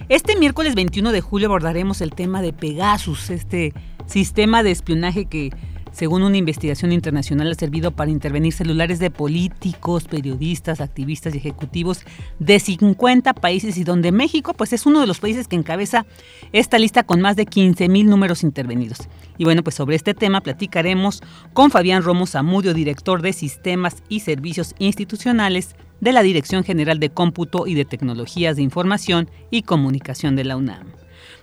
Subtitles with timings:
[0.09, 3.73] Este miércoles 21 de julio abordaremos el tema de Pegasus, este
[4.05, 5.49] sistema de espionaje que
[5.91, 12.01] según una investigación internacional, ha servido para intervenir celulares de políticos, periodistas, activistas y ejecutivos
[12.39, 16.05] de 50 países y donde México pues es uno de los países que encabeza
[16.51, 19.07] esta lista con más de 15 mil números intervenidos.
[19.37, 21.21] Y bueno, pues sobre este tema platicaremos
[21.53, 27.09] con Fabián Romo Zamudio, director de Sistemas y Servicios Institucionales de la Dirección General de
[27.09, 30.96] Cómputo y de Tecnologías de Información y Comunicación de la UNAM.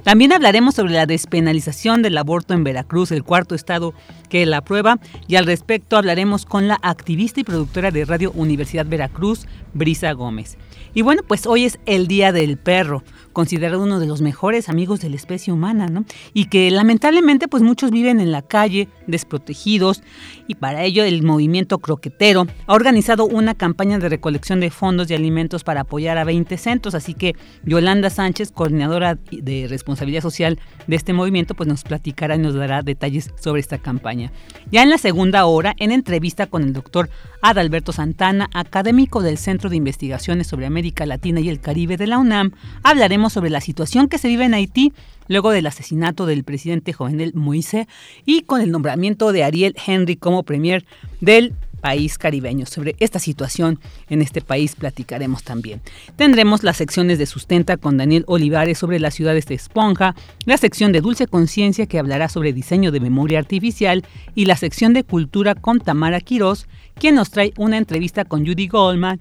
[0.04, 3.94] También hablaremos sobre la despenalización del aborto en Veracruz, el cuarto estado
[4.28, 8.84] que la aprueba, y al respecto hablaremos con la activista y productora de Radio Universidad
[8.84, 10.58] Veracruz, Brisa Gómez.
[10.92, 13.02] Y bueno, pues hoy es el Día del Perro,
[13.34, 16.06] considerado uno de los mejores amigos de la especie humana, ¿no?
[16.32, 20.02] Y que lamentablemente pues muchos viven en la calle, desprotegidos,
[20.46, 25.14] y para ello el movimiento croquetero ha organizado una campaña de recolección de fondos y
[25.14, 30.96] alimentos para apoyar a 20 centros, así que Yolanda Sánchez, coordinadora de responsabilidad social de
[30.96, 34.32] este movimiento, pues nos platicará y nos dará detalles sobre esta campaña.
[34.70, 37.10] Ya en la segunda hora, en entrevista con el doctor
[37.42, 42.18] Adalberto Santana, académico del Centro de Investigaciones sobre América Latina y el Caribe de la
[42.18, 44.92] UNAM, hablaremos sobre la situación que se vive en Haití
[45.28, 47.86] luego del asesinato del presidente Jovenel Moïse
[48.24, 50.84] y con el nombramiento de Ariel Henry como premier
[51.20, 52.64] del país caribeño.
[52.64, 55.82] Sobre esta situación en este país platicaremos también.
[56.16, 60.14] Tendremos las secciones de Sustenta con Daniel Olivares sobre las ciudades de Esponja,
[60.46, 64.02] la sección de Dulce Conciencia que hablará sobre diseño de memoria artificial
[64.34, 68.66] y la sección de Cultura con Tamara Quirós, quien nos trae una entrevista con Judy
[68.66, 69.20] Goldman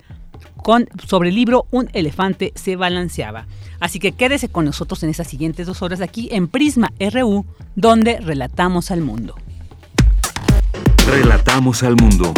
[0.58, 3.48] con, sobre el libro Un elefante se balanceaba.
[3.80, 7.46] Así que quédese con nosotros en esas siguientes dos horas aquí en Prisma RU,
[7.76, 9.36] donde relatamos al mundo.
[11.08, 12.34] Relatamos al mundo.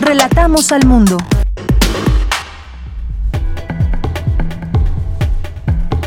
[0.00, 1.16] Relatamos al mundo.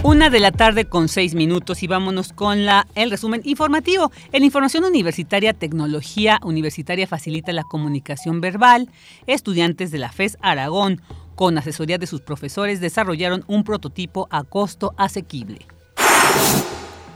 [0.02, 4.12] Una de la tarde con seis minutos y vámonos con la, el resumen informativo.
[4.32, 8.90] En Información Universitaria, Tecnología Universitaria facilita la comunicación verbal.
[9.28, 11.02] Estudiantes de la FES Aragón,
[11.36, 15.66] con asesoría de sus profesores, desarrollaron un prototipo a costo asequible.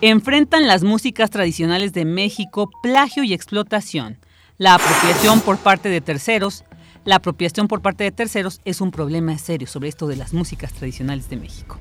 [0.02, 4.18] Enfrentan las músicas tradicionales de México plagio y explotación
[4.58, 6.64] la apropiación por parte de terceros.
[7.06, 10.74] La apropiación por parte de terceros es un problema serio sobre esto de las músicas
[10.74, 11.80] tradicionales de México.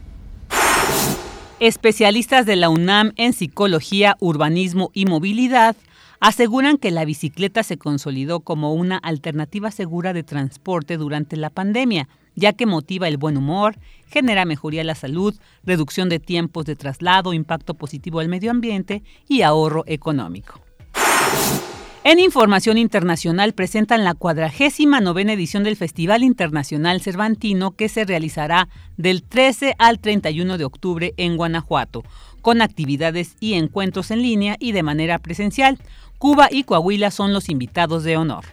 [1.62, 5.77] Especialistas de la UNAM en psicología, urbanismo y movilidad
[6.19, 12.09] aseguran que la bicicleta se consolidó como una alternativa segura de transporte durante la pandemia,
[12.34, 13.77] ya que motiva el buen humor,
[14.09, 19.05] genera mejoría a la salud, reducción de tiempos de traslado, impacto positivo al medio ambiente
[19.28, 20.61] y ahorro económico.
[22.05, 28.69] En información internacional presentan la cuadragésima novena edición del Festival Internacional Cervantino que se realizará
[28.97, 32.03] del 13 al 31 de octubre en Guanajuato,
[32.41, 35.79] con actividades y encuentros en línea y de manera presencial.
[36.19, 38.47] Cuba y Coahuila son los invitados de honor.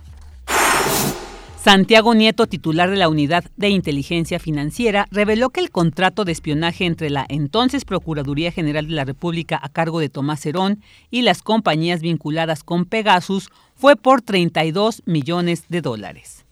[1.71, 6.87] Santiago Nieto, titular de la Unidad de Inteligencia Financiera, reveló que el contrato de espionaje
[6.87, 10.81] entre la entonces Procuraduría General de la República a cargo de Tomás Herón
[11.11, 16.43] y las compañías vinculadas con Pegasus fue por 32 millones de dólares.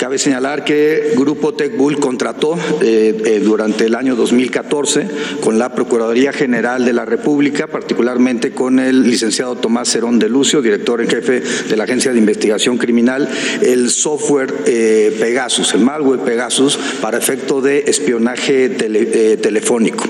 [0.00, 5.06] Cabe señalar que Grupo TecBull contrató eh, eh, durante el año 2014
[5.42, 10.62] con la Procuraduría General de la República, particularmente con el licenciado Tomás Cerón de Lucio,
[10.62, 13.28] director en jefe de la Agencia de Investigación Criminal,
[13.60, 20.04] el software eh, Pegasus, el malware Pegasus, para efecto de espionaje telefónico.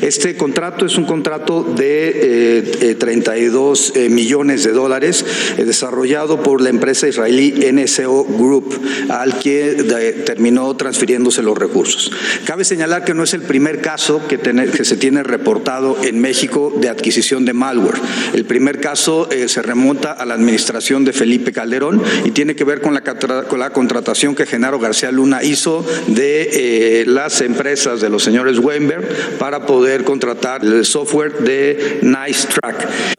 [0.00, 5.24] Este contrato es un contrato de 32 millones de dólares
[5.58, 12.10] desarrollado por la empresa israelí NSO Group al terminó transfiriéndose los recursos.
[12.44, 16.72] Cabe señalar que no es el primer caso que, que se tiene reportado en México
[16.76, 18.00] de adquisición de malware.
[18.32, 22.64] El primer caso eh, se remonta a la administración de Felipe Calderón y tiene que
[22.64, 28.00] ver con la, con la contratación que Genaro García Luna hizo de eh, las empresas
[28.00, 33.14] de los señores Weinberg para poder contratar el software de Nice Track.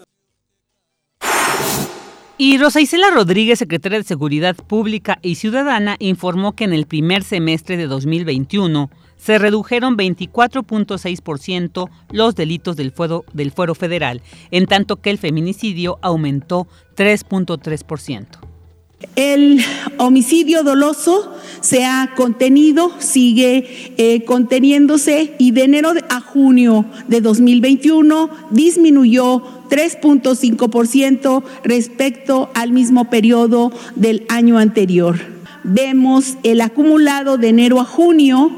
[2.38, 7.24] Y Rosa Isela Rodríguez, secretaria de Seguridad Pública y Ciudadana, informó que en el primer
[7.24, 14.22] semestre de 2021 se redujeron 24.6% los delitos del fuero, del fuero federal,
[14.52, 16.68] en tanto que el feminicidio aumentó
[16.98, 18.55] 3.3%.
[19.16, 19.64] El
[19.98, 28.30] homicidio doloso se ha contenido, sigue eh, conteniéndose y de enero a junio de 2021
[28.52, 35.18] disminuyó 3.5% respecto al mismo periodo del año anterior.
[35.64, 38.52] Vemos el acumulado de enero a junio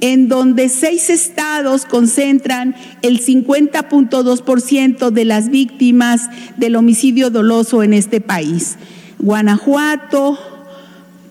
[0.00, 8.20] en donde seis estados concentran el 50.2% de las víctimas del homicidio doloso en este
[8.20, 8.76] país.
[9.22, 10.38] Guanajuato,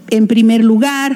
[0.09, 1.15] en primer lugar,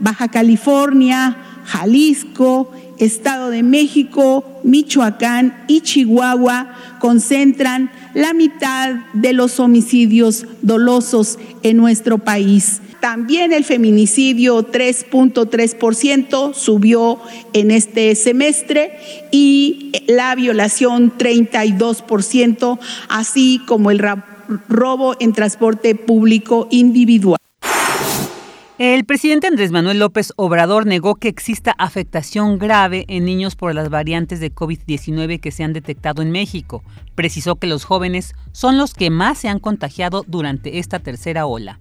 [0.00, 10.46] Baja California, Jalisco, Estado de México, Michoacán y Chihuahua concentran la mitad de los homicidios
[10.62, 12.80] dolosos en nuestro país.
[13.00, 17.20] También el feminicidio 3.3% subió
[17.52, 18.98] en este semestre
[19.30, 22.78] y la violación 32%,
[23.08, 24.00] así como el
[24.68, 27.38] robo en transporte público individual.
[28.78, 33.88] El presidente Andrés Manuel López Obrador negó que exista afectación grave en niños por las
[33.88, 36.84] variantes de COVID-19 que se han detectado en México.
[37.16, 41.80] Precisó que los jóvenes son los que más se han contagiado durante esta tercera ola.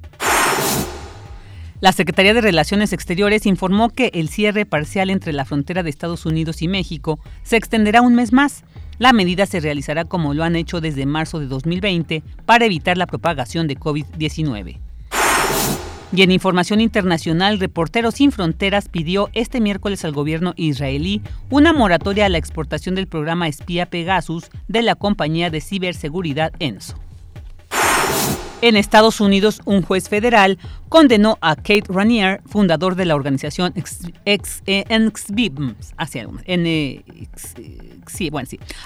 [1.80, 6.26] La Secretaría de Relaciones Exteriores informó que el cierre parcial entre la frontera de Estados
[6.26, 8.64] Unidos y México se extenderá un mes más.
[9.00, 13.08] La medida se realizará como lo han hecho desde marzo de 2020 para evitar la
[13.08, 14.80] propagación de COVID-19.
[16.14, 22.26] Y en información internacional, Reporteros Sin Fronteras pidió este miércoles al gobierno israelí una moratoria
[22.26, 26.96] a la exportación del programa espía Pegasus de la compañía de ciberseguridad ENSO.
[28.62, 30.58] En Estados Unidos, un juez federal
[30.90, 33.72] condenó a Kate Ranier, fundador de la organización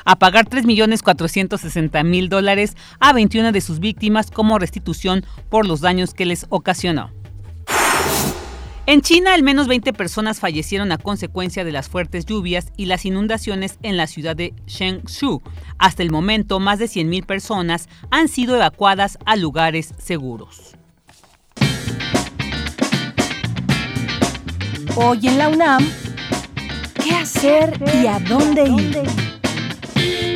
[0.03, 6.25] a pagar 3.460.000 dólares a 21 de sus víctimas como restitución por los daños que
[6.25, 7.20] les ocasionó.
[8.88, 13.06] En China, al menos 20 personas fallecieron a consecuencia de las fuertes lluvias y las
[13.06, 15.42] inundaciones en la ciudad de Shengshu.
[15.78, 20.75] Hasta el momento, más de 100.000 personas han sido evacuadas a lugares seguros.
[24.95, 25.88] Hoy en la UNAM,
[27.04, 30.31] ¿qué hacer y a dónde ir?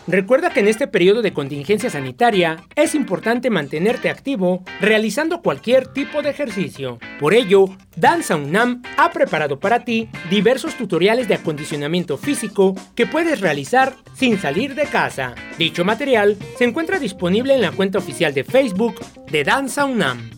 [0.07, 6.21] Recuerda que en este periodo de contingencia sanitaria es importante mantenerte activo realizando cualquier tipo
[6.21, 6.99] de ejercicio.
[7.19, 13.41] Por ello, Danza UNAM ha preparado para ti diversos tutoriales de acondicionamiento físico que puedes
[13.41, 15.33] realizar sin salir de casa.
[15.57, 18.95] Dicho material se encuentra disponible en la cuenta oficial de Facebook
[19.31, 20.29] de Danza UNAM.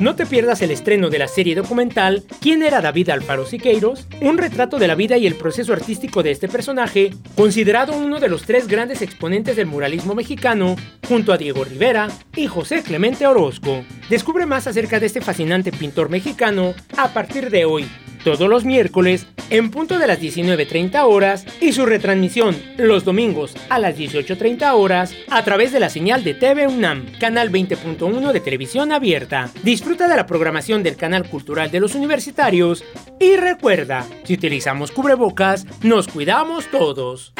[0.00, 4.06] No te pierdas el estreno de la serie documental ¿Quién era David Alfaro Siqueiros?
[4.22, 8.30] Un retrato de la vida y el proceso artístico de este personaje, considerado uno de
[8.30, 10.76] los tres grandes exponentes del muralismo mexicano,
[11.06, 13.84] junto a Diego Rivera y José Clemente Orozco.
[14.08, 17.86] Descubre más acerca de este fascinante pintor mexicano a partir de hoy,
[18.24, 23.78] todos los miércoles en punto de las 19.30 horas y su retransmisión los domingos a
[23.78, 28.92] las 18.30 horas a través de la señal de TV UNAM, canal 20.1 de televisión
[28.92, 29.50] abierta.
[29.98, 32.84] De la programación del canal cultural de los universitarios
[33.18, 37.34] y recuerda, si utilizamos cubrebocas, nos cuidamos todos.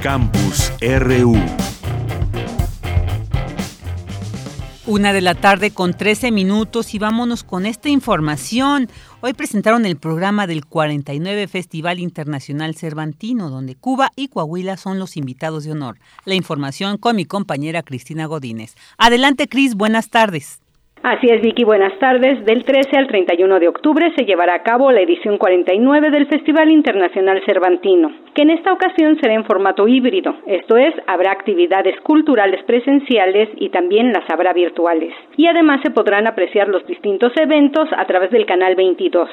[0.00, 1.67] Campus RU.
[4.88, 8.88] Una de la tarde con 13 minutos y vámonos con esta información.
[9.20, 15.18] Hoy presentaron el programa del 49 Festival Internacional Cervantino, donde Cuba y Coahuila son los
[15.18, 15.98] invitados de honor.
[16.24, 18.76] La información con mi compañera Cristina Godínez.
[18.96, 20.62] Adelante, Cris, buenas tardes.
[21.02, 22.44] Así es, Vicky, buenas tardes.
[22.44, 26.70] Del 13 al 31 de octubre se llevará a cabo la edición 49 del Festival
[26.70, 32.64] Internacional Cervantino, que en esta ocasión será en formato híbrido, esto es, habrá actividades culturales
[32.64, 35.14] presenciales y también las habrá virtuales.
[35.36, 39.30] Y además se podrán apreciar los distintos eventos a través del canal 22.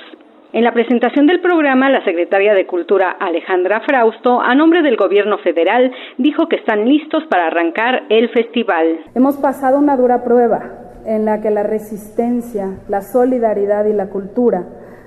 [0.54, 5.40] En la presentación del programa, la secretaria de Cultura Alejandra Frausto, a nombre del gobierno
[5.40, 9.00] federal, dijo que están listos para arrancar el festival.
[9.16, 14.64] Hemos pasado una dura prueba en la que la resistencia, la solidaridad y la cultura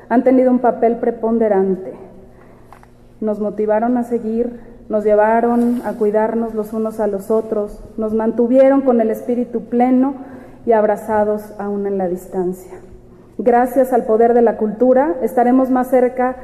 [0.09, 1.93] han tenido un papel preponderante.
[3.21, 8.83] Nos motivaron a seguir, nos llevaron a cuidarnos los unos a los otros, nos mantuvieron
[8.83, 10.15] con el espíritu pleno
[10.65, 12.73] y abrazados aún en la distancia.
[13.37, 16.37] Gracias al poder de la cultura estaremos más cerca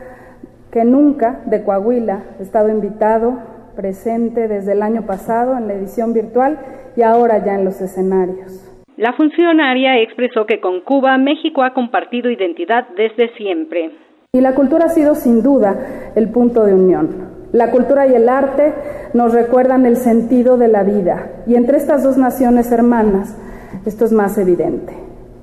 [0.70, 3.38] que nunca de Coahuila, estado invitado,
[3.76, 6.58] presente desde el año pasado en la edición virtual
[6.96, 8.73] y ahora ya en los escenarios.
[8.96, 13.90] La funcionaria expresó que con Cuba México ha compartido identidad desde siempre.
[14.32, 17.48] Y la cultura ha sido sin duda el punto de unión.
[17.50, 18.72] La cultura y el arte
[19.12, 23.36] nos recuerdan el sentido de la vida y entre estas dos naciones hermanas
[23.84, 24.94] esto es más evidente.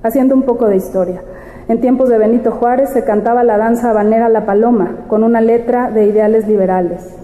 [0.02, 1.22] Haciendo un poco de historia.
[1.68, 5.92] En tiempos de Benito Juárez se cantaba la danza habanera La Paloma con una letra
[5.92, 7.18] de ideales liberales.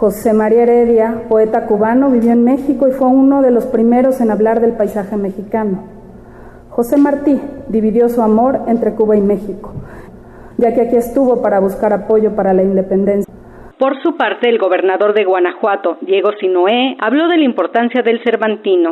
[0.00, 4.32] José María Heredia, poeta cubano, vivió en México y fue uno de los primeros en
[4.32, 5.84] hablar del paisaje mexicano.
[6.70, 9.72] José Martí dividió su amor entre Cuba y México,
[10.58, 13.32] ya que aquí estuvo para buscar apoyo para la independencia.
[13.78, 18.90] Por su parte, el gobernador de Guanajuato, Diego Sinoé, habló de la importancia del Cervantino.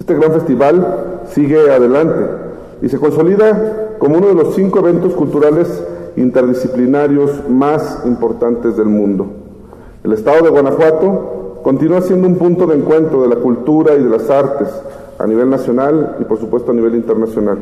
[0.00, 2.26] Este gran festival sigue adelante
[2.82, 9.39] y se consolida como uno de los cinco eventos culturales interdisciplinarios más importantes del mundo.
[10.02, 14.08] El Estado de Guanajuato continúa siendo un punto de encuentro de la cultura y de
[14.08, 14.68] las artes
[15.18, 17.58] a nivel nacional y por supuesto a nivel internacional.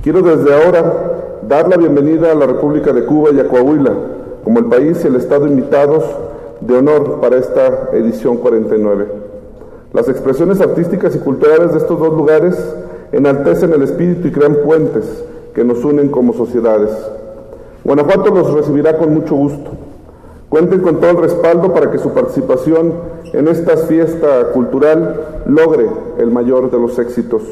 [0.00, 3.92] Quiero desde ahora dar la bienvenida a la República de Cuba y a Coahuila
[4.44, 6.04] como el país y el Estado invitados
[6.60, 9.08] de honor para esta edición 49.
[9.92, 12.56] Las expresiones artísticas y culturales de estos dos lugares
[13.10, 16.92] enaltecen el espíritu y crean puentes que nos unen como sociedades.
[17.82, 19.89] Guanajuato los recibirá con mucho gusto.
[20.50, 22.92] Cuenten con todo el respaldo para que su participación
[23.32, 25.86] en esta fiesta cultural logre
[26.18, 27.42] el mayor de los éxitos.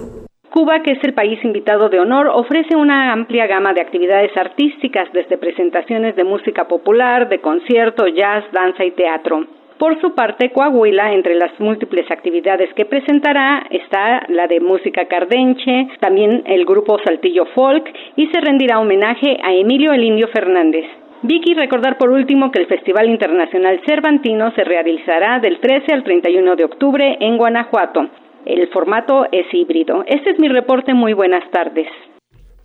[0.50, 5.08] Cuba, que es el país invitado de honor, ofrece una amplia gama de actividades artísticas,
[5.12, 9.46] desde presentaciones de música popular, de concierto, jazz, danza y teatro.
[9.78, 15.86] Por su parte, Coahuila, entre las múltiples actividades que presentará, está la de música cardenche,
[16.00, 17.84] también el grupo Saltillo Folk
[18.16, 20.84] y se rendirá homenaje a Emilio el Indio Fernández.
[21.22, 26.54] Vicky, recordar por último que el Festival Internacional Cervantino se realizará del 13 al 31
[26.54, 28.08] de octubre en Guanajuato.
[28.46, 30.04] El formato es híbrido.
[30.06, 30.94] Este es mi reporte.
[30.94, 31.88] Muy buenas tardes.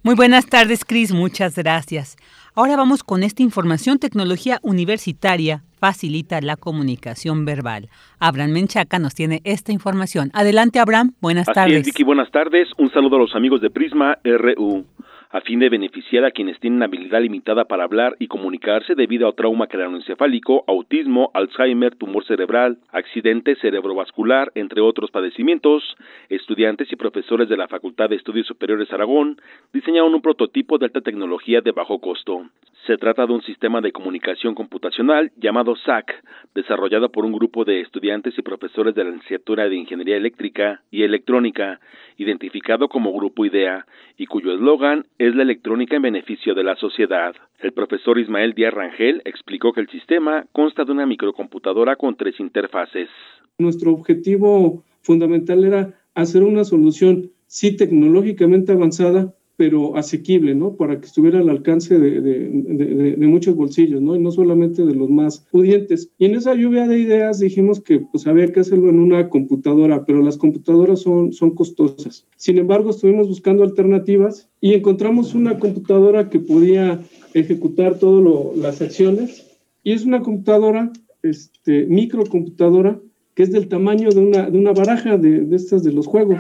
[0.04, 1.12] Muy buenas tardes, Cris.
[1.12, 2.16] Muchas gracias.
[2.56, 3.98] Ahora vamos con esta información.
[3.98, 7.90] Tecnología universitaria facilita la comunicación verbal.
[8.20, 10.30] Abraham Menchaca nos tiene esta información.
[10.34, 11.14] Adelante, Abraham.
[11.22, 11.80] Buenas Así tardes.
[11.80, 12.04] Es, Vicky.
[12.04, 12.68] Buenas tardes.
[12.78, 14.86] Un saludo a los amigos de Prisma RU
[15.34, 19.34] a fin de beneficiar a quienes tienen habilidad limitada para hablar y comunicarse debido a
[19.34, 25.98] trauma craneoencefálico, autismo, Alzheimer, tumor cerebral, accidente cerebrovascular, entre otros padecimientos,
[26.30, 29.42] estudiantes y profesores de la Facultad de Estudios Superiores Aragón
[29.74, 32.46] diseñaron un prototipo de alta tecnología de bajo costo.
[32.86, 36.22] Se trata de un sistema de comunicación computacional llamado SAC,
[36.54, 41.04] desarrollado por un grupo de estudiantes y profesores de la licenciatura de Ingeniería Eléctrica y
[41.04, 41.80] Electrónica,
[42.18, 43.86] identificado como Grupo IDEA,
[44.18, 47.36] y cuyo eslogan es la electrónica en beneficio de la sociedad.
[47.60, 52.40] El profesor Ismael Díaz Rangel explicó que el sistema consta de una microcomputadora con tres
[52.40, 53.10] interfaces.
[53.58, 60.76] Nuestro objetivo fundamental era hacer una solución sí tecnológicamente avanzada, pero asequible, ¿no?
[60.76, 64.16] Para que estuviera al alcance de, de, de, muchos bolsillos, ¿no?
[64.16, 66.10] Y no solamente de los más pudientes.
[66.18, 70.06] Y en esa lluvia de ideas dijimos que pues había que hacerlo en una computadora,
[70.06, 72.26] pero las computadoras son, son costosas.
[72.36, 77.02] Sin embargo, estuvimos buscando alternativas y encontramos una computadora que podía
[77.34, 79.50] ejecutar todas las acciones
[79.84, 80.92] y es una computadora,
[81.22, 83.00] este, microcomputadora,
[83.36, 86.38] que es del tamaño de una, de una baraja de, de estas de los juegos.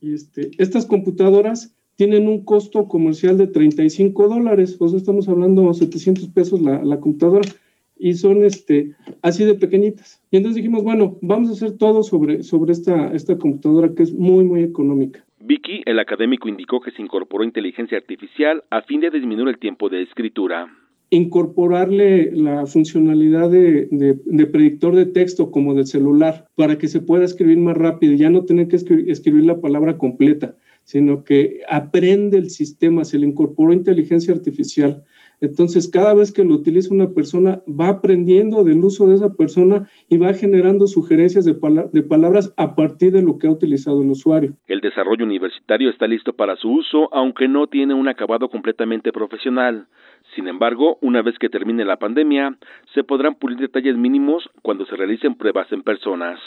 [0.00, 5.66] Y este, estas computadoras tienen un costo comercial de 35 dólares, o sea, estamos hablando
[5.66, 7.48] de 700 pesos la, la computadora.
[7.98, 10.22] y son este, así de pequeñitas.
[10.30, 14.14] Y entonces dijimos, bueno, vamos a hacer todo sobre, sobre esta, esta computadora que es
[14.14, 15.24] muy, muy económica.
[15.40, 19.88] Vicky, el académico, indicó que se incorporó inteligencia artificial a fin de disminuir el tiempo
[19.88, 20.68] de escritura
[21.10, 27.24] incorporarle la funcionalidad de, de, predictor de texto como del celular para que se pueda
[27.24, 30.54] escribir más rápido, ya no tener que escribir, la palabra completa,
[30.88, 35.04] sino que aprende el sistema, se le incorporó inteligencia artificial.
[35.42, 39.86] Entonces, cada vez que lo utiliza una persona, va aprendiendo del uso de esa persona
[40.08, 41.54] y va generando sugerencias de,
[41.92, 44.54] de, palabras a partir de lo que ha utilizado el usuario.
[44.66, 49.88] El desarrollo universitario está listo para su uso, aunque no tiene un acabado completamente profesional.
[50.34, 52.56] Sin embargo, una vez que termine la pandemia,
[52.94, 56.40] se podrán pulir detalles mínimos cuando se realicen pruebas en personas.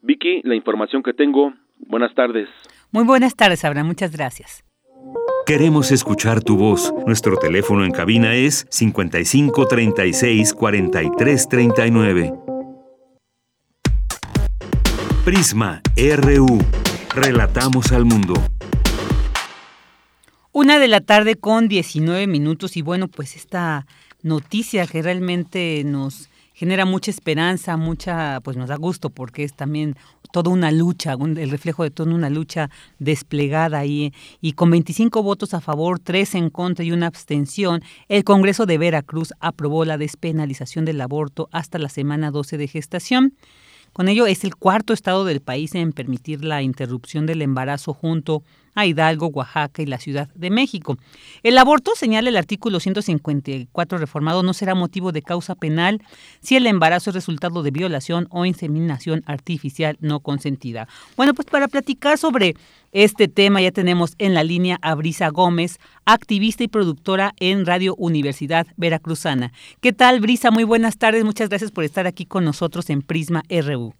[0.00, 1.54] Vicky, la información que tengo.
[1.80, 2.48] Buenas tardes.
[2.94, 3.88] Muy buenas tardes, Abraham.
[3.88, 4.62] Muchas gracias.
[5.46, 6.94] Queremos escuchar tu voz.
[7.08, 12.34] Nuestro teléfono en cabina es 55 36 43 39.
[15.24, 16.46] Prisma RU.
[17.16, 18.34] Relatamos al mundo.
[20.52, 23.88] Una de la tarde con 19 minutos y bueno, pues esta
[24.22, 29.96] noticia que realmente nos genera mucha esperanza, mucha, pues nos da gusto porque es también
[30.32, 34.14] toda una lucha, el reflejo de toda una lucha desplegada ahí.
[34.40, 38.78] Y con 25 votos a favor, 3 en contra y una abstención, el Congreso de
[38.78, 43.34] Veracruz aprobó la despenalización del aborto hasta la semana 12 de gestación.
[43.92, 48.42] Con ello es el cuarto estado del país en permitir la interrupción del embarazo junto
[48.82, 50.96] Hidalgo, Oaxaca y la Ciudad de México.
[51.42, 56.02] El aborto, señala el artículo 154 reformado, no será motivo de causa penal
[56.40, 60.88] si el embarazo es resultado de violación o inseminación artificial no consentida.
[61.16, 62.54] Bueno, pues para platicar sobre
[62.92, 67.94] este tema ya tenemos en la línea a Brisa Gómez, activista y productora en Radio
[67.96, 69.52] Universidad Veracruzana.
[69.80, 70.50] ¿Qué tal, Brisa?
[70.50, 71.24] Muy buenas tardes.
[71.24, 73.94] Muchas gracias por estar aquí con nosotros en Prisma RU.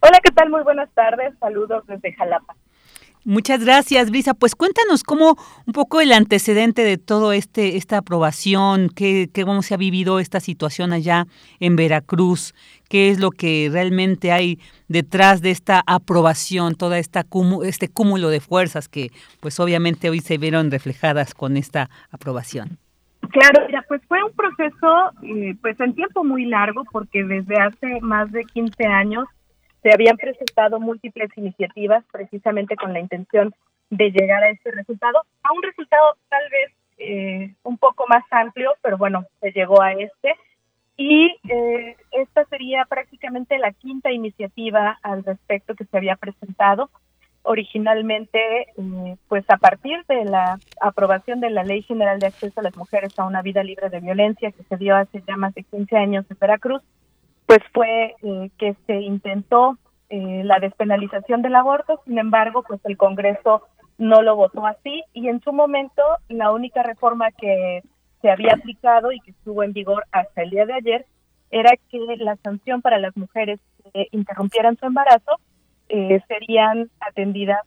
[0.00, 0.50] Hola, ¿qué tal?
[0.50, 1.34] Muy buenas tardes.
[1.40, 2.56] Saludos desde Jalapa.
[3.24, 4.32] Muchas gracias, Brisa.
[4.32, 9.74] Pues cuéntanos cómo un poco el antecedente de todo este esta aprobación, qué, cómo se
[9.74, 11.26] ha vivido esta situación allá
[11.60, 12.54] en Veracruz,
[12.88, 17.26] qué es lo que realmente hay detrás de esta aprobación, toda esta
[17.64, 22.78] este cúmulo de fuerzas que pues obviamente hoy se vieron reflejadas con esta aprobación.
[23.28, 28.00] Claro, mira, pues fue un proceso eh, pues en tiempo muy largo porque desde hace
[28.00, 29.26] más de 15 años
[29.82, 33.54] se habían presentado múltiples iniciativas precisamente con la intención
[33.90, 38.72] de llegar a este resultado, a un resultado tal vez eh, un poco más amplio,
[38.82, 40.34] pero bueno, se llegó a este.
[40.96, 46.90] Y eh, esta sería prácticamente la quinta iniciativa al respecto que se había presentado.
[47.42, 48.38] Originalmente,
[48.76, 52.76] eh, pues a partir de la aprobación de la Ley General de Acceso a las
[52.76, 55.96] Mujeres a una Vida Libre de Violencia, que se dio hace ya más de 15
[55.96, 56.82] años en Veracruz,
[57.50, 59.76] pues fue eh, que se intentó
[60.08, 63.66] eh, la despenalización del aborto, sin embargo, pues el Congreso
[63.98, 67.82] no lo votó así y en su momento la única reforma que
[68.22, 71.06] se había aplicado y que estuvo en vigor hasta el día de ayer
[71.50, 73.58] era que la sanción para las mujeres
[73.92, 75.40] que interrumpieran su embarazo
[75.88, 77.62] eh, serían atendidas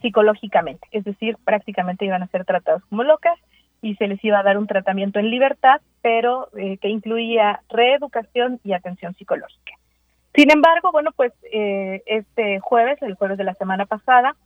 [0.00, 3.38] psicológicamente, es decir, prácticamente iban a ser tratadas como locas
[3.84, 8.58] y se les iba a dar un tratamiento en libertad, pero eh, que incluía reeducación
[8.64, 9.74] y atención psicológica.
[10.34, 14.36] Sin embargo, bueno, pues eh, este jueves, el jueves de la semana pasada,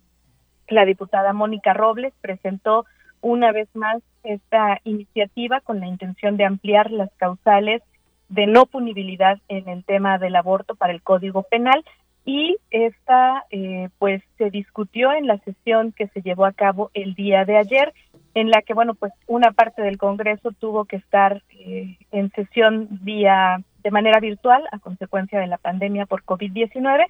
[0.67, 2.85] la diputada Mónica Robles presentó
[3.21, 7.81] una vez más esta iniciativa con la intención de ampliar las causales
[8.27, 11.85] de no punibilidad en el tema del aborto para el Código Penal
[12.25, 17.15] y esta eh, pues se discutió en la sesión que se llevó a cabo el
[17.15, 17.93] día de ayer
[18.33, 22.87] en la que, bueno, pues una parte del Congreso tuvo que estar eh, en sesión
[23.01, 27.05] vía de manera virtual a consecuencia de la pandemia por COVID-19.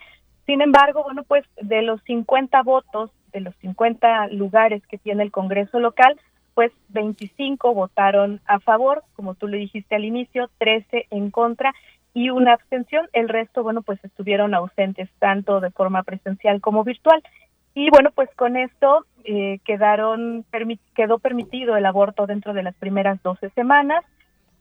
[0.45, 5.31] Sin embargo, bueno, pues de los 50 votos, de los 50 lugares que tiene el
[5.31, 6.19] Congreso local,
[6.53, 11.73] pues 25 votaron a favor, como tú le dijiste al inicio, 13 en contra
[12.13, 13.07] y una abstención.
[13.13, 17.23] El resto, bueno, pues estuvieron ausentes tanto de forma presencial como virtual.
[17.75, 20.45] Y bueno, pues con esto eh, quedaron
[20.95, 24.03] quedó permitido el aborto dentro de las primeras 12 semanas.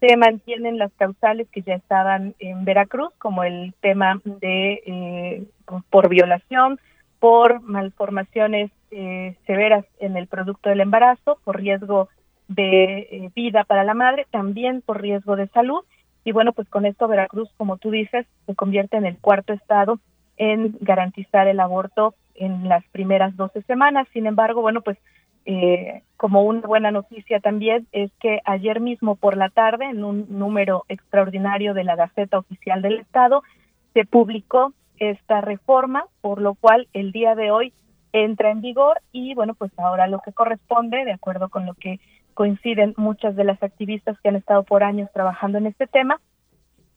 [0.01, 5.45] Se mantienen las causales que ya estaban en Veracruz, como el tema de eh,
[5.91, 6.79] por violación,
[7.19, 12.09] por malformaciones eh, severas en el producto del embarazo, por riesgo
[12.47, 15.85] de vida para la madre, también por riesgo de salud.
[16.25, 19.99] Y bueno, pues con esto Veracruz, como tú dices, se convierte en el cuarto estado
[20.37, 24.09] en garantizar el aborto en las primeras 12 semanas.
[24.13, 24.99] Sin embargo, bueno, pues
[25.45, 30.27] eh, como una buena noticia también es que ayer mismo por la tarde, en un
[30.29, 33.43] número extraordinario de la Gaceta Oficial del Estado,
[33.95, 37.73] se publicó esta reforma, por lo cual el día de hoy
[38.13, 42.01] entra en vigor y bueno, pues ahora lo que corresponde, de acuerdo con lo que
[42.35, 46.21] coinciden muchas de las activistas que han estado por años trabajando en este tema,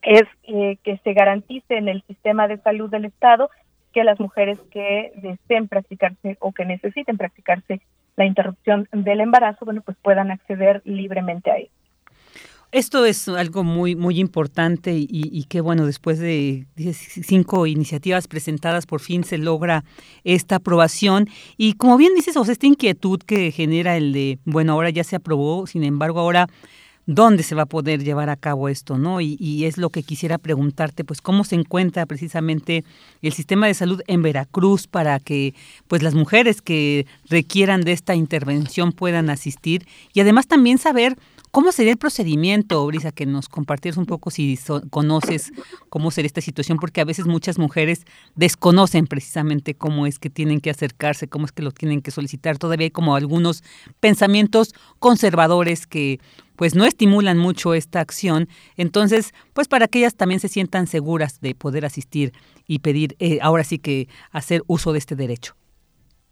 [0.01, 3.49] es eh, que se garantice en el sistema de salud del Estado
[3.93, 7.81] que las mujeres que deseen practicarse o que necesiten practicarse
[8.15, 11.69] la interrupción del embarazo, bueno, pues puedan acceder libremente a él.
[12.71, 18.85] Esto es algo muy muy importante y, y que bueno, después de cinco iniciativas presentadas,
[18.85, 19.83] por fin se logra
[20.23, 21.27] esta aprobación.
[21.57, 25.03] Y como bien dices, o sea, esta inquietud que genera el de, bueno, ahora ya
[25.03, 26.47] se aprobó, sin embargo, ahora
[27.13, 29.21] dónde se va a poder llevar a cabo esto, ¿no?
[29.21, 32.83] Y, es lo que quisiera preguntarte, pues cómo se encuentra precisamente
[33.21, 35.53] el sistema de salud en Veracruz para que
[35.87, 41.17] pues las mujeres que requieran de esta intervención puedan asistir y además también saber
[41.51, 44.57] ¿Cómo sería el procedimiento, Brisa, que nos compartieras un poco si
[44.89, 45.51] conoces
[45.89, 46.77] cómo sería esta situación?
[46.77, 51.51] Porque a veces muchas mujeres desconocen precisamente cómo es que tienen que acercarse, cómo es
[51.51, 52.57] que lo tienen que solicitar.
[52.57, 53.65] Todavía hay como algunos
[53.99, 56.21] pensamientos conservadores que
[56.61, 58.47] pues no estimulan mucho esta acción.
[58.77, 62.33] Entonces, pues para que ellas también se sientan seguras de poder asistir
[62.67, 65.55] y pedir, eh, ahora sí que hacer uso de este derecho.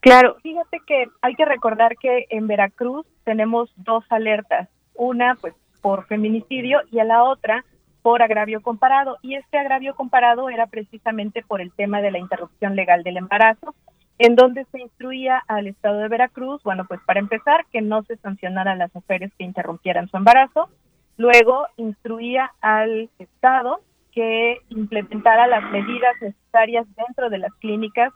[0.02, 6.06] Claro, fíjate que hay que recordar que en Veracruz tenemos dos alertas una pues por
[6.06, 7.66] feminicidio y a la otra
[8.04, 9.18] por agravio comparado.
[9.24, 13.74] Y este agravio comparado era precisamente por el tema de la interrupción legal del embarazo,
[14.20, 18.18] en donde se instruía al Estado de Veracruz, bueno, pues para empezar, que no se
[18.18, 20.70] sancionara a las mujeres que interrumpieran su embarazo,
[21.18, 23.80] luego instruía al Estado
[24.12, 28.12] que implementara las medidas necesarias dentro de las clínicas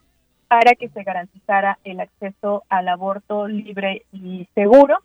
[0.50, 4.98] para que se garantizara el acceso al aborto libre y seguro.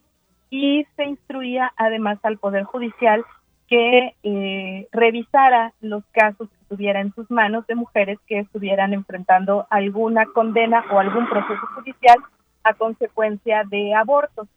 [0.50, 3.24] Y se instruía además al Poder Judicial
[3.68, 9.66] que eh, revisara los casos que tuviera en sus manos de mujeres que estuvieran enfrentando
[9.70, 12.18] alguna condena o algún proceso judicial
[12.64, 14.48] a consecuencia de abortos.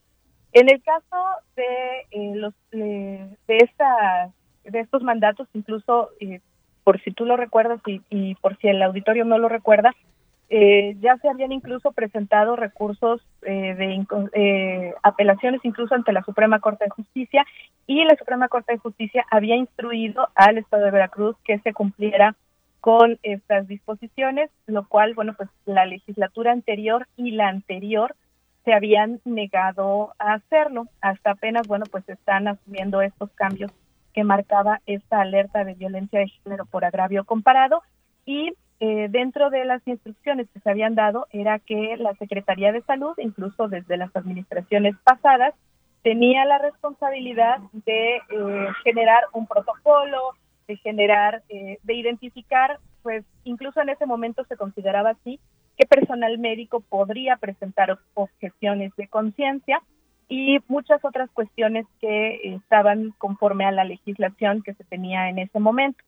[0.54, 1.18] En el caso
[1.56, 4.32] de eh, los de esta
[4.64, 6.40] de estos mandatos, incluso eh,
[6.84, 9.94] por si tú lo recuerdas y, por si el auditorio no lo recuerda,
[10.54, 16.60] eh, ya se habían incluso presentado recursos eh, de eh, apelaciones incluso ante la Suprema
[16.60, 17.46] Corte de Justicia
[17.88, 22.36] y la Suprema Corte de Justicia había instruido al Estado de Veracruz que se cumpliera
[22.82, 28.14] con estas disposiciones, lo cual, bueno, pues la legislatura anterior y la anterior
[28.66, 30.88] se habían negado a hacerlo.
[31.00, 33.72] Hasta apenas, bueno, pues están asumiendo estos cambios
[34.14, 37.84] que marcaba esta alerta de violencia de género por agravio comparado
[38.26, 38.52] y
[38.84, 43.14] eh, dentro de las instrucciones que se habían dado era que la Secretaría de Salud,
[43.20, 45.54] incluso desde las administraciones pasadas,
[46.02, 50.32] tenía la responsabilidad de eh, generar un protocolo,
[50.68, 55.40] de generar, eh, de identificar, pues incluso en ese momento se consideraba así,
[55.78, 59.80] que personal médico podría presentar objeciones de conciencia
[60.28, 65.60] y muchas otras cuestiones que estaban conforme a la legislación que se tenía en ese
[65.60, 66.04] momento.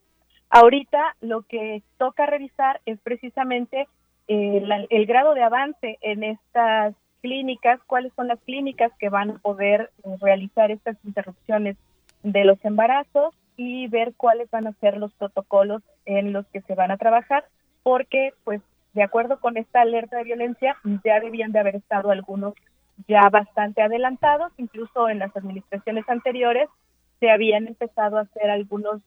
[0.56, 3.88] Ahorita lo que toca revisar es precisamente
[4.28, 9.38] eh, el grado de avance en estas clínicas, cuáles son las clínicas que van a
[9.40, 11.76] poder eh, realizar estas interrupciones
[12.22, 16.76] de los embarazos y ver cuáles van a ser los protocolos en los que se
[16.76, 17.46] van a trabajar,
[17.82, 18.62] porque pues
[18.94, 22.54] de acuerdo con esta alerta de violencia ya debían de haber estado algunos
[23.08, 26.70] ya bastante adelantados, incluso en las administraciones anteriores
[27.20, 29.02] se habían empezado a hacer algunos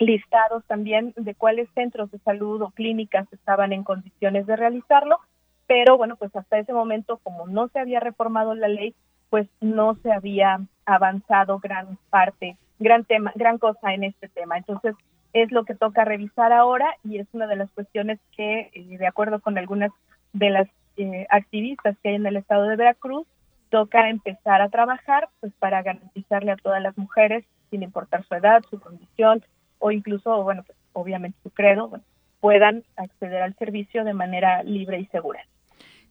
[0.00, 5.18] listados también de cuáles centros de salud o clínicas estaban en condiciones de realizarlo,
[5.66, 8.94] pero bueno, pues hasta ese momento, como no se había reformado la ley,
[9.30, 14.56] pues no se había avanzado gran parte, gran tema, gran cosa en este tema.
[14.56, 14.94] Entonces,
[15.32, 19.06] es lo que toca revisar ahora y es una de las cuestiones que, eh, de
[19.06, 19.90] acuerdo con algunas
[20.32, 23.26] de las eh, activistas que hay en el estado de Veracruz,
[23.70, 28.62] toca empezar a trabajar pues para garantizarle a todas las mujeres, sin importar su edad,
[28.70, 29.42] su condición,
[29.78, 32.00] o incluso, bueno, pues, obviamente su credo,
[32.40, 35.40] puedan acceder al servicio de manera libre y segura.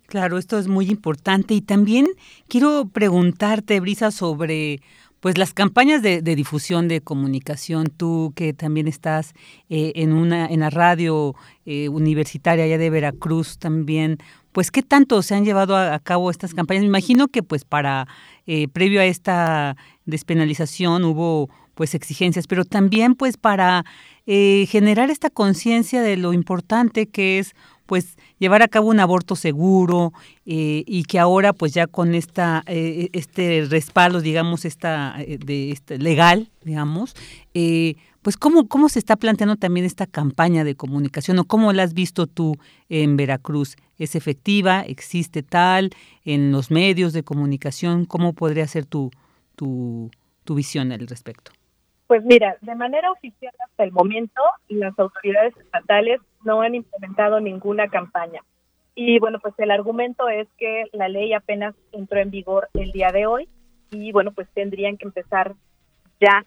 [0.07, 2.05] Claro, esto es muy importante y también
[2.47, 4.79] quiero preguntarte, Brisa, sobre
[5.19, 9.33] pues las campañas de, difusión de comunicación, tú que también estás
[9.67, 14.19] eh, en una en la radio eh, universitaria allá de Veracruz también,
[14.51, 16.83] pues qué tanto se han llevado a, cabo estas campañas.
[16.83, 18.07] Me imagino que pues para
[18.45, 19.75] eh, previo a esta
[20.05, 23.85] despenalización hubo pues exigencias, pero también pues para
[24.25, 27.53] eh, generar esta conciencia de lo importante que es
[27.85, 30.11] pues llevar a cabo un aborto seguro
[30.47, 35.99] eh, y que ahora pues ya con esta eh, este respaldo digamos esta de este
[35.99, 37.15] legal digamos
[38.23, 41.93] pues ¿cómo, cómo se está planteando también esta campaña de comunicación o cómo la has
[41.93, 42.57] visto tú
[42.89, 45.91] en Veracruz es efectiva existe tal
[46.25, 49.11] en los medios de comunicación cómo podría ser tu
[49.55, 50.09] tu,
[50.43, 51.56] tu visión al respecto
[52.07, 57.89] pues mira, de manera oficial hasta el momento las autoridades estatales no han implementado ninguna
[57.89, 58.41] campaña.
[58.95, 63.11] Y bueno, pues el argumento es que la ley apenas entró en vigor el día
[63.11, 63.49] de hoy
[63.91, 65.53] y bueno, pues tendrían que empezar
[66.19, 66.45] ya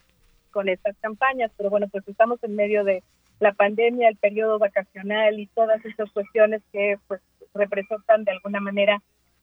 [0.51, 1.53] con estas campañas.
[1.57, 3.03] Pero bueno, pues estamos en medio de
[3.39, 7.21] la pandemia, el periodo vacacional y todas esas cuestiones que pues
[7.55, 9.01] representan de alguna manera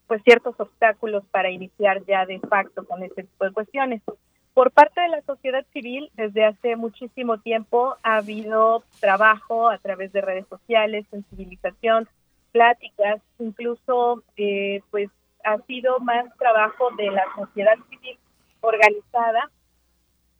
[0.07, 4.01] pues ciertos obstáculos para iniciar ya de facto con este tipo de cuestiones.
[4.57, 10.11] Por parte de la sociedad civil, desde hace muchísimo tiempo ha habido trabajo a través
[10.13, 12.09] de redes sociales, sensibilización,
[12.53, 15.11] pláticas, incluso eh, pues
[15.43, 18.17] ha sido más trabajo de la sociedad civil
[18.61, 19.51] organizada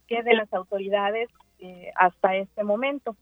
[0.07, 3.15] que de las autoridades eh, hasta este momento.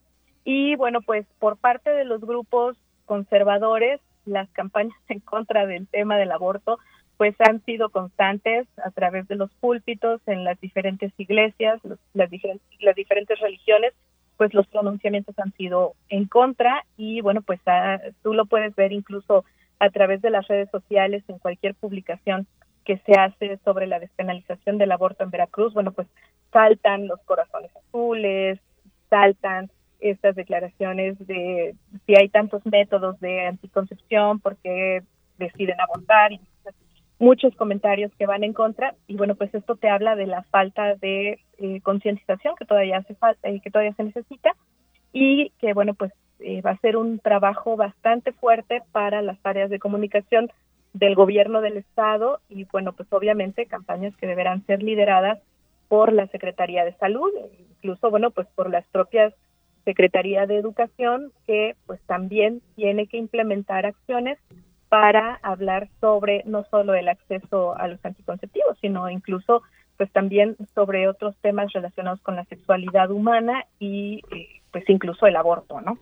[0.44, 6.16] Y bueno, pues por parte de los grupos conservadores, las campañas en contra del tema
[6.16, 6.78] del aborto
[7.16, 11.80] pues han sido constantes a través de los púlpitos en las diferentes iglesias,
[12.12, 13.92] las, diferentes, las diferentes religiones,
[14.36, 18.92] pues los pronunciamientos han sido en contra y bueno, pues ah, tú lo puedes ver
[18.92, 19.44] incluso
[19.78, 22.46] a través de las redes sociales en cualquier publicación
[22.84, 26.06] que se hace sobre la despenalización del aborto en Veracruz, bueno, pues
[26.52, 28.60] saltan los corazones azules,
[29.10, 31.74] saltan estas declaraciones de
[32.06, 35.02] si hay tantos métodos de anticoncepción, porque
[35.38, 36.40] deciden abortar y
[37.18, 40.94] muchos comentarios que van en contra y bueno pues esto te habla de la falta
[40.96, 44.54] de eh, concientización que todavía hace falta y que todavía se necesita
[45.12, 49.70] y que bueno pues eh, va a ser un trabajo bastante fuerte para las áreas
[49.70, 50.50] de comunicación
[50.92, 55.38] del gobierno del estado y bueno pues obviamente campañas que deberán ser lideradas
[55.88, 59.32] por la Secretaría de Salud incluso bueno pues por las propias
[59.86, 64.38] Secretaría de Educación que pues también tiene que implementar acciones
[64.88, 69.62] para hablar sobre no solo el acceso a los anticonceptivos, sino incluso
[69.96, 75.36] pues también sobre otros temas relacionados con la sexualidad humana y eh, pues incluso el
[75.36, 75.98] aborto, ¿no?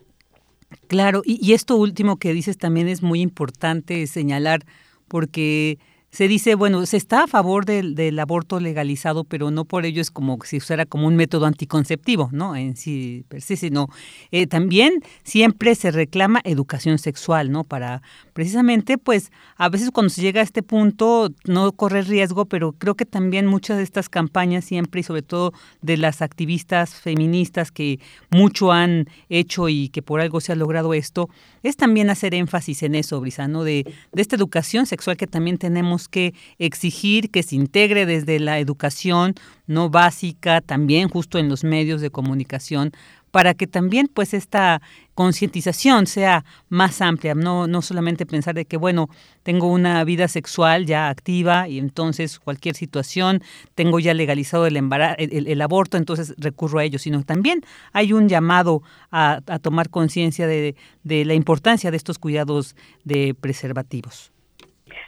[0.87, 4.61] Claro, y, y, esto último que dices también es muy importante señalar
[5.07, 5.77] porque
[6.15, 10.01] se dice, bueno, se está a favor del, del, aborto legalizado, pero no por ello
[10.01, 12.55] es como si fuera como un método anticonceptivo, ¿no?
[12.55, 13.89] En sí, per sí, sino
[14.31, 17.65] eh, también siempre se reclama educación sexual, ¿no?
[17.65, 18.01] Para
[18.31, 22.95] precisamente, pues, a veces cuando se llega a este punto no correr riesgo, pero creo
[22.95, 25.51] que también muchas de estas campañas siempre y sobre todo
[25.81, 27.99] de las activistas feministas que
[28.31, 31.27] mucho han hecho y que por algo se ha logrado esto,
[31.61, 33.65] es también hacer énfasis en eso, Brisa, ¿no?
[33.65, 38.59] De, de esta educación sexual que también tenemos que exigir que se integre desde la
[38.59, 39.35] educación
[39.67, 42.91] no básica, también justo en los medios de comunicación,
[43.35, 44.81] para que también pues esta
[45.13, 49.09] concientización sea más amplia, no, no solamente pensar de que, bueno,
[49.43, 53.43] tengo una vida sexual ya activa y entonces cualquier situación,
[53.75, 57.59] tengo ya legalizado el, el, aborto, entonces recurro a ello, sino también
[57.91, 63.33] hay un llamado a, a tomar conciencia de, de la importancia de estos cuidados de
[63.33, 64.31] preservativos.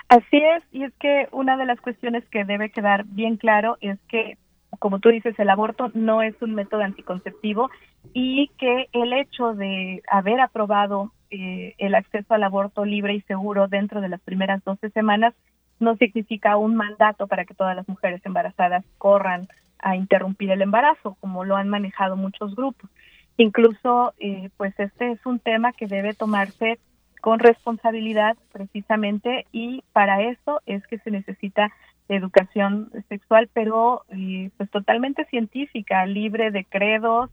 [0.09, 3.99] Así es, y es que una de las cuestiones que debe quedar bien claro es
[4.07, 4.37] que,
[4.79, 7.69] como tú dices, el aborto no es un método anticonceptivo
[8.13, 13.67] y que el hecho de haber aprobado eh, el acceso al aborto libre y seguro
[13.67, 15.33] dentro de las primeras 12 semanas
[15.79, 19.47] no significa un mandato para que todas las mujeres embarazadas corran
[19.79, 22.89] a interrumpir el embarazo, como lo han manejado muchos grupos.
[23.35, 26.79] Incluso, eh, pues este es un tema que debe tomarse
[27.27, 31.73] con responsabilidad precisamente y para eso es que se necesita
[32.07, 37.29] educación sexual, pero eh, pues totalmente científica, libre de credos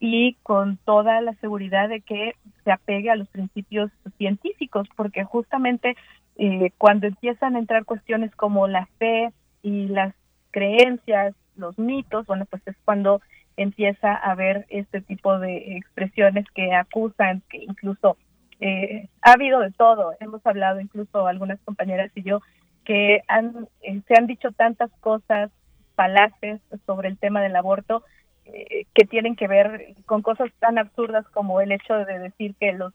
[0.00, 5.96] y con toda la seguridad de que se apegue a los principios científicos, porque justamente
[6.38, 9.30] eh, cuando empiezan a entrar cuestiones como la fe
[9.62, 10.12] y las
[10.50, 13.20] creencias, los mitos, bueno, pues es cuando
[13.56, 18.16] empieza a haber este tipo de expresiones que acusan, que incluso
[18.60, 20.14] eh, ha habido de todo.
[20.20, 22.40] Hemos hablado incluso algunas compañeras y yo
[22.84, 25.50] que han, eh, se han dicho tantas cosas
[25.94, 28.04] falaces sobre el tema del aborto
[28.44, 32.72] eh, que tienen que ver con cosas tan absurdas como el hecho de decir que
[32.72, 32.92] los,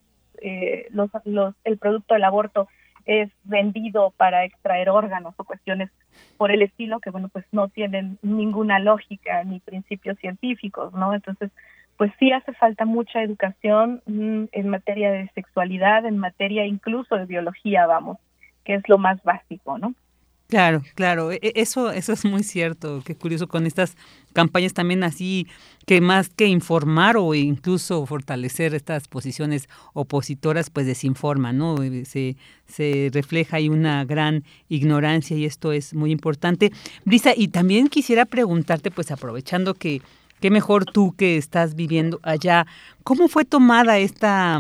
[0.92, 2.68] los, los el producto del aborto
[3.06, 5.90] es vendido para extraer órganos o cuestiones
[6.38, 11.52] por el estilo que bueno pues no tienen ninguna lógica ni principios científicos no entonces
[12.02, 17.28] pues sí hace falta mucha educación mm, en materia de sexualidad, en materia incluso de
[17.28, 18.18] biología, vamos,
[18.66, 19.94] que es lo más básico, ¿no?
[20.48, 23.96] Claro, claro, e, e, eso, eso es muy cierto, qué curioso con estas
[24.34, 25.46] campañas también así,
[25.86, 31.78] que más que informar o incluso fortalecer estas posiciones opositoras, pues desinforman, ¿no?
[32.06, 32.36] Se,
[32.66, 36.72] se refleja ahí una gran ignorancia y esto es muy importante.
[37.06, 40.02] Brisa, y también quisiera preguntarte, pues aprovechando que,
[40.42, 42.66] qué mejor tú que estás viviendo allá,
[43.04, 44.60] ¿cómo fue tomada esta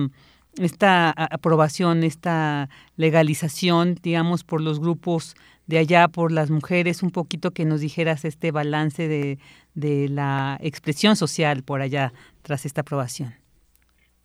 [0.57, 2.67] esta aprobación, esta
[2.97, 8.25] legalización, digamos, por los grupos de allá por las mujeres, un poquito que nos dijeras
[8.25, 9.39] este balance de,
[9.73, 13.33] de la expresión social por allá tras esta aprobación.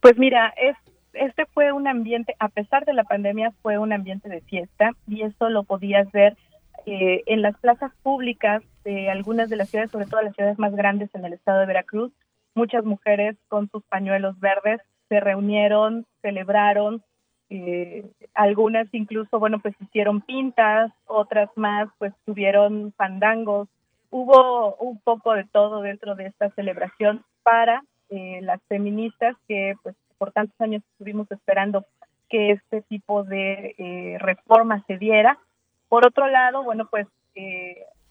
[0.01, 0.77] Pues mira, es,
[1.13, 5.23] este fue un ambiente, a pesar de la pandemia, fue un ambiente de fiesta y
[5.23, 6.37] eso lo podías ver
[6.87, 10.75] eh, en las plazas públicas de algunas de las ciudades, sobre todo las ciudades más
[10.75, 12.13] grandes en el estado de Veracruz.
[12.55, 17.03] Muchas mujeres con sus pañuelos verdes se reunieron, celebraron,
[17.49, 23.69] eh, algunas incluso, bueno, pues hicieron pintas, otras más, pues tuvieron fandangos.
[24.11, 29.95] Hubo un poco de todo dentro de esta celebración para eh, las feministas que, pues,
[30.19, 31.85] por tantos años estuvimos esperando
[32.29, 35.39] que este tipo de eh, reforma se diera.
[35.89, 37.07] Por otro lado, bueno, pues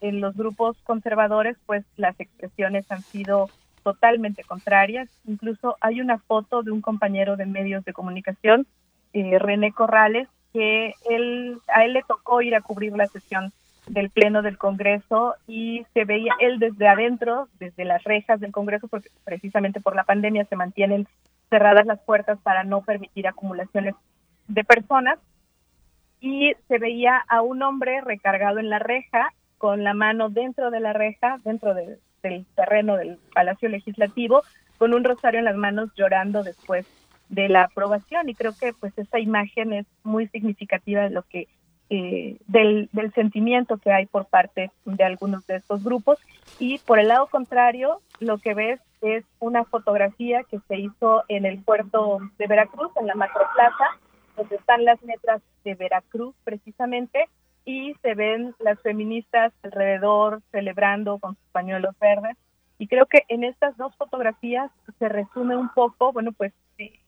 [0.02, 3.50] en los grupos conservadores, pues las expresiones han sido
[3.84, 5.10] totalmente contrarias.
[5.26, 8.68] Incluso hay una foto de un compañero de medios de comunicación
[9.14, 13.52] eh, René Corrales, que él, a él le tocó ir a cubrir la sesión
[13.88, 18.88] del Pleno del Congreso y se veía él desde adentro, desde las rejas del Congreso,
[18.88, 21.08] porque precisamente por la pandemia se mantienen
[21.50, 23.96] cerradas las puertas para no permitir acumulaciones
[24.48, 25.20] de personas,
[26.26, 30.80] y se veía a un hombre recargado en la reja, con la mano dentro de
[30.80, 32.00] la reja, dentro del
[32.56, 34.42] terreno del Palacio Legislativo,
[34.80, 36.88] con un rosario en las manos llorando después
[37.30, 38.28] de la aprobación.
[38.28, 41.48] Y creo que pues esa imagen es muy significativa de lo que
[41.92, 46.18] eh, del, del sentimiento que hay por parte de algunos de estos grupos.
[46.58, 51.46] Y por el lado contrario lo que ves es una fotografía que se hizo en
[51.46, 53.86] el puerto de Veracruz en la macroplaza
[54.36, 57.30] donde están las letras de Veracruz precisamente
[57.66, 62.38] y se ven las feministas alrededor celebrando con sus pañuelos verdes
[62.78, 64.70] y creo que en estas dos fotografías
[65.00, 66.54] se resume un poco, bueno, pues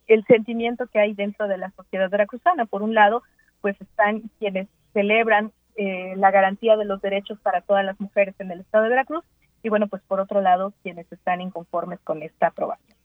[0.07, 2.65] el sentimiento que hay dentro de la sociedad veracruzana.
[2.65, 3.23] Por un lado,
[3.59, 8.49] pues están quienes celebran eh, la garantía de los derechos para todas las mujeres en
[8.51, 9.23] el estado de Veracruz
[9.61, 12.97] y bueno, pues por otro lado, quienes están inconformes con esta aprobación.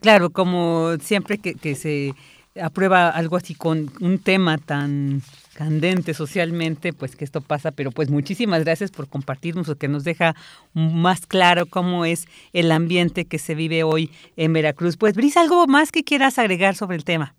[0.00, 2.12] Claro, como siempre que, que se
[2.60, 5.22] aprueba algo así con un tema tan
[5.54, 10.34] candente socialmente, pues que esto pasa, pero pues muchísimas gracias por compartirnos, que nos deja
[10.72, 14.96] más claro cómo es el ambiente que se vive hoy en Veracruz.
[14.96, 17.34] Pues Brisa, ¿algo más que quieras agregar sobre el tema?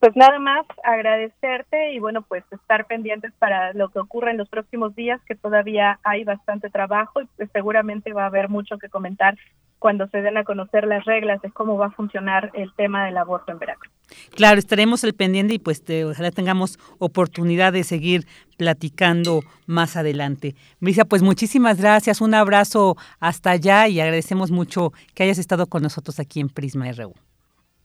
[0.00, 4.48] Pues nada más agradecerte y bueno, pues estar pendientes para lo que ocurre en los
[4.48, 8.88] próximos días, que todavía hay bastante trabajo y pues seguramente va a haber mucho que
[8.88, 9.36] comentar
[9.80, 13.16] cuando se den a conocer las reglas de cómo va a funcionar el tema del
[13.16, 13.90] aborto en Veracruz.
[14.36, 18.26] Claro, estaremos al pendiente y pues ojalá tengamos oportunidad de seguir
[18.58, 20.54] platicando más adelante.
[20.80, 25.82] Brisa, pues muchísimas gracias, un abrazo hasta allá y agradecemos mucho que hayas estado con
[25.82, 27.14] nosotros aquí en Prisma RU.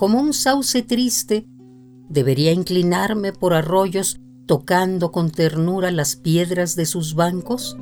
[0.00, 1.46] Como un sauce triste,
[2.08, 7.76] debería inclinarme por arroyos tocando con ternura las piedras de sus bancos.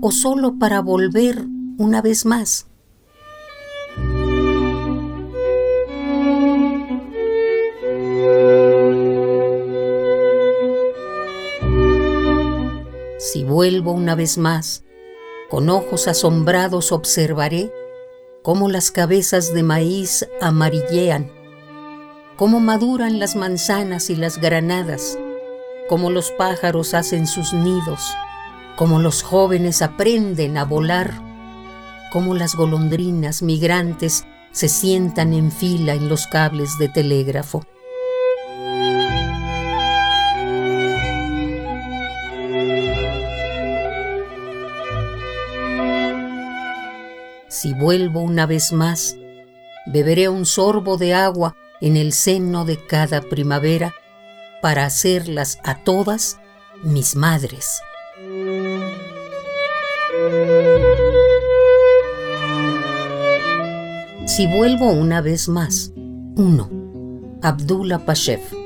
[0.00, 1.44] o solo para volver
[1.76, 2.66] una vez más.
[13.34, 14.84] Si vuelvo una vez más,
[15.50, 17.72] con ojos asombrados observaré
[18.44, 21.32] cómo las cabezas de maíz amarillean,
[22.36, 25.18] cómo maduran las manzanas y las granadas,
[25.88, 28.08] cómo los pájaros hacen sus nidos,
[28.76, 31.20] como los jóvenes aprenden a volar,
[32.12, 37.66] como las golondrinas migrantes se sientan en fila en los cables de telégrafo.
[47.54, 49.16] Si vuelvo una vez más,
[49.86, 53.94] beberé un sorbo de agua en el seno de cada primavera
[54.60, 56.40] para hacerlas a todas
[56.82, 57.80] mis madres.
[64.26, 65.92] Si vuelvo una vez más.
[65.94, 67.38] 1.
[67.40, 68.63] Abdullah Pashev.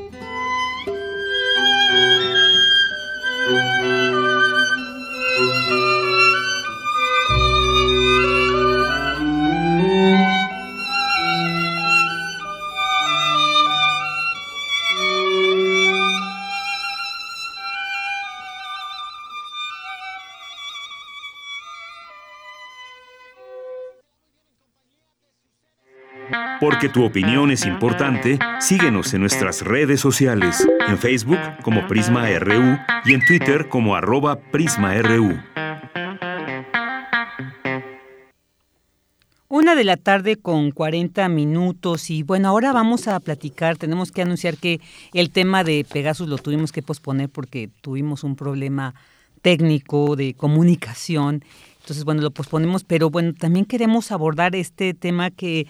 [26.60, 32.76] Porque tu opinión es importante, síguenos en nuestras redes sociales, en Facebook como Prisma RU
[33.04, 35.38] y en Twitter como arroba PrismaRU.
[39.50, 44.22] Una de la tarde con 40 minutos y bueno, ahora vamos a platicar, tenemos que
[44.22, 44.80] anunciar que
[45.14, 48.94] el tema de Pegasus lo tuvimos que posponer porque tuvimos un problema
[49.42, 51.44] técnico de comunicación,
[51.80, 55.66] entonces bueno, lo posponemos, pero bueno, también queremos abordar este tema que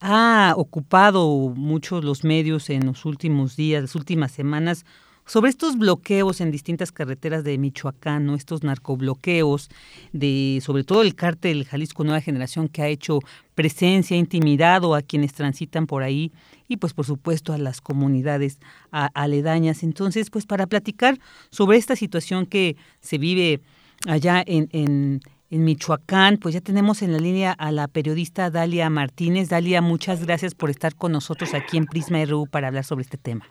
[0.00, 4.84] ha ocupado muchos los medios en los últimos días, las últimas semanas,
[5.26, 8.34] sobre estos bloqueos en distintas carreteras de Michoacán, ¿no?
[8.34, 9.70] estos narcobloqueos,
[10.12, 13.20] de, sobre todo el cártel Jalisco Nueva Generación que ha hecho
[13.54, 16.32] presencia, intimidado a quienes transitan por ahí
[16.68, 18.58] y pues por supuesto a las comunidades
[18.90, 19.82] aledañas.
[19.82, 21.18] Entonces, pues para platicar
[21.50, 23.60] sobre esta situación que se vive
[24.06, 25.20] allá en, en,
[25.54, 29.50] en Michoacán, pues ya tenemos en la línea a la periodista Dalia Martínez.
[29.50, 33.18] Dalia, muchas gracias por estar con nosotros aquí en Prisma RU para hablar sobre este
[33.18, 33.46] tema.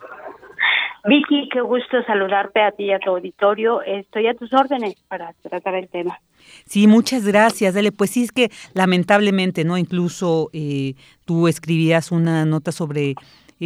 [1.05, 3.81] Vicky, qué gusto saludarte a ti y a tu auditorio.
[3.83, 6.19] Estoy a tus órdenes para tratar el tema.
[6.65, 7.93] Sí, muchas gracias, Dale.
[7.93, 9.77] Pues sí, es que lamentablemente, ¿no?
[9.77, 10.95] Incluso eh,
[11.25, 13.15] tú escribías una nota sobre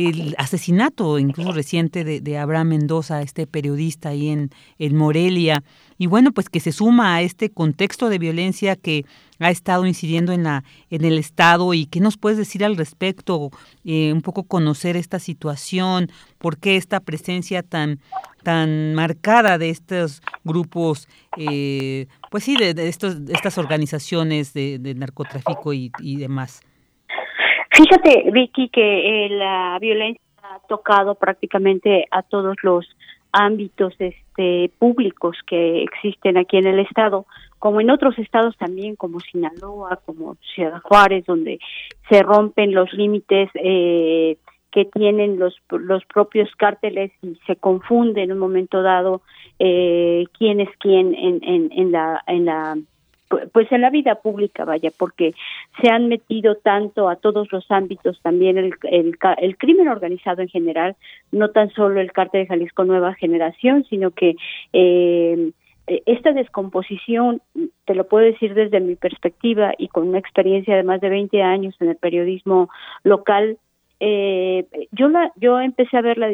[0.05, 5.63] el asesinato, incluso reciente, de, Abraham Mendoza, este periodista ahí en, en Morelia.
[5.97, 9.05] Y bueno, pues que se suma a este contexto de violencia que
[9.39, 11.73] ha estado incidiendo en la en el estado.
[11.73, 13.49] Y qué nos puedes decir al respecto,
[13.85, 17.99] eh, un poco conocer esta situación, por qué esta presencia tan
[18.43, 25.89] tan marcada de estos grupos, eh, pues sí, de, estos, estas organizaciones de, narcotráfico y,
[26.15, 26.61] demás.
[27.77, 32.87] Fíjate, Vicky, que eh, la violencia ha tocado prácticamente a todos los
[33.31, 37.27] ámbitos este, públicos que existen aquí en el estado,
[37.59, 41.59] como en otros estados también, como Sinaloa, como Ciudad Juárez, donde
[42.09, 44.37] se rompen los límites eh,
[44.71, 49.21] que tienen los, los propios cárteles y se confunde en un momento dado
[49.59, 52.75] eh, quién es quién en, en, en la en la
[53.51, 55.33] pues en la vida pública, vaya, porque
[55.81, 60.47] se han metido tanto a todos los ámbitos, también el, el, el crimen organizado en
[60.47, 60.95] general,
[61.31, 64.35] no tan solo el cártel de Jalisco Nueva Generación, sino que
[64.73, 65.51] eh,
[66.05, 67.41] esta descomposición,
[67.85, 71.41] te lo puedo decir desde mi perspectiva y con una experiencia de más de 20
[71.41, 72.69] años en el periodismo
[73.03, 73.57] local,
[73.99, 76.27] eh, yo la, yo empecé a ver la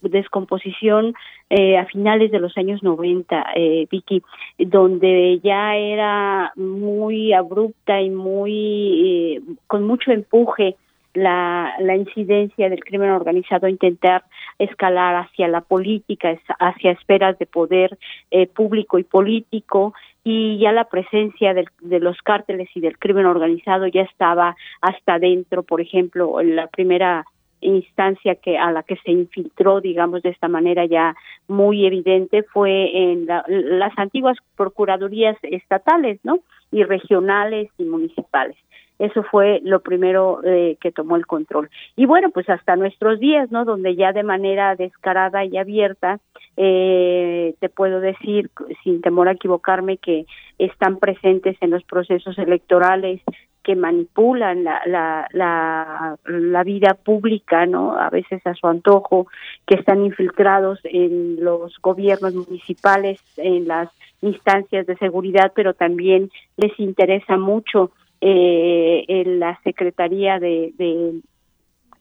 [0.00, 1.14] descomposición
[1.50, 4.22] eh, a finales de los años 90, eh, Vicky,
[4.58, 10.76] donde ya era muy abrupta y muy eh, con mucho empuje
[11.16, 14.24] la, la incidencia del crimen organizado, intentar
[14.58, 17.98] escalar hacia la política, hacia esferas de poder
[18.30, 19.94] eh, público y político,
[20.24, 25.62] y ya la presencia de los cárteles y del crimen organizado ya estaba hasta dentro,
[25.62, 27.24] por ejemplo, en la primera
[27.60, 31.14] instancia que a la que se infiltró, digamos de esta manera ya
[31.48, 36.40] muy evidente, fue en las antiguas procuradurías estatales, ¿no?
[36.70, 38.56] Y regionales y municipales.
[38.98, 41.68] Eso fue lo primero eh, que tomó el control.
[41.96, 43.64] Y bueno, pues hasta nuestros días, ¿no?
[43.66, 46.18] Donde ya de manera descarada y abierta,
[46.56, 48.50] eh, te puedo decir,
[48.82, 50.24] sin temor a equivocarme, que
[50.58, 53.20] están presentes en los procesos electorales
[53.66, 57.98] que manipulan la, la, la, vida pública, ¿no?
[57.98, 59.26] A veces a su antojo,
[59.66, 63.88] que están infiltrados en los gobiernos municipales, en las
[64.22, 67.90] instancias de seguridad, pero también les interesa mucho
[68.20, 71.20] eh, en la Secretaría de, de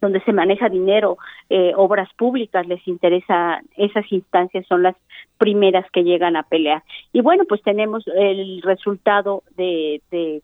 [0.02, 1.18] donde se maneja dinero,
[1.50, 4.96] eh, obras públicas, les interesa, esas instancias son las
[5.40, 6.84] primeras que llegan a pelear.
[7.12, 10.44] Y bueno, pues tenemos el resultado de, de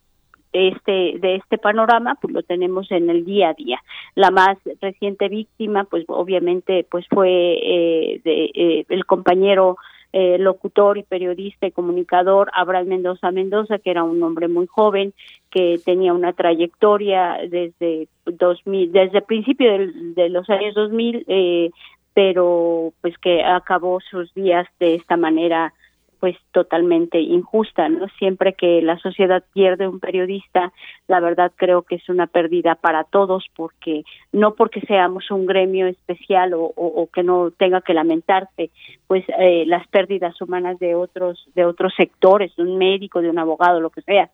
[0.54, 3.80] este de este panorama pues lo tenemos en el día a día.
[4.16, 9.78] La más reciente víctima pues obviamente pues fue eh, de, eh, el compañero
[10.14, 15.14] eh, locutor y periodista y comunicador Abraham Mendoza Mendoza, que era un hombre muy joven,
[15.50, 21.72] que tenía una trayectoria desde 2000, desde el principio de los años 2000, eh,
[22.14, 25.74] pero pues que acabó sus días de esta manera
[26.22, 28.08] pues totalmente injusta, ¿no?
[28.20, 30.72] Siempre que la sociedad pierde un periodista,
[31.08, 35.88] la verdad creo que es una pérdida para todos porque no porque seamos un gremio
[35.88, 38.70] especial o, que no tenga que lamentarse,
[39.08, 43.40] pues eh, las pérdidas humanas de otros de otros sectores, de un médico, de un
[43.40, 44.30] abogado, lo que sea,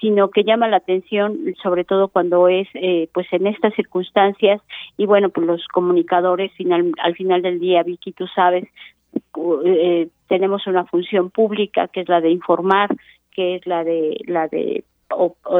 [0.00, 4.60] sino que llama la atención sobre todo cuando es eh, pues en estas circunstancias
[4.96, 6.52] y bueno pues los comunicadores
[7.02, 8.68] al final del día Vicky tú sabes
[9.64, 12.88] eh, tenemos una función pública que es la de informar,
[13.32, 14.84] que es la de la de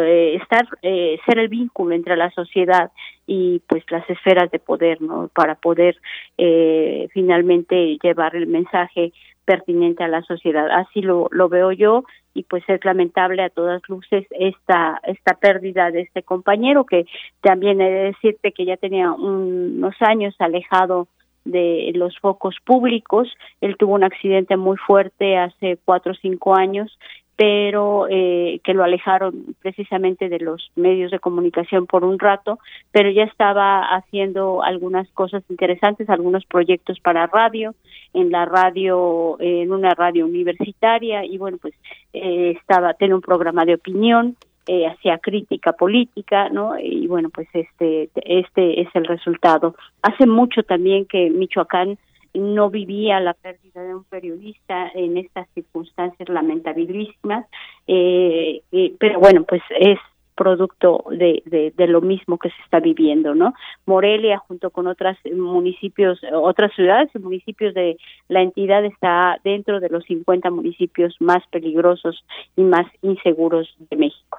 [0.00, 2.90] eh, estar eh, ser el vínculo entre la sociedad
[3.26, 5.96] y pues las esferas de poder no para poder
[6.38, 9.12] eh, finalmente llevar el mensaje
[9.44, 10.70] pertinente a la sociedad.
[10.70, 15.90] Así lo, lo veo yo y pues es lamentable a todas luces esta esta pérdida
[15.90, 17.04] de este compañero que
[17.42, 21.08] también he de decirte que ya tenía unos años alejado
[21.44, 23.28] de los focos públicos.
[23.60, 26.98] Él tuvo un accidente muy fuerte hace cuatro o cinco años,
[27.36, 32.58] pero eh, que lo alejaron precisamente de los medios de comunicación por un rato,
[32.92, 37.74] pero ya estaba haciendo algunas cosas interesantes, algunos proyectos para radio,
[38.12, 41.74] en la radio, en una radio universitaria, y bueno, pues
[42.12, 44.36] eh, estaba, tiene un programa de opinión,
[44.66, 46.78] eh, hacia crítica política, ¿no?
[46.78, 49.74] Y bueno, pues este este es el resultado.
[50.02, 51.98] Hace mucho también que Michoacán
[52.34, 57.46] no vivía la pérdida de un periodista en estas circunstancias lamentabilísimas,
[57.86, 58.62] eh,
[58.98, 59.98] pero bueno, pues es
[60.34, 63.54] producto de, de, de, lo mismo que se está viviendo, ¿no?
[63.86, 67.96] Morelia, junto con otros municipios, otras ciudades y municipios de
[68.28, 72.24] la entidad, está dentro de los 50 municipios más peligrosos
[72.56, 74.38] y más inseguros de México.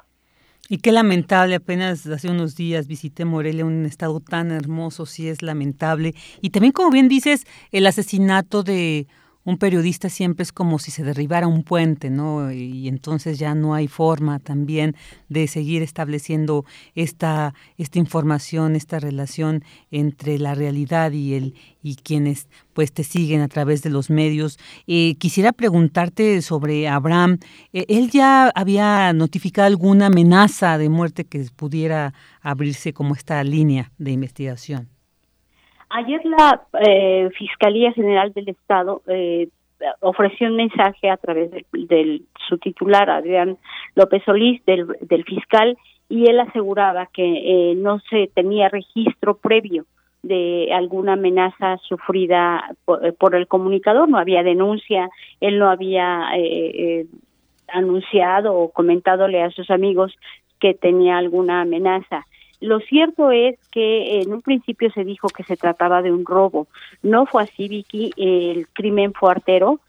[0.70, 5.42] Y qué lamentable, apenas hace unos días visité Morelia, un estado tan hermoso, sí es
[5.42, 6.16] lamentable.
[6.42, 9.08] Y también, como bien dices, el asesinato de
[9.46, 12.52] un periodista siempre es como si se derribara un puente, ¿no?
[12.52, 14.96] Y entonces ya no hay forma también
[15.30, 16.66] de seguir estableciendo
[16.96, 23.42] esta, esta información, esta relación entre la realidad y el y quienes pues te siguen
[23.42, 24.58] a través de los medios.
[24.88, 27.40] Eh, quisiera preguntarte sobre Abraham.
[27.74, 33.92] Eh, ¿Él ya había notificado alguna amenaza de muerte que pudiera abrirse como esta línea
[33.98, 34.93] de investigación?
[35.96, 39.50] Ayer la eh, Fiscalía General del Estado eh,
[40.00, 43.60] ofreció un mensaje a través del, su titular, Adrián
[43.94, 45.78] López Solís, del, fiscal,
[46.10, 49.86] y él aseguraba que eh, no se tenía registro previo
[50.24, 56.30] de alguna amenaza sufrida por, el comunicador, no había denuncia, él no había
[57.68, 60.12] anunciado o comentadole a sus amigos
[60.60, 62.26] que tenía alguna amenaza.
[62.64, 66.68] Lo cierto es que en un principio se dijo que se trataba de un robo.
[67.02, 68.12] No fue así, Vicky.
[68.16, 69.82] El crimen fue artero,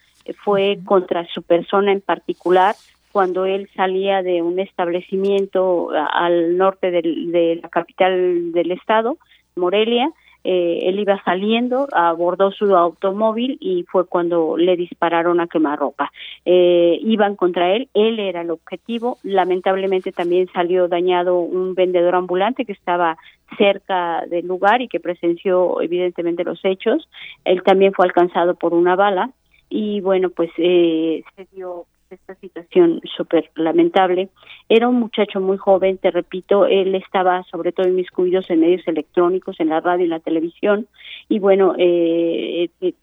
[0.43, 2.75] fue contra su persona en particular
[3.13, 9.19] cuando él salía de un establecimiento al norte de la capital del estado,
[9.55, 10.11] Morelia,
[10.45, 16.13] eh, él iba saliendo, abordó su automóvil y fue cuando le dispararon a quemarropa.
[16.45, 19.19] Eh, iban contra él, él era el objetivo.
[19.23, 23.17] Lamentablemente también salió dañado un vendedor ambulante que estaba
[23.57, 27.09] cerca del lugar y que presenció evidentemente los hechos.
[27.45, 29.31] Él también fue alcanzado por una bala
[29.71, 34.29] y bueno, pues eh, se dio esta situación súper lamentable.
[34.69, 38.09] Era un muchacho muy joven, te repito, él estaba sobre todo en mis
[38.49, 40.87] en medios electrónicos, en la radio y la televisión,
[41.29, 42.95] y bueno, eh, eh,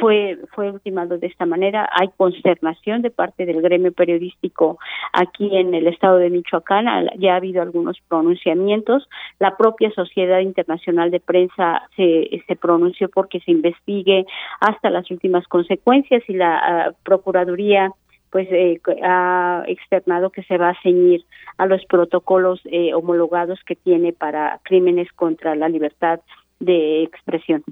[0.00, 1.88] fue fue ultimado de esta manera.
[1.92, 4.78] Hay consternación de parte del gremio periodístico
[5.12, 6.86] aquí en el estado de Michoacán.
[7.18, 9.08] Ya ha habido algunos pronunciamientos.
[9.38, 14.24] La propia Sociedad Internacional de Prensa se, se pronunció porque se investigue
[14.60, 17.92] hasta las últimas consecuencias y la ah, Procuraduría
[18.32, 21.24] pues eh, ha externado que se va a ceñir
[21.58, 26.20] a los protocolos eh, homologados que tiene para crímenes contra la libertad
[26.58, 27.62] de expresión.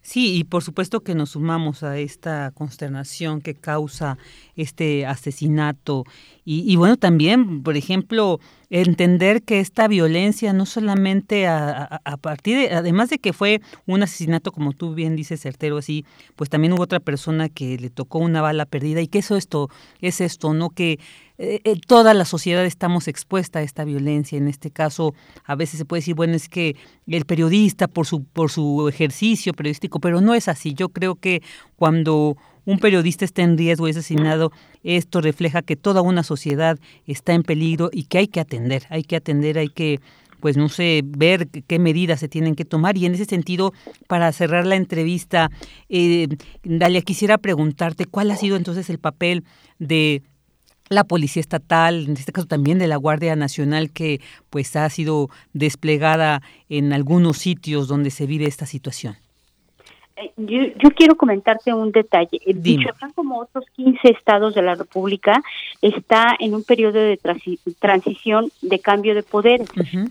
[0.00, 4.16] Sí, y por supuesto que nos sumamos a esta consternación que causa
[4.56, 6.04] este asesinato.
[6.46, 8.38] Y, bueno, también, por ejemplo,
[8.68, 14.52] entender que esta violencia no solamente a, partir de, además de que fue un asesinato,
[14.52, 16.04] como tú bien dices, certero, así,
[16.36, 19.70] pues también hubo otra persona que le tocó una bala perdida y que eso esto,
[20.02, 20.68] es esto, ¿no?
[20.68, 20.98] Que
[21.38, 24.36] eh, eh, toda la sociedad estamos expuesta a esta violencia.
[24.36, 25.14] En este caso,
[25.44, 26.76] a veces se puede decir, bueno, es que
[27.06, 30.74] el periodista por su, por su ejercicio periodístico, pero no es así.
[30.74, 31.42] Yo creo que
[31.76, 34.52] cuando un periodista está en riesgo y es asesinado,
[34.82, 39.02] esto refleja que toda una sociedad está en peligro y que hay que atender, hay
[39.02, 40.00] que atender, hay que
[40.40, 42.98] pues no sé, ver qué medidas se tienen que tomar.
[42.98, 43.72] Y en ese sentido,
[44.06, 45.50] para cerrar la entrevista,
[45.88, 46.28] eh,
[46.62, 49.44] Dalia, quisiera preguntarte cuál ha sido entonces el papel
[49.78, 50.22] de
[50.90, 55.30] la Policía Estatal, en este caso también de la Guardia Nacional, que pues ha sido
[55.54, 59.16] desplegada en algunos sitios donde se vive esta situación.
[60.16, 62.40] Eh, yo, quiero comentarte un detalle.
[62.46, 65.42] Michoacán, como otros 15 estados de la República,
[65.82, 67.18] está en un periodo de
[67.78, 69.68] transición de cambio de poderes,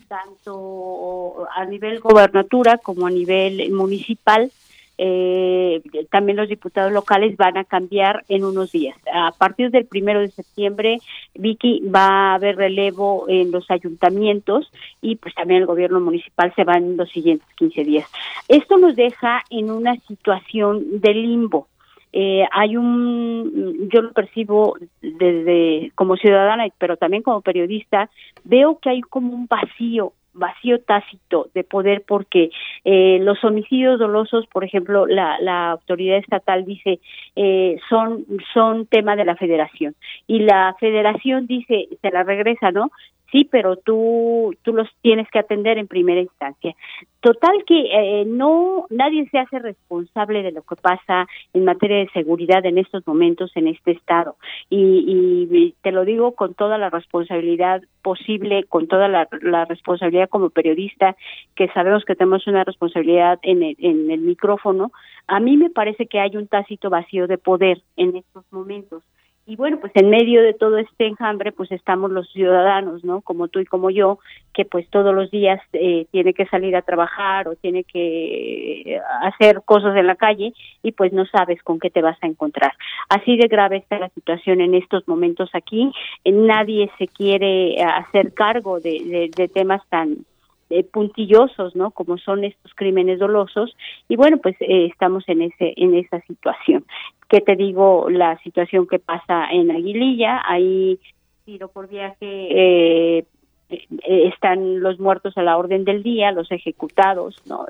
[0.08, 4.52] tanto a nivel gobernatura como a nivel municipal
[4.98, 5.82] eh,
[6.12, 8.98] también los diputados locales van a cambiar en unos días.
[9.12, 11.00] A partir del primero de septiembre,
[11.34, 14.72] Vicky va a haber relevo en los ayuntamientos
[15.02, 18.10] y pues también el gobierno municipal se va en los siguientes 15 días.
[18.48, 21.68] Esto nos deja en una situación de limbo.
[22.16, 28.12] Eh, hay un, yo lo percibo desde como ciudadana, pero también como periodista,
[28.44, 32.50] veo que hay como un vacío vacío tácito de poder porque
[32.84, 37.00] eh, los homicidios dolosos, por ejemplo, la, la autoridad estatal dice
[37.36, 39.96] eh, son son tema de la federación
[40.28, 42.92] y la federación dice se la regresa, ¿no?
[43.34, 46.76] Sí, pero tú, tú los tienes que atender en primera instancia.
[47.20, 52.10] Total que eh, no, nadie se hace responsable de lo que pasa en materia de
[52.10, 54.36] seguridad en estos momentos en este estado.
[54.70, 59.28] Y, y te lo digo con toda la responsabilidad posible, con toda la,
[59.66, 61.16] responsabilidad como periodista,
[61.56, 64.92] que sabemos que tenemos una responsabilidad en el, en el micrófono.
[65.28, 69.04] A mí me parece que hay un tácito vacío de poder en estos momentos
[69.46, 73.20] y bueno, pues en medio de todo este enjambre, pues estamos los ciudadanos, ¿no?
[73.20, 74.20] Como tú y como yo,
[74.54, 79.02] que pues todos los días eh, tiene que salir a trabajar o tiene que eh,
[79.22, 82.72] hacer cosas en la calle y pues no sabes con qué te vas a encontrar.
[83.10, 85.92] Así de grave está la situación en estos momentos aquí.
[86.24, 90.26] nadie se quiere hacer cargo de, temas tan
[90.70, 91.92] eh, puntillosos, ¿no?
[91.92, 93.76] Como son estos crímenes dolosos
[94.08, 96.86] y bueno, pues eh, estamos en ese en esa situación.
[97.34, 98.12] ¿Qué te digo?
[98.12, 101.00] La situación que pasa en Aguililla, ahí
[101.46, 103.26] tiro por viaje eh,
[104.08, 107.66] están los muertos a la orden del día, los ejecutados, no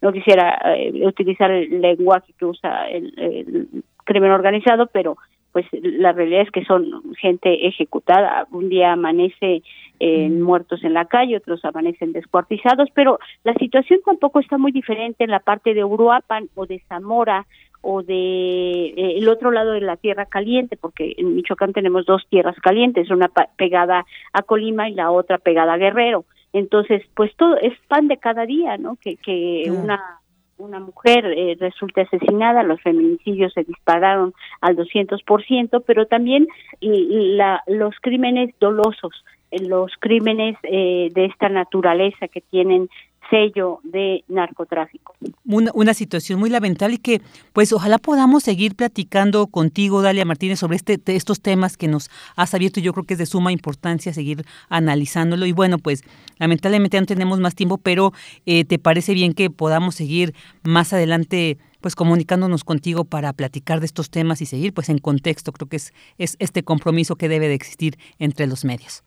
[0.00, 0.62] no quisiera
[1.04, 5.16] utilizar el lenguaje que usa el, crimen organizado, pero
[5.50, 8.46] pues la realidad es que son gente ejecutada.
[8.52, 9.62] Un día amanece
[9.98, 15.24] eh, muertos en la calle, otros amanecen descuartizados, pero la situación tampoco está muy diferente
[15.24, 17.44] en la parte de Uruapan o de Zamora
[17.90, 22.22] o de eh, el otro lado de la tierra caliente, porque en Michoacán tenemos dos
[22.28, 26.26] tierras calientes, una pegada a Colima y la otra pegada a Guerrero.
[26.52, 28.96] Entonces, pues todo es pan de cada día, ¿no?
[29.00, 30.20] Que, que una
[30.58, 36.48] una mujer eh, resulta asesinada, los feminicidios se dispararon al 200%, pero también
[36.80, 42.88] la, los crímenes dolosos, los crímenes eh, de esta naturaleza que tienen
[43.30, 45.14] sello de narcotráfico.
[45.44, 47.20] una, situación muy lamentable y que
[47.52, 52.54] pues ojalá podamos seguir platicando contigo, Dalia Martínez, sobre este, estos temas que nos has
[52.54, 52.80] abierto.
[52.80, 55.46] Yo creo que es de suma importancia seguir analizándolo.
[55.46, 56.04] Y bueno, pues
[56.38, 58.12] lamentablemente no tenemos más tiempo, pero
[58.46, 61.58] eh, ¿te parece bien que podamos seguir más adelante?
[61.80, 65.52] pues comunicándonos contigo para platicar de estos temas y seguir pues en contexto.
[65.52, 69.04] Creo que es, es este compromiso que debe de existir entre los medios.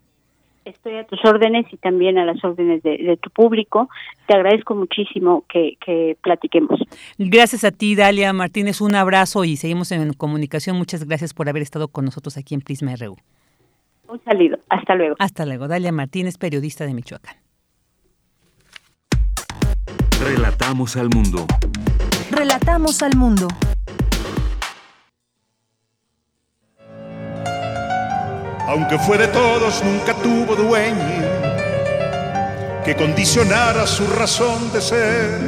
[0.65, 3.89] Estoy a tus órdenes y también a las órdenes de, tu público.
[4.27, 6.79] Te agradezco muchísimo que, que, platiquemos.
[7.17, 8.79] Gracias a ti, Dalia Martínez.
[8.81, 10.77] Un abrazo y seguimos en comunicación.
[10.77, 13.17] Muchas gracias por haber estado con nosotros aquí en Prisma RU.
[14.07, 14.57] Un saludo.
[14.69, 15.15] Hasta luego.
[15.19, 15.67] Hasta luego.
[15.67, 17.35] Dalia Martínez, periodista de Michoacán.
[20.23, 21.47] Relatamos al mundo.
[22.29, 23.47] Relatamos al mundo.
[28.71, 30.95] Aunque fue de todos, nunca tuvo dueño
[32.85, 35.39] que condicionara su razón de ser.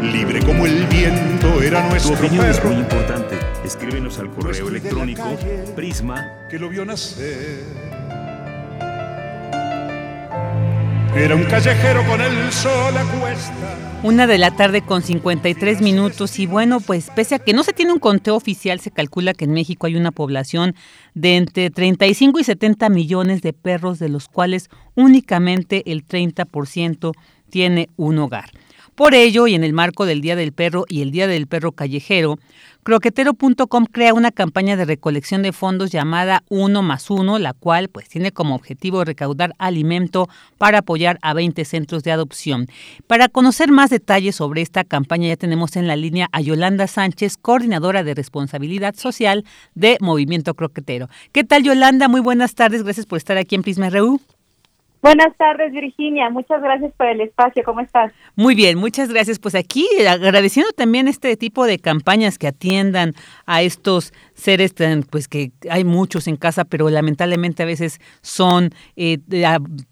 [0.00, 3.38] Libre como el viento era nuestro tu opinión es muy importante.
[3.62, 5.36] Escríbenos al correo electrónico
[5.76, 7.64] prisma que lo vio nacer.
[11.14, 16.38] Era un callejero con el sol a cuesta una de la tarde con 53 minutos
[16.38, 19.44] y bueno, pues pese a que no se tiene un conteo oficial, se calcula que
[19.44, 20.74] en México hay una población
[21.14, 27.12] de entre 35 y 70 millones de perros, de los cuales únicamente el 30%
[27.50, 28.50] tiene un hogar.
[29.00, 31.72] Por ello, y en el marco del Día del Perro y el Día del Perro
[31.72, 32.38] Callejero,
[32.82, 38.10] Croquetero.com crea una campaña de recolección de fondos llamada Uno más Uno, la cual pues
[38.10, 40.28] tiene como objetivo recaudar alimento
[40.58, 42.66] para apoyar a 20 centros de adopción.
[43.06, 47.38] Para conocer más detalles sobre esta campaña ya tenemos en la línea a Yolanda Sánchez,
[47.38, 51.08] coordinadora de responsabilidad social de Movimiento Croquetero.
[51.32, 52.08] ¿Qué tal Yolanda?
[52.08, 53.88] Muy buenas tardes, gracias por estar aquí en Prisma.
[55.02, 56.28] Buenas tardes, Virginia.
[56.28, 57.62] Muchas gracias por el espacio.
[57.64, 58.12] ¿Cómo estás?
[58.36, 59.38] Muy bien, muchas gracias.
[59.38, 63.14] Pues aquí agradeciendo también este tipo de campañas que atiendan
[63.46, 64.74] a estos seres,
[65.08, 69.18] pues que hay muchos en casa, pero lamentablemente a veces son eh,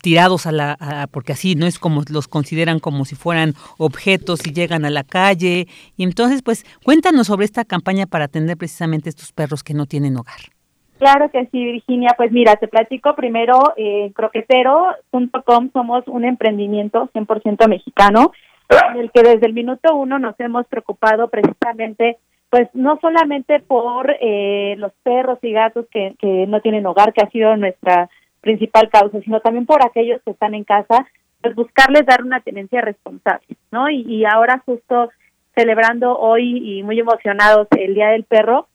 [0.02, 4.52] tirados a la, porque así no es como los consideran como si fueran objetos y
[4.52, 5.68] llegan a la calle.
[5.96, 9.86] Y entonces, pues cuéntanos sobre esta campaña para atender precisamente a estos perros que no
[9.86, 10.57] tienen hogar.
[10.98, 12.14] Claro que sí, Virginia.
[12.16, 18.32] Pues mira, te platico primero, eh, croquetero.com somos un emprendimiento 100% mexicano,
[18.68, 22.18] en el que desde el minuto uno nos hemos preocupado precisamente,
[22.50, 27.22] pues no solamente por eh, los perros y gatos que, que no tienen hogar, que
[27.22, 31.06] ha sido nuestra principal causa, sino también por aquellos que están en casa,
[31.40, 33.88] pues buscarles dar una tenencia responsable, ¿no?
[33.88, 35.10] Y, y ahora justo
[35.54, 38.66] celebrando hoy y muy emocionados el Día del Perro,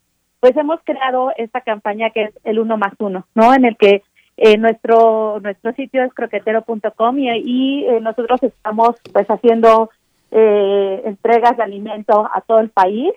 [0.43, 3.53] pues hemos creado esta campaña que es el uno más uno, ¿no?
[3.53, 4.03] En el que
[4.35, 9.89] eh, nuestro nuestro sitio es croquetero.com y ahí eh, nosotros estamos pues haciendo
[10.31, 13.13] eh, entregas de alimento a todo el país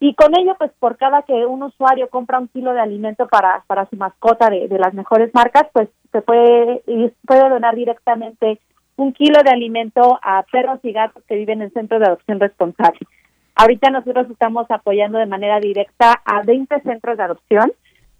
[0.00, 3.62] y con ello pues por cada que un usuario compra un kilo de alimento para
[3.68, 6.82] para su mascota de, de las mejores marcas pues se puede
[7.28, 8.58] puede donar directamente
[8.96, 12.98] un kilo de alimento a perros y gatos que viven en centros de adopción responsable.
[13.54, 17.72] Ahorita nosotros estamos apoyando de manera directa a 20 centros de adopción,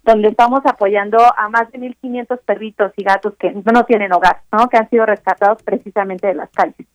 [0.03, 4.67] donde estamos apoyando a más de 1.500 perritos y gatos que no tienen hogar, ¿no?
[4.67, 6.87] que han sido rescatados precisamente de las calles.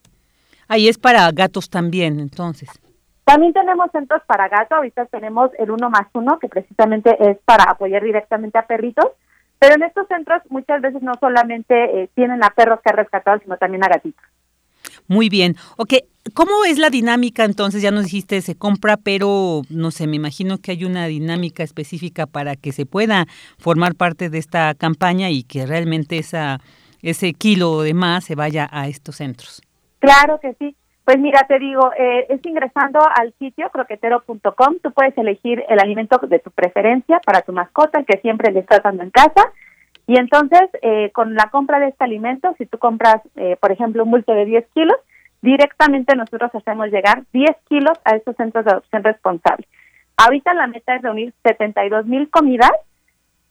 [0.68, 2.68] Ahí es para gatos también, entonces.
[3.24, 7.64] También tenemos centros para gatos, ahorita tenemos el uno más uno, que precisamente es para
[7.64, 9.07] apoyar directamente a perritos,
[9.59, 13.39] pero en estos centros muchas veces no solamente eh, tienen a perros que han rescatado,
[13.41, 14.24] sino también a gatitos.
[15.09, 15.57] Muy bien.
[15.76, 15.94] Ok,
[16.34, 17.82] ¿cómo es la dinámica entonces?
[17.82, 22.26] Ya nos dijiste, se compra, pero no sé, me imagino que hay una dinámica específica
[22.26, 23.26] para que se pueda
[23.59, 26.61] formar parte de esta campaña y que realmente esa,
[27.02, 29.62] ese kilo de más se vaya a estos centros.
[29.98, 30.76] Claro que sí.
[31.04, 36.18] Pues mira, te digo, eh, es ingresando al sitio croquetero.com, tú puedes elegir el alimento
[36.18, 39.52] de tu preferencia para tu mascota, que siempre le estás dando en casa,
[40.07, 44.04] y entonces, eh, con la compra de este alimento, si tú compras, eh, por ejemplo,
[44.04, 44.96] un bulto de 10 kilos,
[45.42, 49.66] directamente nosotros hacemos llegar 10 kilos a estos centros de adopción responsable.
[50.16, 52.72] Ahorita la meta es reunir 72 mil comidas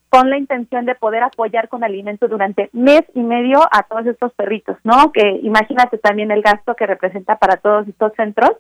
[0.10, 4.34] con la intención de poder apoyar con alimento durante mes y medio a todos estos
[4.34, 5.12] perritos, ¿no?
[5.12, 8.52] Que imagínate también el gasto que representa para todos estos centros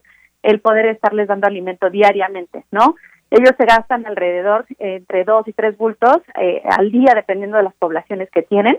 [0.44, 2.96] el poder estarles dando alimento diariamente, ¿no?
[3.32, 7.64] Ellos se gastan alrededor eh, entre dos y tres bultos eh, al día, dependiendo de
[7.64, 8.78] las poblaciones que tienen.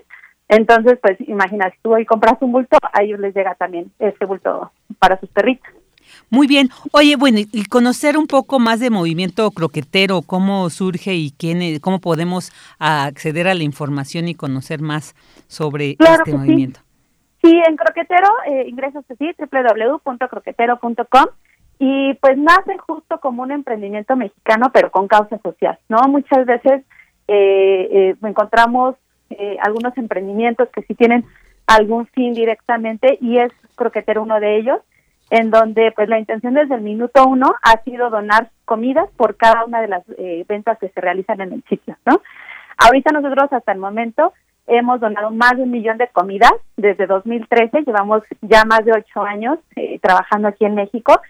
[0.48, 4.24] Entonces, pues imagina, si tú hoy compras un bulto, a ellos les llega también este
[4.24, 5.68] bulto para sus perritos.
[6.30, 6.70] Muy bien.
[6.92, 12.00] Oye, bueno, y conocer un poco más de movimiento croquetero, cómo surge y quién, cómo
[12.00, 15.16] podemos acceder a la información y conocer más
[15.48, 16.80] sobre este movimiento.
[16.80, 16.86] Sí.
[17.46, 21.26] Sí, en Croquetero, eh, ingresas así, www.croquetero.com
[21.78, 25.98] y pues nace justo como un emprendimiento mexicano, pero con causa social, ¿no?
[26.08, 26.84] Muchas veces
[27.28, 28.96] eh, eh, encontramos
[29.30, 31.24] eh, algunos emprendimientos que sí tienen
[31.66, 34.80] algún fin directamente y es Croquetero uno de ellos,
[35.30, 39.64] en donde pues la intención desde el minuto uno ha sido donar comidas por cada
[39.64, 42.22] una de las eh, ventas que se realizan en el sitio, ¿no?
[42.78, 44.32] Ahorita nosotros hasta el momento
[44.66, 49.22] hemos donado más de un millón de comidas desde 2013, llevamos ya más de ocho
[49.22, 51.20] años eh, trabajando aquí en México,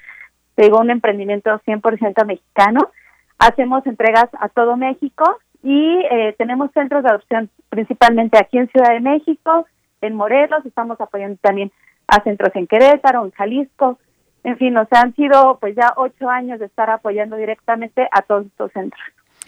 [0.57, 2.90] tengo un emprendimiento 100% mexicano,
[3.38, 8.90] hacemos entregas a todo México y eh, tenemos centros de adopción principalmente aquí en Ciudad
[8.90, 9.66] de México,
[10.00, 11.70] en Morelos, estamos apoyando también
[12.09, 13.98] a centros en Querétaro, en Jalisco,
[14.44, 18.22] en fin, o sea, han sido pues ya ocho años de estar apoyando directamente a
[18.22, 19.02] todos estos centros.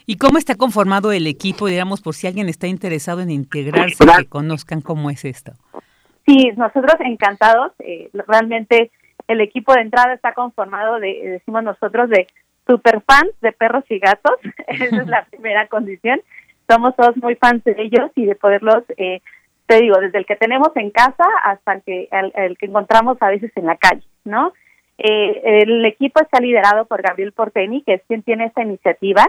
[0.07, 4.27] ¿Y cómo está conformado el equipo, digamos, por si alguien está interesado en integrarse, que
[4.27, 5.53] conozcan cómo es esto?
[6.27, 8.91] Sí, nosotros encantados, eh, realmente
[9.29, 12.27] el equipo de entrada está conformado de, decimos nosotros, de
[12.67, 14.35] superfans de perros y gatos,
[14.67, 16.21] esa es la primera condición,
[16.69, 19.21] somos todos muy fans de ellos y de poderlos, eh,
[19.67, 23.29] te digo, desde el que tenemos en casa hasta el que, el, que encontramos a
[23.29, 24.53] veces en la calle, ¿no?
[24.99, 29.25] Eh, el equipo está liderado por Gabriel Porteni, que es quien tiene esta iniciativa,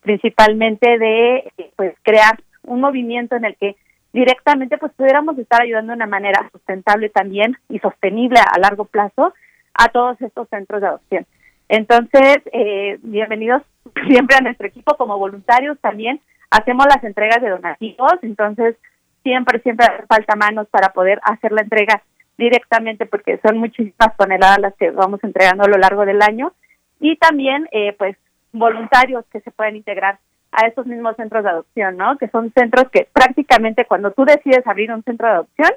[0.00, 3.76] principalmente de pues crear un movimiento en el que
[4.12, 9.32] directamente pues pudiéramos estar ayudando de una manera sustentable también y sostenible a largo plazo
[9.74, 11.26] a todos estos centros de adopción.
[11.68, 13.62] Entonces, eh, bienvenidos
[14.08, 16.20] siempre a nuestro equipo como voluntarios también.
[16.50, 18.76] Hacemos las entregas de donativos, entonces
[19.22, 22.02] siempre, siempre falta manos para poder hacer la entrega
[22.36, 26.52] directamente porque son muchísimas toneladas las que vamos entregando a lo largo del año.
[26.98, 28.16] Y también, eh, pues,
[28.52, 30.18] voluntarios que se pueden integrar
[30.52, 32.18] a estos mismos centros de adopción, ¿no?
[32.18, 35.70] Que son centros que prácticamente cuando tú decides abrir un centro de adopción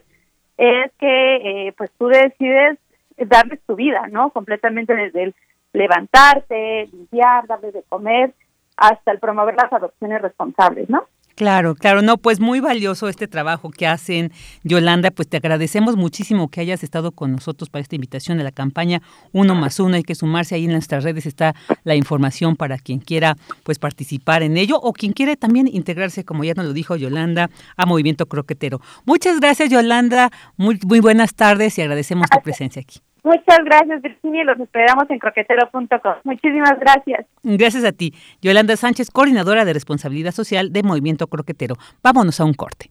[0.57, 2.77] es que eh, pues tú decides
[3.17, 4.31] darles tu vida, ¿no?
[4.31, 5.35] Completamente desde el
[5.73, 8.33] levantarte, limpiar, darles de comer,
[8.77, 11.05] hasta el promover las adopciones responsables, ¿no?
[11.35, 14.31] Claro, claro, no, pues muy valioso este trabajo que hacen,
[14.63, 18.51] Yolanda, pues te agradecemos muchísimo que hayas estado con nosotros para esta invitación de la
[18.51, 20.53] campaña Uno más Uno, hay que sumarse.
[20.53, 21.55] Ahí en nuestras redes, está
[21.85, 26.43] la información para quien quiera pues participar en ello o quien quiere también integrarse, como
[26.43, 28.79] ya nos lo dijo Yolanda, a Movimiento Croquetero.
[29.05, 32.99] Muchas gracias, Yolanda, muy, muy buenas tardes y agradecemos tu presencia aquí.
[33.23, 36.13] Muchas gracias, Virginia, los esperamos en croquetero.com.
[36.25, 37.25] Muchísimas gracias.
[37.41, 38.13] Gracias a ti.
[38.41, 41.75] Yolanda Sánchez, coordinadora de responsabilidad social de Movimiento Croquetero.
[42.03, 42.89] Vámonos a un corte.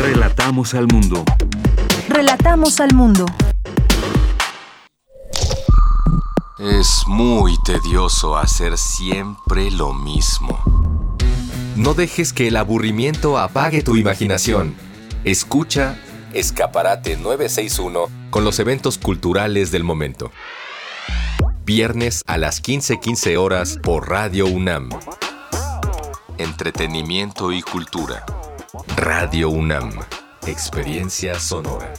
[0.00, 1.22] Relatamos al mundo.
[2.08, 3.26] Relatamos al mundo.
[6.58, 11.16] Es muy tedioso hacer siempre lo mismo.
[11.76, 14.74] No dejes que el aburrimiento apague tu imaginación.
[15.24, 15.96] Escucha
[16.32, 20.30] Escaparate 961 con los eventos culturales del momento.
[21.64, 24.90] Viernes a las 15:15 horas por Radio UNAM.
[26.36, 28.24] Entretenimiento y cultura.
[28.96, 29.92] Radio UNAM.
[30.46, 31.92] Experiencia sonora.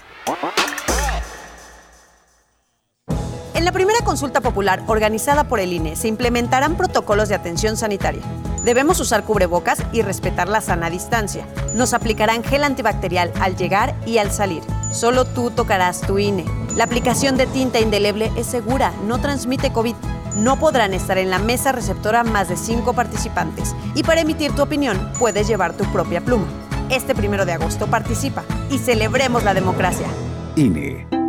[3.59, 8.21] En la primera consulta popular organizada por el INE se implementarán protocolos de atención sanitaria.
[8.63, 11.45] Debemos usar cubrebocas y respetar la sana distancia.
[11.75, 14.63] Nos aplicarán gel antibacterial al llegar y al salir.
[14.93, 16.45] Solo tú tocarás tu INE.
[16.77, 19.95] La aplicación de tinta indeleble es segura, no transmite COVID.
[20.37, 23.75] No podrán estar en la mesa receptora más de cinco participantes.
[23.93, 26.47] Y para emitir tu opinión, puedes llevar tu propia pluma.
[26.89, 30.07] Este primero de agosto participa y celebremos la democracia.
[30.55, 31.28] INE.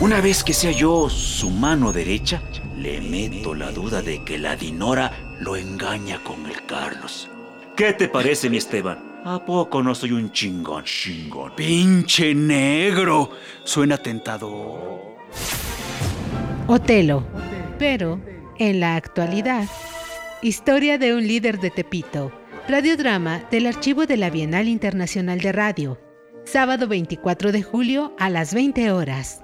[0.00, 2.42] Una vez que sea yo su mano derecha,
[2.76, 7.30] le meto la duda de que la Dinora lo engaña con el Carlos.
[7.76, 8.98] ¿Qué te parece, mi Esteban?
[9.24, 10.84] ¿A poco no soy un chingón?
[10.84, 11.52] Chingón.
[11.54, 13.30] Pinche negro.
[13.62, 15.16] Suena tentador.
[16.66, 17.24] Otelo.
[17.78, 18.20] Pero,
[18.58, 19.68] en la actualidad,
[20.42, 22.32] historia de un líder de Tepito.
[22.68, 26.00] Radiodrama del archivo de la Bienal Internacional de Radio.
[26.44, 29.43] Sábado 24 de julio a las 20 horas.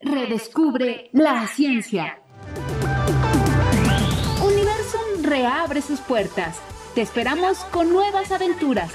[0.00, 2.20] Redescubre la ciencia
[5.30, 6.58] reabre sus puertas.
[6.94, 8.90] Te esperamos con nuevas aventuras.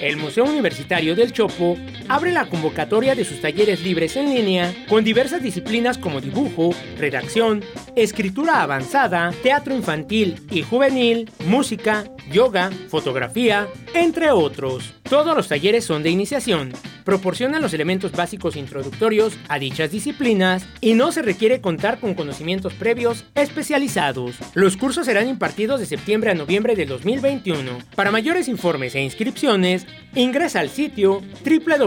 [0.00, 1.76] El Museo Universitario del Chopo
[2.08, 7.64] abre la convocatoria de sus talleres libres en línea con diversas disciplinas como dibujo, redacción,
[7.96, 14.94] escritura avanzada, teatro infantil y juvenil, música, yoga, fotografía, entre otros.
[15.08, 16.72] Todos los talleres son de iniciación,
[17.04, 22.74] proporcionan los elementos básicos introductorios a dichas disciplinas y no se requiere contar con conocimientos
[22.74, 24.34] previos especializados.
[24.54, 27.78] Los cursos serán impartidos de septiembre a noviembre de 2021.
[27.94, 29.86] Para mayores informes e inscripciones,
[30.16, 31.22] ingresa al sitio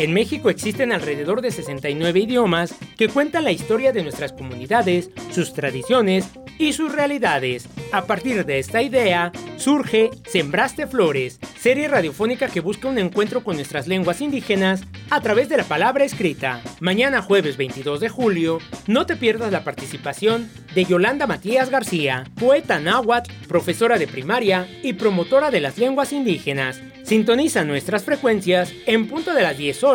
[0.00, 5.52] En México existen alrededor de 69 idiomas que cuentan la historia de nuestras comunidades, sus
[5.52, 6.26] tradiciones
[6.58, 7.68] y sus realidades.
[7.92, 13.56] A partir de esta idea, surge Sembraste Flores, serie radiofónica que busca un encuentro con
[13.56, 16.62] nuestras lenguas indígenas a través de la palabra escrita.
[16.80, 22.80] Mañana jueves 22 de julio, no te pierdas la participación de Yolanda Matías García, poeta
[22.80, 26.80] náhuatl, profesora de primaria y promotora de las lenguas indígenas.
[27.02, 29.89] Sintoniza nuestras frecuencias en punto de las 10 horas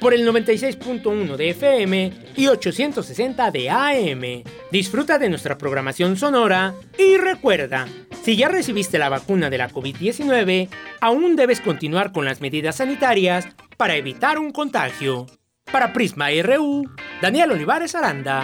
[0.00, 4.42] por el 96.1 de FM y 860 de AM.
[4.72, 7.86] Disfruta de nuestra programación sonora y recuerda,
[8.24, 10.68] si ya recibiste la vacuna de la COVID-19,
[11.00, 15.26] aún debes continuar con las medidas sanitarias para evitar un contagio.
[15.70, 16.82] Para Prisma RU,
[17.22, 18.42] Daniel Olivares Aranda.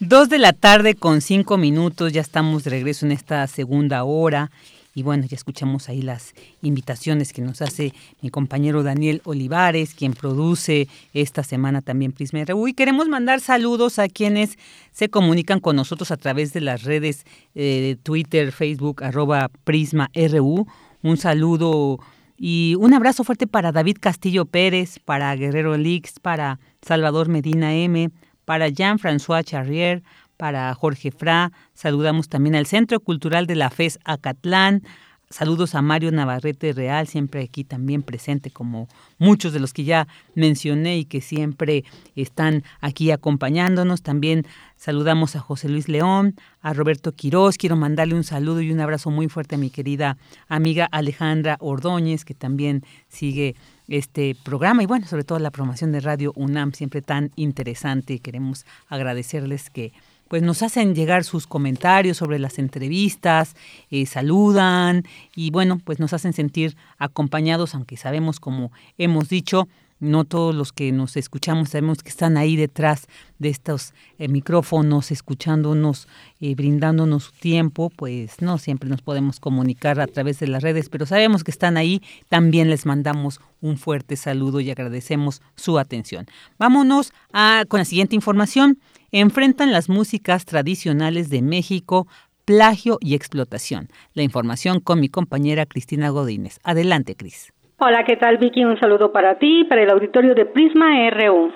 [0.00, 4.50] Dos de la tarde con cinco minutos, ya estamos de regreso en esta segunda hora.
[4.94, 6.32] Y bueno, ya escuchamos ahí las
[6.62, 7.92] invitaciones que nos hace
[8.22, 12.68] mi compañero Daniel Olivares, quien produce esta semana también Prisma RU.
[12.68, 14.56] Y queremos mandar saludos a quienes
[14.90, 20.66] se comunican con nosotros a través de las redes eh, Twitter, Facebook, arroba Prisma RU.
[21.02, 22.00] Un saludo
[22.38, 28.10] y un abrazo fuerte para David Castillo Pérez, para Guerrero Lix, para Salvador Medina M,
[28.50, 30.02] para Jean-François Charrier,
[30.36, 34.82] para Jorge Fra, saludamos también al Centro Cultural de la FES Acatlán,
[35.28, 38.88] saludos a Mario Navarrete Real, siempre aquí también presente como
[39.18, 41.84] muchos de los que ya mencioné y que siempre
[42.16, 44.02] están aquí acompañándonos.
[44.02, 44.44] También
[44.76, 47.56] saludamos a José Luis León, a Roberto Quiroz.
[47.56, 50.16] Quiero mandarle un saludo y un abrazo muy fuerte a mi querida
[50.48, 53.54] amiga Alejandra Ordóñez, que también sigue
[53.90, 58.20] este programa y bueno, sobre todo la promoción de Radio UNAM, siempre tan interesante.
[58.20, 59.92] Queremos agradecerles que
[60.28, 63.56] pues nos hacen llegar sus comentarios sobre las entrevistas,
[63.90, 65.02] eh, saludan
[65.34, 69.66] y bueno, pues nos hacen sentir acompañados, aunque sabemos, como hemos dicho,
[70.00, 73.06] no todos los que nos escuchamos sabemos que están ahí detrás
[73.38, 76.08] de estos eh, micrófonos, escuchándonos,
[76.40, 80.88] eh, brindándonos su tiempo, pues no siempre nos podemos comunicar a través de las redes,
[80.88, 82.02] pero sabemos que están ahí.
[82.28, 86.26] También les mandamos un fuerte saludo y agradecemos su atención.
[86.58, 88.78] Vámonos a, con la siguiente información.
[89.12, 92.06] Enfrentan las músicas tradicionales de México
[92.44, 93.88] plagio y explotación.
[94.14, 96.58] La información con mi compañera Cristina Godínez.
[96.64, 97.52] Adelante, Cris.
[97.82, 98.62] Hola, ¿qué tal Vicky?
[98.62, 101.50] Un saludo para ti y para el auditorio de Prisma RU.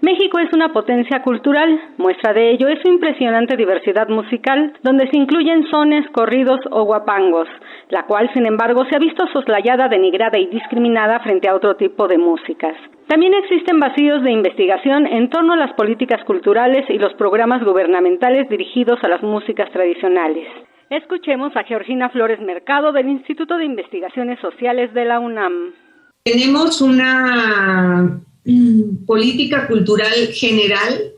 [0.00, 1.68] México es una potencia cultural,
[1.98, 7.46] muestra de ello es su impresionante diversidad musical, donde se incluyen sones, corridos o guapangos,
[7.90, 12.08] la cual, sin embargo, se ha visto soslayada, denigrada y discriminada frente a otro tipo
[12.08, 12.74] de músicas.
[13.06, 18.48] También existen vacíos de investigación en torno a las políticas culturales y los programas gubernamentales
[18.48, 20.48] dirigidos a las músicas tradicionales.
[20.90, 25.74] Escuchemos a Georgina Flores Mercado del Instituto de Investigaciones Sociales de la UNAM.
[26.22, 31.12] Tenemos una mm, política cultural general,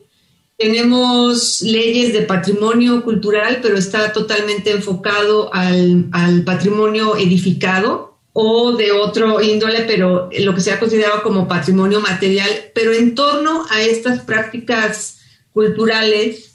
[0.57, 8.93] tenemos leyes de patrimonio cultural, pero está totalmente enfocado al, al patrimonio edificado o de
[8.93, 13.83] otro índole, pero lo que se ha considerado como patrimonio material, pero en torno a
[13.83, 15.21] estas prácticas
[15.53, 16.48] culturales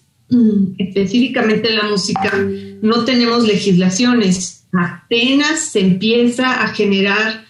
[0.77, 2.31] específicamente en la música,
[2.81, 4.67] no tenemos legislaciones.
[4.73, 7.45] Apenas se empieza a generar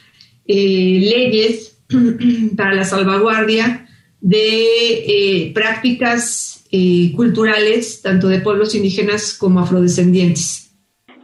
[0.46, 1.84] eh, leyes
[2.58, 3.88] para la salvaguardia
[4.20, 4.66] de
[5.08, 10.64] eh, prácticas eh, culturales, tanto de pueblos indígenas como afrodescendientes.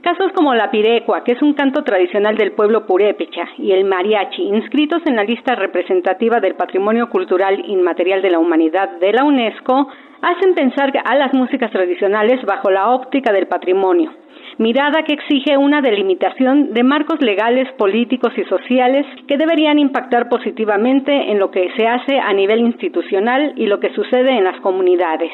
[0.01, 4.43] Casos como la pirecua, que es un canto tradicional del pueblo purépecha, y el mariachi,
[4.43, 9.89] inscritos en la lista representativa del Patrimonio Cultural Inmaterial de la Humanidad de la UNESCO,
[10.21, 14.11] hacen pensar a las músicas tradicionales bajo la óptica del patrimonio,
[14.57, 21.31] mirada que exige una delimitación de marcos legales, políticos y sociales que deberían impactar positivamente
[21.31, 25.31] en lo que se hace a nivel institucional y lo que sucede en las comunidades.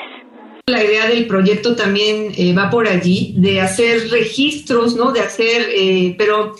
[0.67, 5.11] La idea del proyecto también eh, va por allí, de hacer registros, ¿no?
[5.11, 6.53] De hacer, eh, pero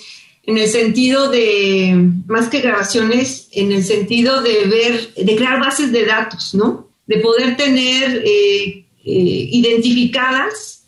[0.43, 5.91] en el sentido de, más que grabaciones, en el sentido de ver, de crear bases
[5.91, 6.84] de datos, ¿no?
[7.07, 10.83] De poder tener eh, identificadas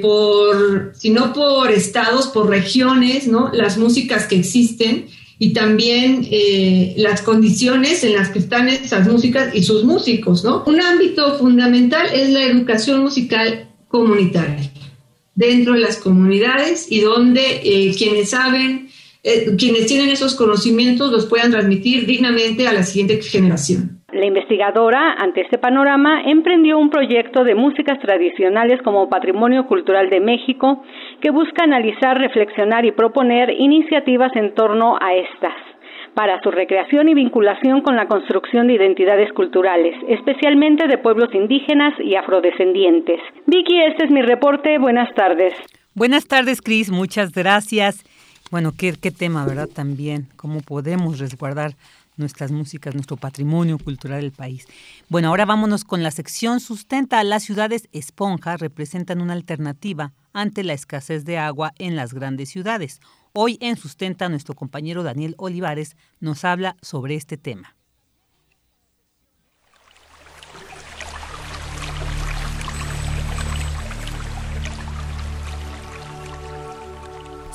[0.00, 3.50] por, si no por estados, por regiones, ¿no?
[3.52, 5.08] Las músicas que existen
[5.38, 10.64] y también eh, las condiciones en las que están esas músicas y sus músicos, ¿no?
[10.66, 14.70] Un ámbito fundamental es la educación musical comunitaria
[15.34, 18.88] dentro de las comunidades y donde eh, quienes saben,
[19.22, 23.97] eh, quienes tienen esos conocimientos los puedan transmitir dignamente a la siguiente generación.
[24.18, 30.18] La investigadora, ante este panorama, emprendió un proyecto de músicas tradicionales como Patrimonio Cultural de
[30.18, 30.82] México
[31.20, 35.54] que busca analizar, reflexionar y proponer iniciativas en torno a estas
[36.14, 41.94] para su recreación y vinculación con la construcción de identidades culturales, especialmente de pueblos indígenas
[42.00, 43.20] y afrodescendientes.
[43.46, 44.78] Vicky, este es mi reporte.
[44.78, 45.54] Buenas tardes.
[45.94, 46.90] Buenas tardes, Cris.
[46.90, 48.04] Muchas gracias.
[48.50, 49.68] Bueno, qué, qué tema, ¿verdad?
[49.72, 51.74] También, cómo podemos resguardar
[52.18, 54.66] nuestras músicas, nuestro patrimonio cultural del país.
[55.08, 57.22] Bueno, ahora vámonos con la sección Sustenta.
[57.24, 63.00] Las ciudades esponja representan una alternativa ante la escasez de agua en las grandes ciudades.
[63.32, 67.77] Hoy en Sustenta nuestro compañero Daniel Olivares nos habla sobre este tema.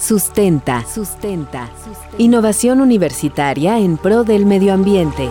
[0.05, 0.83] Sustenta.
[0.85, 1.69] Sustenta.
[2.17, 5.29] Innovación universitaria en pro del medio ambiente.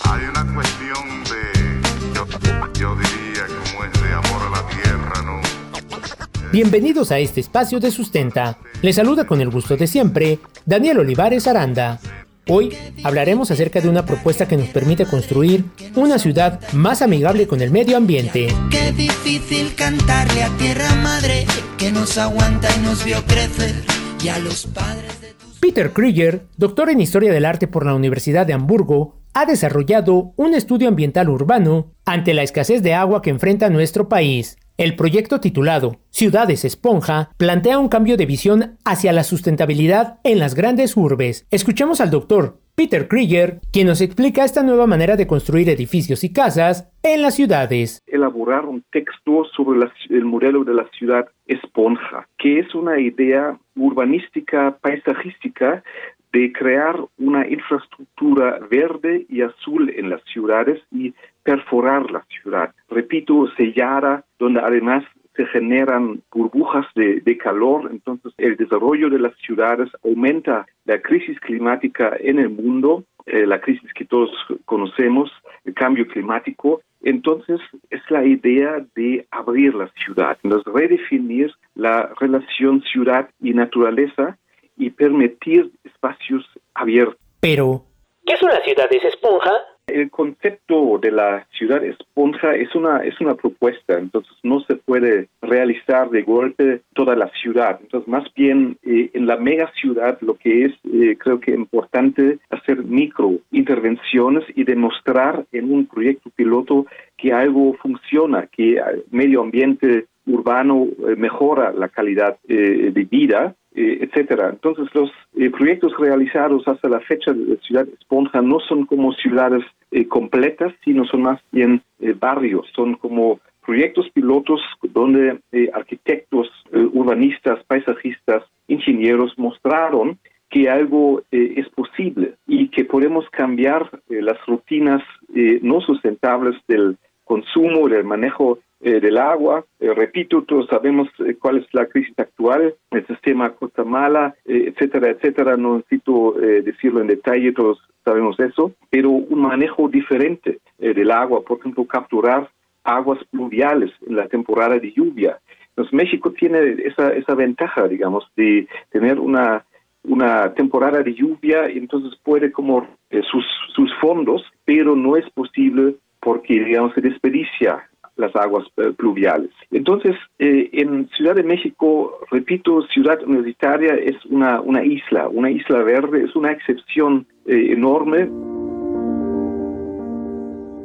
[0.00, 6.50] Hay una cuestión de, yo, diría, como es de amor a la tierra, ¿no?
[6.52, 8.56] Bienvenidos a este espacio de Sustenta.
[8.80, 12.00] Les saluda con el gusto de siempre Daniel Olivares Aranda.
[12.46, 15.64] Hoy hablaremos acerca de una propuesta que nos permite construir
[15.96, 18.48] una ciudad más amigable con el medio ambiente.
[18.70, 21.46] Qué difícil cantarle a tierra madre
[21.78, 23.74] que nos aguanta y nos vio crecer
[24.22, 28.44] y a los padres de Peter Krieger, doctor en Historia del Arte por la Universidad
[28.44, 33.70] de Hamburgo, ha desarrollado un estudio ambiental urbano ante la escasez de agua que enfrenta
[33.70, 34.58] nuestro país.
[34.76, 40.56] El proyecto titulado Ciudades Esponja plantea un cambio de visión hacia la sustentabilidad en las
[40.56, 41.46] grandes urbes.
[41.52, 46.32] Escuchemos al doctor Peter Krieger, quien nos explica esta nueva manera de construir edificios y
[46.32, 48.02] casas en las ciudades.
[48.08, 49.78] Elaborar un texto sobre
[50.10, 55.84] el modelo de la ciudad esponja, que es una idea urbanística, paisajística
[56.32, 61.14] de crear una infraestructura verde y azul en las ciudades y
[61.44, 62.74] perforar la ciudad.
[62.88, 65.04] Repito, sellada, donde además
[65.36, 72.16] se generan burbujas de, calor, entonces el desarrollo de las ciudades aumenta la crisis climática
[72.20, 74.30] en el mundo, eh, la crisis que todos
[74.64, 75.30] conocemos,
[75.64, 76.82] el cambio climático.
[77.02, 77.60] Entonces
[77.90, 84.38] es la idea de abrir la ciudad, entonces redefinir la relación ciudad y naturaleza
[84.76, 87.18] y permitir espacios abiertos.
[87.40, 87.82] Pero,
[88.24, 88.86] ¿qué es una ciudad?
[88.90, 89.52] ¿Es esponja?
[89.86, 95.28] El concepto de la ciudad esponja es una, es una propuesta, entonces no se puede
[95.42, 97.78] realizar de golpe toda la ciudad.
[97.82, 102.38] Entonces, más bien eh, en la mega ciudad lo que es, eh, creo que importante
[102.50, 106.86] hacer micro intervenciones y demostrar en un proyecto piloto
[107.16, 110.88] que algo funciona, que el medio ambiente urbano
[111.18, 114.50] mejora la calidad de vida, etcétera.
[114.50, 115.10] Entonces, los
[115.52, 119.64] proyectos realizados hasta la fecha de la ciudad Esponja no son como ciudades
[120.08, 121.82] completas, sino son más bien
[122.20, 125.40] barrios, son como proyectos pilotos donde
[125.72, 130.18] arquitectos, urbanistas, paisajistas, ingenieros mostraron
[130.54, 135.02] que algo eh, es posible y que podemos cambiar eh, las rutinas
[135.34, 139.64] eh, no sustentables del consumo, del manejo del agua.
[139.80, 141.08] repito, todos sabemos
[141.40, 145.56] cuál es la crisis actual, el sistema Costa Mala, etcétera, etcétera.
[145.56, 151.58] No necesito decirlo en detalle, todos sabemos eso, pero un manejo diferente del agua, por
[151.58, 152.50] ejemplo, capturar
[152.84, 155.38] aguas pluviales en la temporada de lluvia.
[155.70, 159.64] Entonces, México tiene esa, esa ventaja, digamos, de tener una
[160.04, 163.44] una temporada de lluvia y entonces puede como eh, sus,
[163.74, 169.50] sus fondos, pero no es posible porque, digamos, se desperdicia las aguas eh, pluviales.
[169.70, 175.82] Entonces, eh, en Ciudad de México, repito, ciudad universitaria es una, una isla, una isla
[175.82, 178.30] verde, es una excepción enorme.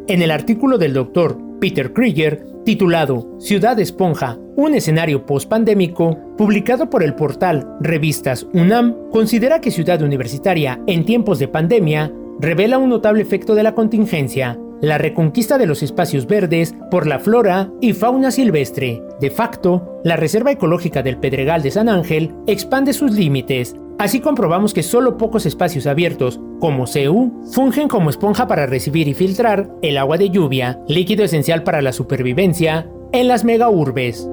[0.08, 7.04] En el artículo del doctor Peter Krieger, titulado Ciudad Esponja, un escenario post-pandémico, publicado por
[7.04, 13.22] el portal Revistas UNAM, considera que Ciudad Universitaria en tiempos de pandemia revela un notable
[13.22, 18.32] efecto de la contingencia, la reconquista de los espacios verdes por la flora y fauna
[18.32, 19.02] silvestre.
[19.20, 24.74] De facto, la Reserva Ecológica del Pedregal de San Ángel expande sus límites, Así comprobamos
[24.74, 29.98] que solo pocos espacios abiertos, como CU, fungen como esponja para recibir y filtrar el
[29.98, 34.30] agua de lluvia, líquido esencial para la supervivencia, en las megaurbes.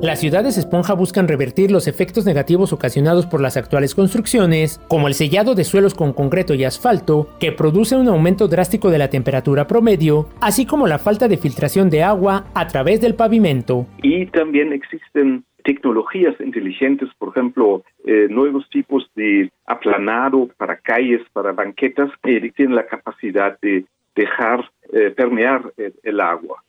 [0.00, 5.14] Las ciudades esponja buscan revertir los efectos negativos ocasionados por las actuales construcciones, como el
[5.14, 9.66] sellado de suelos con concreto y asfalto, que produce un aumento drástico de la temperatura
[9.66, 13.86] promedio, así como la falta de filtración de agua a través del pavimento.
[14.00, 21.50] Y también existen tecnologías inteligentes, por ejemplo, eh, nuevos tipos de aplanado para calles, para
[21.50, 23.84] banquetas, que tienen la capacidad de
[24.14, 25.72] dejar eh, permear
[26.04, 26.62] el, agua.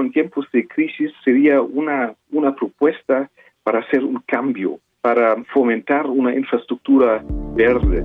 [0.00, 3.30] En tiempos de crisis sería una, una propuesta
[3.62, 7.22] para hacer un cambio, para fomentar una infraestructura
[7.54, 8.04] verde.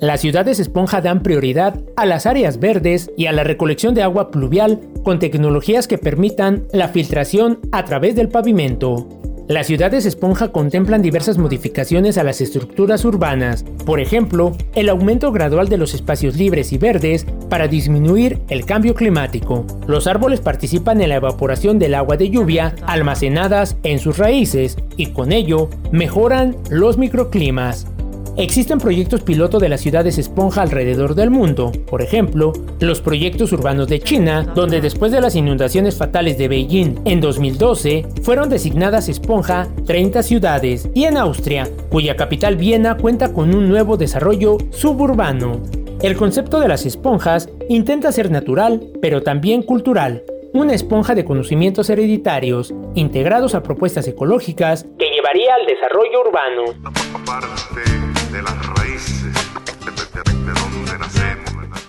[0.00, 4.30] Las ciudades esponja dan prioridad a las áreas verdes y a la recolección de agua
[4.30, 9.08] pluvial con tecnologías que permitan la filtración a través del pavimento.
[9.48, 15.68] Las ciudades esponja contemplan diversas modificaciones a las estructuras urbanas, por ejemplo, el aumento gradual
[15.68, 19.64] de los espacios libres y verdes para disminuir el cambio climático.
[19.86, 25.12] Los árboles participan en la evaporación del agua de lluvia almacenadas en sus raíces y
[25.12, 27.86] con ello mejoran los microclimas.
[28.38, 33.88] Existen proyectos piloto de las ciudades esponja alrededor del mundo, por ejemplo, los proyectos urbanos
[33.88, 39.68] de China, donde después de las inundaciones fatales de Beijing en 2012, fueron designadas esponja
[39.86, 45.62] 30 ciudades, y en Austria, cuya capital Viena cuenta con un nuevo desarrollo suburbano.
[46.02, 51.88] El concepto de las esponjas intenta ser natural, pero también cultural, una esponja de conocimientos
[51.88, 56.64] hereditarios, integrados a propuestas ecológicas, que llevaría al desarrollo urbano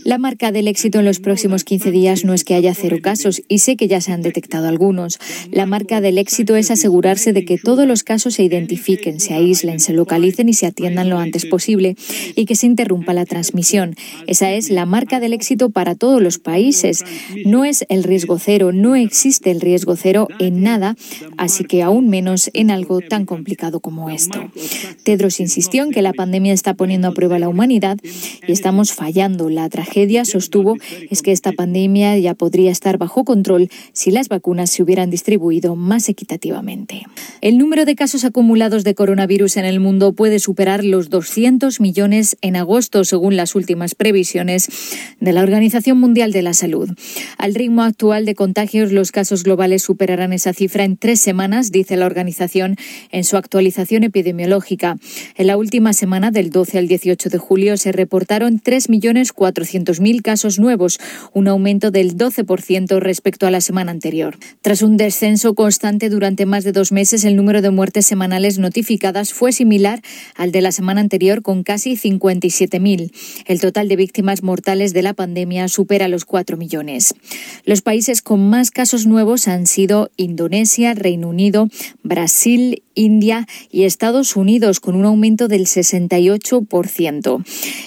[0.03, 3.41] la marca del éxito en los próximos 15 días no es que haya cero casos,
[3.47, 5.17] y sé que ya se han detectado algunos.
[5.51, 9.79] La marca del éxito es asegurarse de que todos los casos se identifiquen, se aíslen,
[9.79, 11.95] se localicen y se atiendan lo antes posible,
[12.35, 13.95] y que se interrumpa la transmisión.
[14.27, 17.03] Esa es la marca del éxito para todos los países.
[17.43, 20.95] No es el riesgo cero, no existe el riesgo cero en nada,
[21.37, 24.51] así que aún menos en algo tan complicado como esto.
[25.03, 27.97] Tedros insistió en que la pandemia está poniendo a prueba la humanidad
[28.47, 30.75] y estamos fallando la tragedia, sostuvo,
[31.09, 35.75] es que esta pandemia ya podría estar bajo control si las vacunas se hubieran distribuido
[35.75, 37.03] más equitativamente.
[37.39, 42.37] El número de casos acumulados de coronavirus en el mundo puede superar los 200 millones
[42.41, 44.67] en agosto, según las últimas previsiones
[45.21, 46.89] de la Organización Mundial de la Salud.
[47.37, 51.95] Al ritmo actual de contagios, los casos globales superarán esa cifra en tres semanas, dice
[51.95, 52.75] la organización
[53.11, 54.97] en su actualización epidemiológica.
[55.37, 60.21] En la última semana, del 12 al 18 de julio, se reportaron 3 millones 400.000
[60.21, 60.99] casos nuevos,
[61.33, 64.37] un aumento del 12% respecto a la semana anterior.
[64.61, 69.33] Tras un descenso constante durante más de dos meses, el número de muertes semanales notificadas
[69.33, 70.01] fue similar
[70.35, 73.11] al de la semana anterior, con casi 57.000.
[73.45, 77.15] El total de víctimas mortales de la pandemia supera los 4 millones.
[77.65, 81.67] Los países con más casos nuevos han sido Indonesia, Reino Unido,
[82.03, 87.43] Brasil India y Estados Unidos, con un aumento del 68%.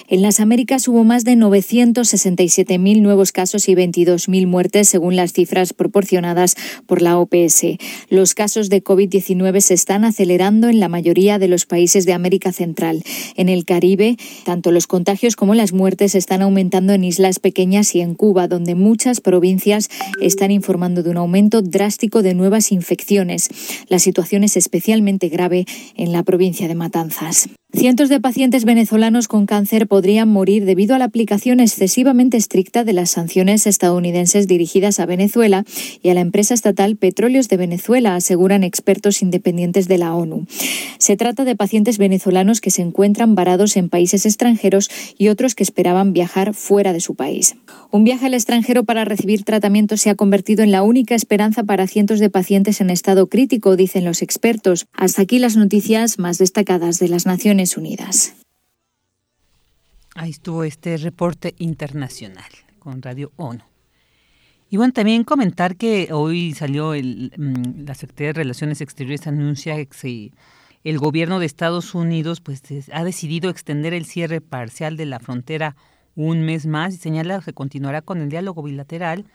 [0.09, 5.73] En las Américas hubo más de 967.000 nuevos casos y 22.000 muertes, según las cifras
[5.73, 6.55] proporcionadas
[6.85, 7.77] por la OPS.
[8.09, 12.51] Los casos de COVID-19 se están acelerando en la mayoría de los países de América
[12.51, 13.03] Central.
[13.35, 18.01] En el Caribe, tanto los contagios como las muertes están aumentando en islas pequeñas y
[18.01, 19.89] en Cuba, donde muchas provincias
[20.21, 23.49] están informando de un aumento drástico de nuevas infecciones.
[23.87, 24.96] La situación es especial
[25.29, 25.65] grave
[25.95, 27.49] en la provincia de Matanzas.
[27.73, 32.93] Cientos de pacientes venezolanos con cáncer podrían morir debido a la aplicación excesivamente estricta de
[32.93, 35.65] las sanciones estadounidenses dirigidas a Venezuela
[36.01, 40.47] y a la empresa estatal Petróleos de Venezuela, aseguran expertos independientes de la ONU.
[40.97, 45.63] Se trata de pacientes venezolanos que se encuentran varados en países extranjeros y otros que
[45.63, 47.57] esperaban viajar fuera de su país.
[47.91, 51.85] Un viaje al extranjero para recibir tratamiento se ha convertido en la única esperanza para
[51.87, 54.87] cientos de pacientes en estado crítico, dicen los expertos.
[54.93, 58.35] Hasta aquí las noticias más destacadas de las Naciones Unidas.
[60.15, 63.63] Ahí estuvo este reporte internacional con Radio ONU.
[64.69, 69.83] Y bueno, también comentar que hoy salió el, mm, la Secretaría de Relaciones Exteriores anuncia
[69.85, 70.31] que
[70.83, 72.61] el gobierno de Estados Unidos pues
[72.91, 75.75] ha decidido extender el cierre parcial de la frontera
[76.15, 79.25] un mes más y señala que continuará con el diálogo bilateral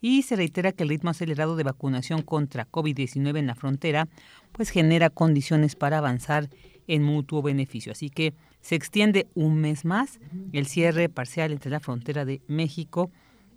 [0.00, 4.08] y se reitera que el ritmo acelerado de vacunación contra COVID-19 en la frontera
[4.52, 6.48] pues genera condiciones para avanzar
[6.88, 7.92] en mutuo beneficio.
[7.92, 10.18] Así que se extiende un mes más
[10.52, 13.12] el cierre parcial entre la frontera de México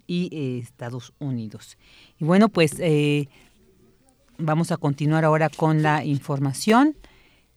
[0.06, 1.78] y eh, Estados Unidos.
[2.20, 3.28] Y bueno, pues eh,
[4.38, 6.96] vamos a continuar ahora con la información.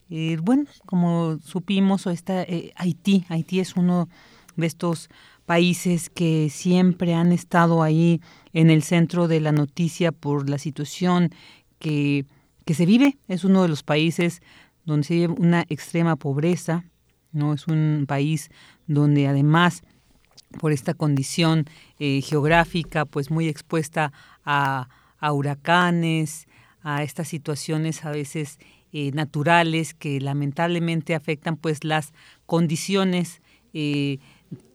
[0.08, 2.46] Eh, bueno, como supimos, está,
[2.76, 4.08] Haití, Haití es uno
[4.56, 5.10] de estos
[5.46, 8.20] países que siempre han estado ahí
[8.52, 11.30] en el centro de la noticia por la situación
[11.78, 12.24] que,
[12.64, 13.18] que se vive.
[13.28, 14.40] Es uno de los países
[14.84, 16.84] donde se vive una extrema pobreza,
[17.32, 18.50] no es un país
[18.86, 19.82] donde además
[20.58, 21.66] por esta condición
[21.98, 24.12] eh, geográfica, pues muy expuesta
[24.44, 24.88] a,
[25.32, 26.46] huracanes,
[26.82, 28.58] a estas situaciones a veces
[28.92, 32.12] eh, naturales que lamentablemente afectan pues las
[32.46, 33.40] condiciones
[33.72, 34.18] eh,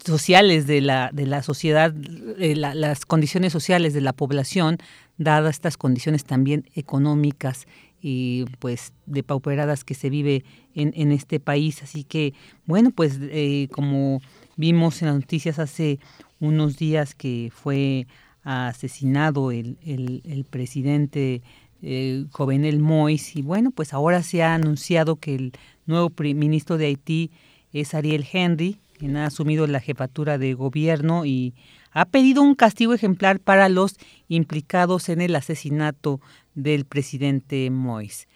[0.03, 4.77] sociales de la, de la sociedad, las condiciones sociales de la población,
[5.17, 7.67] dadas estas condiciones también económicas
[8.01, 10.43] y pues de pauperadas que se vive
[10.75, 11.83] en, en este país.
[11.83, 12.33] Así que,
[12.65, 14.21] bueno, pues eh, como
[14.55, 15.99] vimos en las noticias hace
[16.39, 18.07] unos días que fue
[18.43, 21.41] asesinado el, el, presidente
[21.81, 25.51] eh, Jovenel Mois y bueno, pues ahora se ha anunciado que el
[25.85, 27.31] nuevo ministro de Haití
[27.73, 31.53] es Ariel Henry, quien ha asumido la jefatura de gobierno y
[31.91, 33.95] ha pedido un castigo ejemplar para los
[34.27, 36.19] implicados en el asesinato
[36.55, 38.27] del presidente Mois.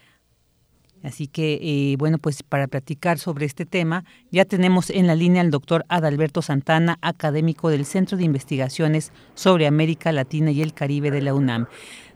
[1.03, 5.41] Así que, eh, bueno, pues para platicar sobre este tema, ya tenemos en la línea
[5.41, 11.11] al doctor Adalberto Santana, académico del Centro de Investigaciones sobre América Latina y el Caribe
[11.11, 11.67] de la UNAM.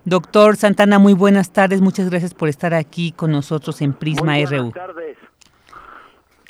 [0.05, 1.81] Doctor Santana, muy buenas tardes.
[1.81, 5.17] Muchas gracias por estar aquí con nosotros en Prisma muy buenas Tardes.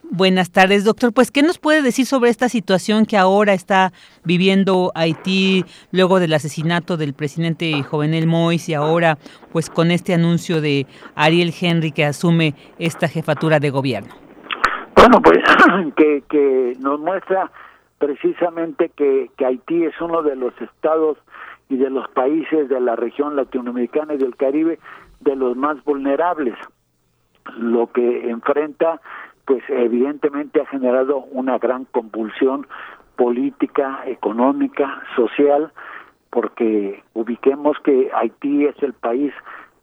[0.10, 1.14] Buenas tardes, doctor.
[1.14, 3.92] Pues, ¿qué nos puede decir sobre esta situación que ahora está
[4.24, 9.18] viviendo Haití luego del asesinato del presidente Jovenel Moïse y ahora,
[9.52, 14.16] pues, con este anuncio de Ariel Henry que asume esta jefatura de gobierno?
[14.96, 15.40] Bueno, pues,
[15.98, 17.52] que, que nos muestra
[18.00, 21.18] precisamente que, que Haití es uno de los estados
[21.70, 24.80] y de los países de la región latinoamericana y del Caribe
[25.20, 26.56] de los más vulnerables.
[27.58, 29.02] Lo que enfrenta
[29.48, 32.68] pues evidentemente ha generado una gran convulsión
[33.16, 35.72] política, económica, social,
[36.30, 39.34] porque ubiquemos que Haití es el país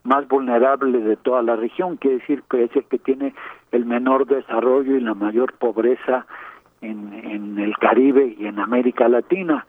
[0.03, 3.33] más vulnerable de toda la región, quiere decir que es el que tiene
[3.71, 6.27] el menor desarrollo y la mayor pobreza
[6.81, 9.65] en, en el Caribe y en América Latina.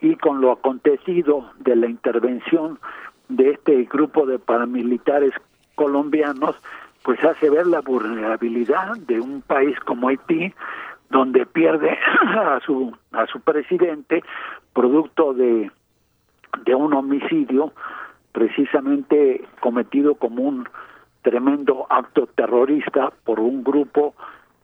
[0.00, 2.78] Y con lo acontecido de la intervención
[3.28, 5.32] de este grupo de paramilitares
[5.74, 6.54] colombianos,
[7.02, 10.52] pues hace ver la vulnerabilidad de un país como Haití,
[11.10, 11.98] donde pierde
[12.36, 14.22] a su a su presidente
[14.72, 15.70] producto de
[16.64, 17.72] de un homicidio
[18.32, 20.68] precisamente cometido como un
[21.22, 24.14] tremendo acto terrorista por un grupo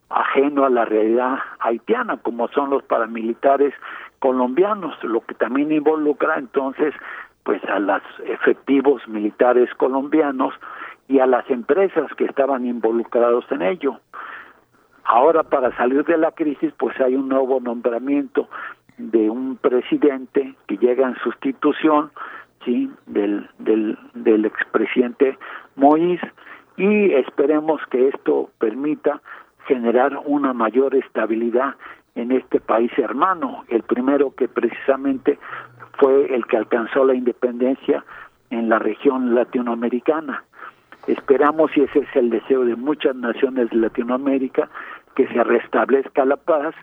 [0.09, 3.73] ajeno a la realidad haitiana como son los paramilitares
[4.19, 6.93] colombianos lo que también involucra entonces
[7.43, 10.53] pues a los efectivos militares colombianos
[11.07, 13.99] y a las empresas que estaban involucrados en ello.
[15.03, 18.49] Ahora para salir de la crisis pues hay un nuevo nombramiento
[18.97, 22.11] de un presidente que llega en sustitución
[22.65, 25.37] sí del del del expresidente
[25.75, 26.31] Moïse
[26.75, 29.21] y esperemos que esto permita
[29.67, 31.75] generar una mayor estabilidad
[32.15, 35.37] en este país hermano, el primero que precisamente
[35.99, 38.03] fue el que alcanzó la independencia
[38.49, 40.43] en la región latinoamericana.
[41.07, 44.69] Esperamos, y ese es el deseo de muchas naciones de Latinoamérica,
[45.15, 46.75] que se restablezca la paz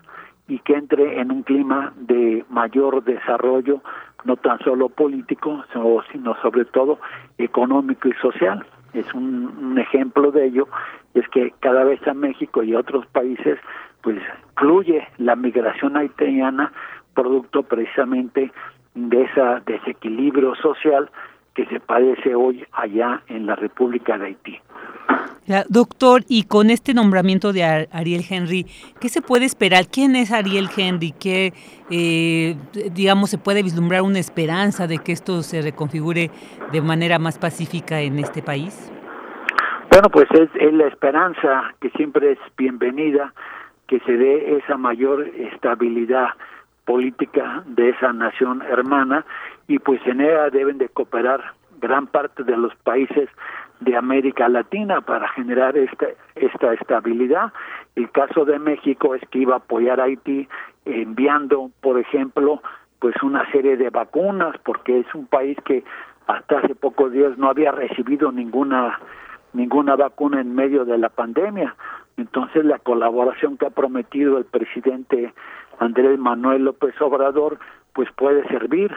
[0.47, 3.81] y que entre en un clima de mayor desarrollo,
[4.25, 5.63] no tan solo político,
[6.11, 6.99] sino sobre todo
[7.37, 8.65] económico y social.
[8.93, 10.67] Es un, ejemplo de ello,
[11.13, 13.59] es que cada vez a México y a otros países,
[14.01, 14.17] pues
[14.57, 16.71] fluye la migración haitiana,
[17.13, 18.51] producto precisamente
[18.95, 21.09] de ese desequilibrio social
[21.55, 24.59] que se padece hoy allá en la República de Haití.
[25.69, 28.65] doctor, y con este nombramiento de Ariel Henry,
[28.99, 29.85] ¿qué se puede esperar?
[29.91, 31.13] ¿Quién es Ariel Henry?
[31.17, 31.53] ¿Qué,
[31.89, 32.57] eh,
[32.91, 36.29] digamos, se puede vislumbrar una esperanza de que esto se reconfigure
[36.73, 38.91] de manera más pacífica en este país?
[39.89, 43.33] Bueno, pues es, es la esperanza que siempre es bienvenida,
[43.87, 46.29] que se dé esa mayor estabilidad
[46.83, 49.25] política de esa nación hermana
[49.67, 53.29] y pues en ella deben de cooperar gran parte de los países
[53.79, 57.51] de América Latina para generar esta, esta estabilidad.
[57.95, 60.47] El caso de México es que iba a apoyar a Haití
[60.85, 62.61] enviando, por ejemplo,
[62.99, 65.83] pues una serie de vacunas, porque es un país que
[66.27, 68.99] hasta hace pocos días no había recibido ninguna
[69.53, 71.75] ninguna vacuna en medio de la pandemia.
[72.17, 75.33] Entonces la colaboración que ha prometido el presidente
[75.79, 77.59] Andrés Manuel López Obrador
[77.93, 78.93] pues puede servir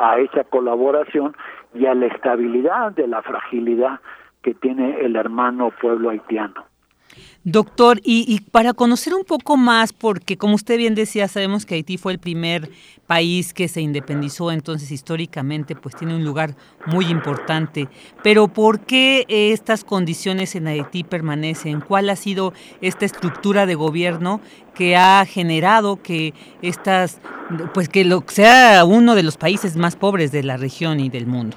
[0.00, 1.36] a esa colaboración
[1.74, 4.00] y a la estabilidad de la fragilidad
[4.42, 6.69] que tiene el hermano pueblo haitiano.
[7.44, 11.96] Doctor, y, para conocer un poco más, porque como usted bien decía, sabemos que Haití
[11.96, 12.68] fue el primer
[13.06, 16.50] país que se independizó, entonces históricamente pues tiene un lugar
[16.84, 17.88] muy importante.
[18.22, 21.80] Pero ¿por qué estas condiciones en Haití permanecen?
[21.80, 22.52] ¿Cuál ha sido
[22.82, 24.42] esta estructura de gobierno
[24.74, 27.22] que ha generado que estas,
[27.72, 31.26] pues que lo, sea uno de los países más pobres de la región y del
[31.26, 31.56] mundo?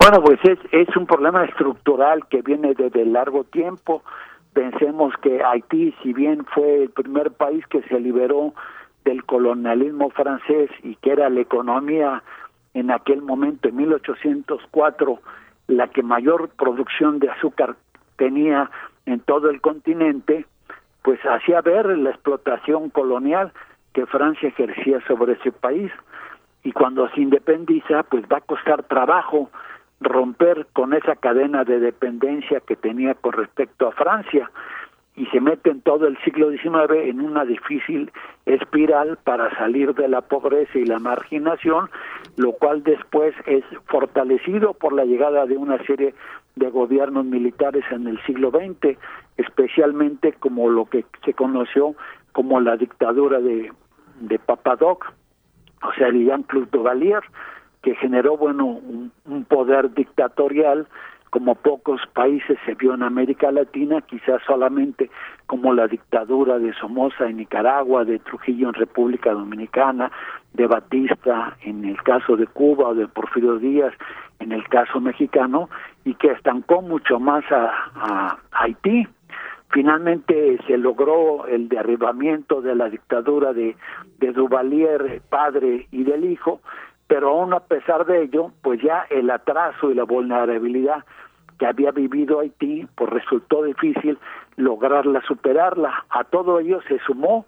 [0.00, 4.02] Bueno, pues es, es un problema estructural que viene desde largo tiempo
[4.52, 8.52] Pensemos que Haití, si bien fue el primer país que se liberó
[9.04, 12.22] del colonialismo francés y que era la economía
[12.74, 15.20] en aquel momento, en 1804,
[15.68, 17.76] la que mayor producción de azúcar
[18.16, 18.70] tenía
[19.06, 20.46] en todo el continente,
[21.02, 23.52] pues hacía ver la explotación colonial
[23.92, 25.90] que Francia ejercía sobre ese país.
[26.62, 29.50] Y cuando se independiza, pues va a costar trabajo
[30.00, 34.50] romper con esa cadena de dependencia que tenía con respecto a Francia
[35.16, 38.10] y se mete en todo el siglo XIX en una difícil
[38.46, 41.90] espiral para salir de la pobreza y la marginación,
[42.36, 46.14] lo cual después es fortalecido por la llegada de una serie
[46.56, 48.96] de gobiernos militares en el siglo XX,
[49.36, 51.94] especialmente como lo que se conoció
[52.32, 53.72] como la dictadura de,
[54.20, 55.12] de Papadoc,
[55.82, 57.22] o sea, de Jean-Claude Duvalier,
[57.82, 59.10] que generó, bueno, un,
[59.48, 60.86] poder dictatorial
[61.30, 65.10] como pocos países se vio en América Latina, quizás solamente
[65.46, 70.10] como la dictadura de Somoza en Nicaragua, de Trujillo en República Dominicana,
[70.52, 73.94] de Batista en el caso de Cuba o de Porfirio Díaz
[74.40, 75.68] en el caso mexicano,
[76.04, 79.06] y que estancó mucho más a, Haití.
[79.68, 83.76] Finalmente se logró el derribamiento de la dictadura de,
[84.18, 86.60] de Duvalier, padre y del hijo,
[87.10, 91.04] pero aún a pesar de ello, pues ya el atraso y la vulnerabilidad
[91.58, 94.16] que había vivido Haití, pues resultó difícil
[94.54, 96.04] lograrla superarla.
[96.08, 97.46] A todo ello se sumó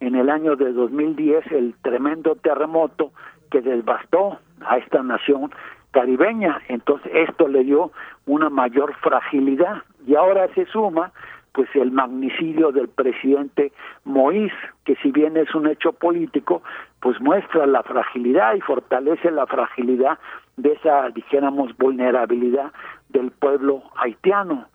[0.00, 3.12] en el año de 2010 el tremendo terremoto
[3.50, 5.52] que devastó a esta nación
[5.90, 6.60] caribeña.
[6.68, 7.92] Entonces esto le dio
[8.26, 11.12] una mayor fragilidad y ahora se suma
[11.58, 13.72] pues el magnicidio del presidente
[14.04, 14.54] Moïse,
[14.84, 16.62] que si bien es un hecho político,
[17.00, 20.20] pues muestra la fragilidad y fortalece la fragilidad
[20.56, 22.72] de esa, dijéramos, vulnerabilidad
[23.08, 24.68] del pueblo haitiano.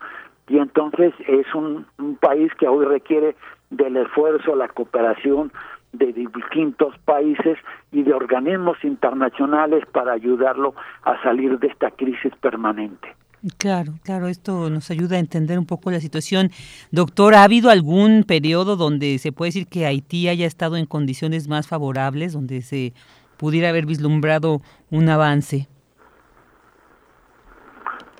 [0.46, 3.34] Y entonces es un, un país que hoy requiere
[3.70, 5.52] del esfuerzo, la cooperación
[5.94, 7.56] de distintos países
[7.92, 10.74] y de organismos internacionales para ayudarlo
[11.04, 13.16] a salir de esta crisis permanente.
[13.58, 16.50] Claro, claro, esto nos ayuda a entender un poco la situación.
[16.90, 21.46] Doctor, ¿ha habido algún periodo donde se puede decir que Haití haya estado en condiciones
[21.46, 22.94] más favorables, donde se
[23.36, 25.68] pudiera haber vislumbrado un avance?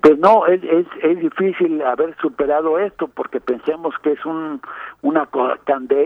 [0.03, 4.61] Pues no, es, es, es difícil haber superado esto porque pensemos que es un,
[5.01, 5.27] una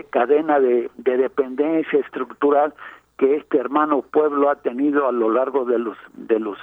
[0.09, 2.73] cadena de, de dependencia estructural
[3.17, 6.57] que este hermano pueblo ha tenido a lo largo de los de los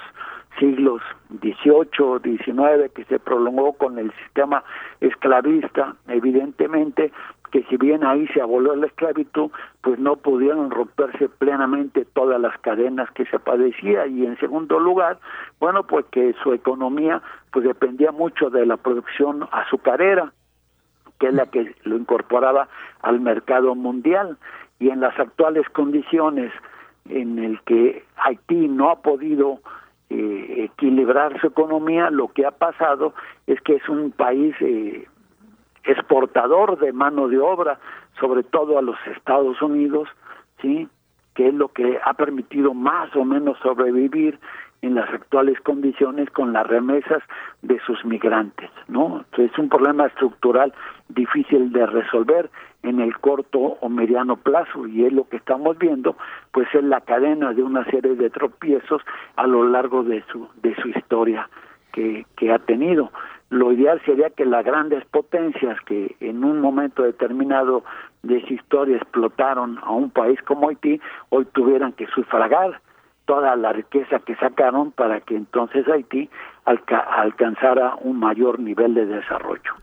[0.59, 1.01] siglos
[1.41, 4.63] XVIII, XIX, que se prolongó con el sistema
[4.99, 7.11] esclavista, evidentemente
[7.51, 9.51] que si bien ahí se abolió la esclavitud,
[9.81, 14.05] pues no pudieron romperse plenamente todas las cadenas que se padecía.
[14.07, 15.19] Y en segundo lugar,
[15.59, 17.21] bueno, pues que su economía
[17.51, 20.33] pues dependía mucho de la producción azucarera,
[21.19, 22.67] que es la que lo incorporaba
[23.01, 24.37] al mercado mundial.
[24.79, 26.51] Y en las actuales condiciones
[27.09, 29.59] en el que Haití no ha podido
[30.09, 33.13] eh, equilibrar su economía, lo que ha pasado
[33.45, 35.07] es que es un país eh,
[35.83, 37.79] exportador de mano de obra,
[38.19, 40.07] sobre todo a los Estados Unidos,
[40.61, 40.87] sí,
[41.35, 44.39] que es lo que ha permitido más o menos sobrevivir
[44.81, 47.23] en las actuales condiciones con las remesas
[47.61, 49.19] de sus migrantes, ¿no?
[49.19, 50.73] Entonces es un problema estructural
[51.09, 52.49] difícil de resolver
[52.83, 56.15] en el corto o mediano plazo y es lo que estamos viendo,
[56.51, 59.01] pues es la cadena de una serie de tropiezos
[59.35, 61.49] a lo largo de su de su historia
[61.91, 63.11] que, que ha tenido.
[63.49, 67.83] Lo ideal sería que las grandes potencias que en un momento determinado
[68.23, 70.99] de su historia explotaron a un país como Haití,
[71.29, 72.81] hoy tuvieran que sufragar
[73.25, 76.29] toda la riqueza que sacaron para que entonces Haití
[76.65, 79.73] alcanzara un mayor nivel de desarrollo.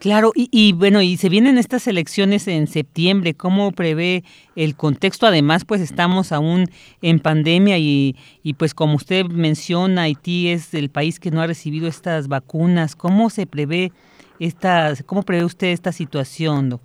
[0.00, 4.22] Claro, y, bueno, y se vienen estas elecciones en septiembre, ¿cómo prevé
[4.56, 5.26] el contexto?
[5.26, 6.64] Además, pues estamos aún
[7.02, 11.46] en pandemia y, y pues como usted menciona, Haití es el país que no ha
[11.46, 12.96] recibido estas vacunas.
[12.96, 13.92] ¿Cómo se prevé
[14.38, 16.80] esta, cómo prevé usted esta situación?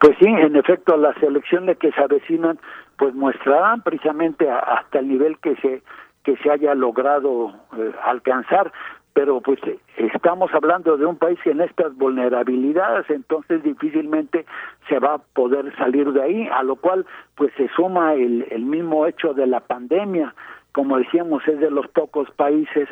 [0.00, 2.58] Pues sí, en efecto, las elecciones que se avecinan
[2.98, 5.82] pues mostrarán precisamente hasta el nivel que se
[6.24, 8.72] que se haya logrado eh, alcanzar
[9.14, 9.60] pero pues
[9.96, 14.46] estamos hablando de un país en estas vulnerabilidades, entonces difícilmente
[14.88, 18.64] se va a poder salir de ahí, a lo cual pues se suma el, el
[18.64, 20.34] mismo hecho de la pandemia,
[20.72, 22.88] como decíamos, es de los pocos países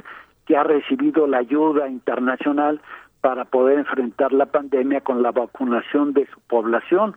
[0.47, 2.81] que ha recibido la ayuda internacional
[3.21, 7.17] para poder enfrentar la pandemia con la vacunación de su población.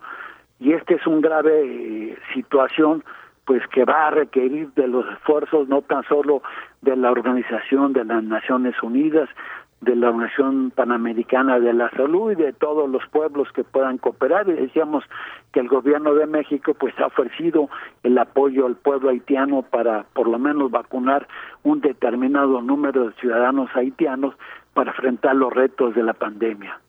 [0.59, 3.03] Y esta es una grave eh, situación
[3.45, 6.41] pues que va a requerir de los esfuerzos no tan solo
[6.81, 9.29] de la Organización de las Naciones Unidas,
[9.81, 14.47] de la Organización Panamericana de la Salud y de todos los pueblos que puedan cooperar.
[14.47, 15.03] Y decíamos
[15.51, 17.69] que el gobierno de México pues ha ofrecido
[18.03, 21.27] el apoyo al pueblo haitiano para por lo menos vacunar
[21.63, 24.35] un determinado número de ciudadanos haitianos
[24.73, 26.79] para enfrentar los retos de la pandemia.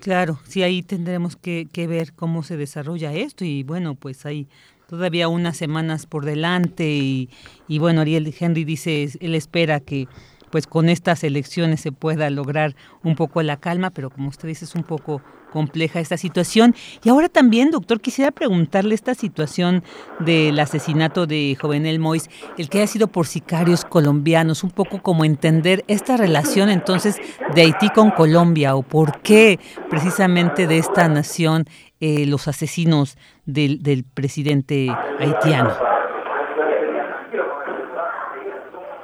[0.00, 4.46] Claro, sí, ahí tendremos que, que ver cómo se desarrolla esto y bueno, pues hay
[4.90, 10.08] todavía unas semanas por delante y, bueno, Ariel Henry dice, él espera que
[10.50, 14.64] pues con estas elecciones se pueda lograr un poco la calma, pero como usted dice
[14.64, 15.22] es un poco
[15.52, 16.74] compleja esta situación.
[17.04, 19.84] Y ahora también, doctor, quisiera preguntarle esta situación
[20.18, 25.24] del asesinato de Jovenel Mois, el que haya sido por sicarios colombianos, un poco como
[25.24, 27.16] entender esta relación entonces
[27.54, 31.66] de Haití con Colombia o por qué precisamente de esta nación
[32.00, 35.89] eh, los asesinos del, del presidente haitiano.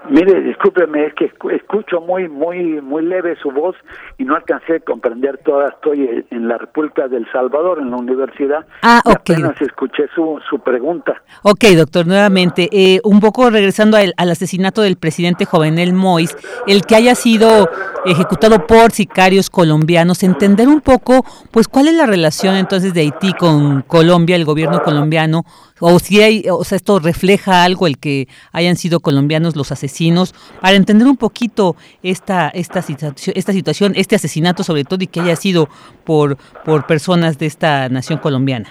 [0.09, 3.74] Mire, discúlpeme, es que escucho muy, muy, muy leve su voz
[4.19, 5.69] y no alcancé a comprender toda.
[5.69, 8.66] Estoy en la República del Salvador, en la universidad.
[8.83, 9.16] Ah, ok.
[9.16, 11.23] apenas escuché su, su pregunta.
[11.43, 16.83] Ok, doctor, nuevamente, eh, un poco regresando al, al, asesinato del presidente Jovenel Mois, el
[16.83, 17.69] que haya sido
[18.05, 23.33] ejecutado por sicarios colombianos, entender un poco, pues, cuál es la relación entonces de Haití
[23.33, 25.45] con Colombia, el gobierno colombiano,
[25.81, 30.35] o si hay, o sea, esto refleja algo el que hayan sido colombianos los asesinos,
[30.61, 35.20] para entender un poquito esta, esta, situación, esta situación, este asesinato sobre todo y que
[35.20, 35.69] haya sido
[36.05, 38.70] por, por personas de esta nación colombiana.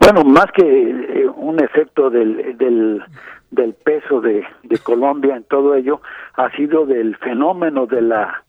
[0.00, 3.02] Bueno, más que eh, un efecto del, del,
[3.50, 6.00] del peso de, de Colombia en todo ello,
[6.34, 8.43] ha sido del fenómeno de la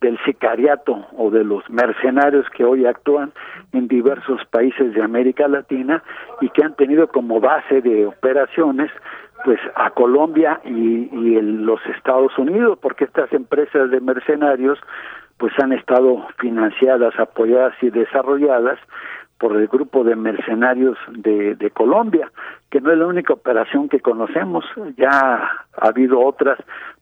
[0.00, 3.32] del sicariato o de los mercenarios que hoy actúan
[3.72, 6.02] en diversos países de América Latina
[6.40, 8.90] y que han tenido como base de operaciones
[9.44, 14.78] pues a Colombia y, en los Estados Unidos porque estas empresas de mercenarios
[15.36, 18.78] pues han estado financiadas, apoyadas y desarrolladas
[19.38, 22.30] por el grupo de mercenarios de, de Colombia,
[22.70, 24.64] que no es la única operación que conocemos,
[24.96, 26.58] ya ha habido otras,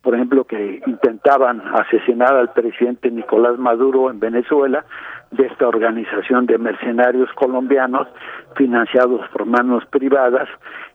[0.07, 4.85] por ejemplo, que intentaban asesinar al presidente Nicolás Maduro en Venezuela,
[5.33, 8.07] de esta organización de mercenarios colombianos
[8.55, 10.49] financiados por manos privadas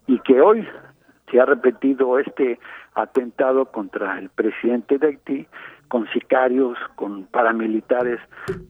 [0.08, 0.66] y que hoy
[1.30, 2.58] se ha repetido este
[2.96, 5.46] atentado contra el presidente de Haití
[5.90, 8.22] con sicarios, con paramilitares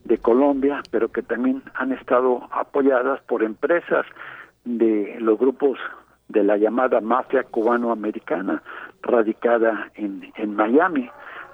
[0.02, 4.06] de Colombia, pero que también han estado apoyadas por empresas
[4.64, 5.78] de los grupos
[6.28, 8.60] de la llamada mafia cubano-americana
[9.02, 11.10] radicada en, en Miami,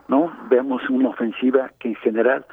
[0.09, 0.33] ¿no?
[0.49, 2.45] Vemos una ofensiva que en general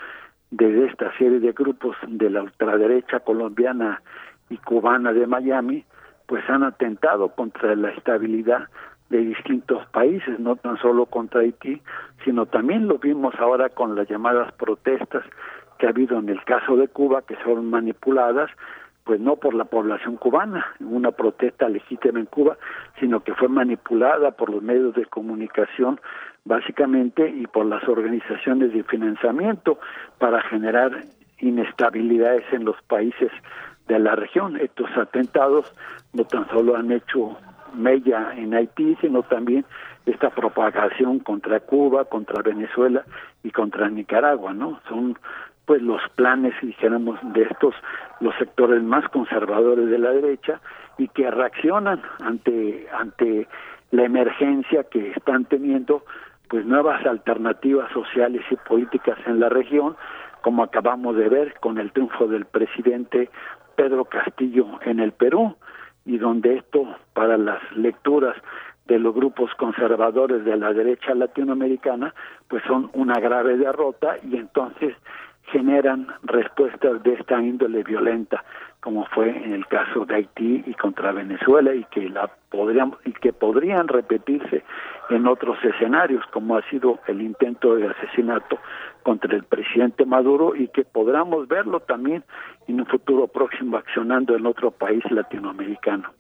[0.52, 4.02] de esta serie de grupos de la ultraderecha colombiana
[4.50, 5.84] y cubana de Miami,
[6.28, 8.68] pues han atentado contra la estabilidad
[9.10, 11.82] de distintos países, no tan solo contra Haití,
[12.24, 15.24] sino también lo vimos ahora con las llamadas protestas
[15.78, 18.50] que ha habido en el caso de Cuba, que son manipuladas,
[19.06, 22.58] pues no por la población cubana, una protesta legítima en Cuba,
[23.00, 26.02] sino que fue manipulada por los medios de comunicación
[26.44, 29.80] básicamente y por las organizaciones de financiamiento
[30.18, 31.04] para generar
[31.40, 33.32] inestabilidades en los países
[33.88, 34.58] de la región.
[34.58, 35.72] Estos atentados
[36.14, 37.38] no tan solo han hecho
[37.76, 39.66] mella en Haití, sino también
[40.08, 43.04] esta propagación contra Cuba, contra Venezuela
[43.44, 44.80] y contra Nicaragua, ¿no?
[44.88, 45.18] Son
[45.66, 47.74] pues los planes, dijéramos, de estos
[48.20, 50.62] los sectores más conservadores de la derecha
[50.98, 53.48] y que reaccionan ante ante
[53.92, 56.04] la emergencia que están teniendo
[56.48, 59.96] pues nuevas alternativas sociales y políticas en la región,
[60.42, 63.30] como acabamos de ver con el triunfo del presidente
[63.76, 65.56] Pedro Castillo en el Perú,
[66.06, 68.36] y donde esto para las lecturas
[68.88, 72.14] de los grupos conservadores de la derecha latinoamericana
[72.48, 74.96] pues son una grave derrota y entonces
[75.52, 78.44] generan respuestas de esta índole violenta
[78.86, 83.14] como fue en el caso de Haití y contra Venezuela y que la podrían y
[83.14, 84.64] que podrían repetirse
[85.10, 88.60] en otros escenarios como ha sido el intento de asesinato
[89.02, 92.24] contra el presidente Maduro y que podamos verlo también
[92.68, 96.12] en un futuro próximo accionando en otro país latinoamericano.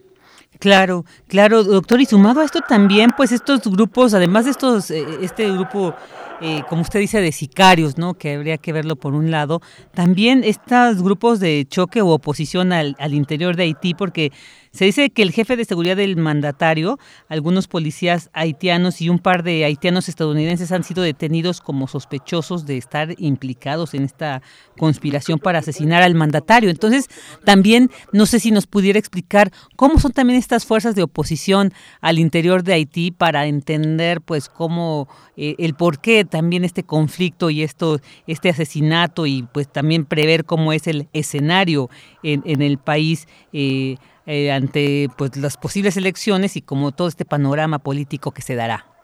[0.60, 5.06] Claro, claro, doctor, y sumado a esto también, pues estos grupos, además de estos, eh,
[5.22, 5.94] este grupo
[6.42, 8.16] eh, como usted dice, de sicarios, ¿no?
[8.16, 9.62] Que habría que verlo por un lado.
[9.94, 14.32] También estos grupos de choque o oposición al, al interior de Haití, porque
[14.72, 17.00] se dice que el jefe de seguridad del mandatario,
[17.30, 22.76] algunos policías haitianos y un par de haitianos estadounidenses han sido detenidos como sospechosos de
[22.76, 24.42] estar implicados en esta
[24.78, 26.70] conspiración para asesinar al mandatario.
[26.70, 27.06] Entonces,
[27.46, 32.20] también no sé si nos pudiera explicar cómo son también estas fuerzas de oposición al
[32.20, 35.08] interior de Haití para entender pues cómo
[35.38, 40.46] eh, el por qué también este conflicto y esto este asesinato y pues también prever
[40.46, 41.90] cómo es el escenario
[42.22, 43.96] en, en el país eh,
[44.28, 48.95] eh, ante pues las posibles elecciones y como todo este panorama político que se dará.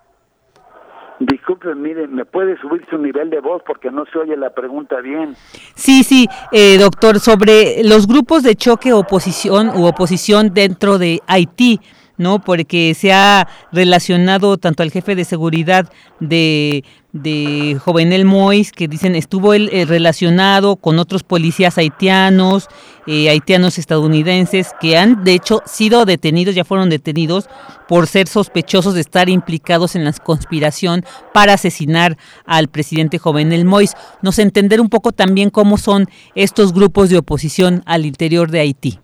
[1.22, 5.02] Disculpe, mire, ¿me puede subir su nivel de voz porque no se oye la pregunta
[5.02, 5.36] bien?
[5.76, 11.80] Sí, sí, eh, doctor, sobre los grupos de choque oposición u oposición dentro de Haití.
[12.18, 12.40] ¿no?
[12.40, 16.84] Porque se ha relacionado tanto al jefe de seguridad de,
[17.14, 22.68] de Jovenel Mois, que dicen estuvo él eh, relacionado con otros policías haitianos,
[23.08, 27.50] eh, haitianos estadounidenses, que han de hecho sido detenidos, ya fueron detenidos
[27.88, 33.96] por ser sospechosos de estar implicados en la conspiración para asesinar al presidente Jovenel Mois.
[34.22, 36.06] Nos entender un poco también cómo son
[36.36, 39.00] estos grupos de oposición al interior de Haití.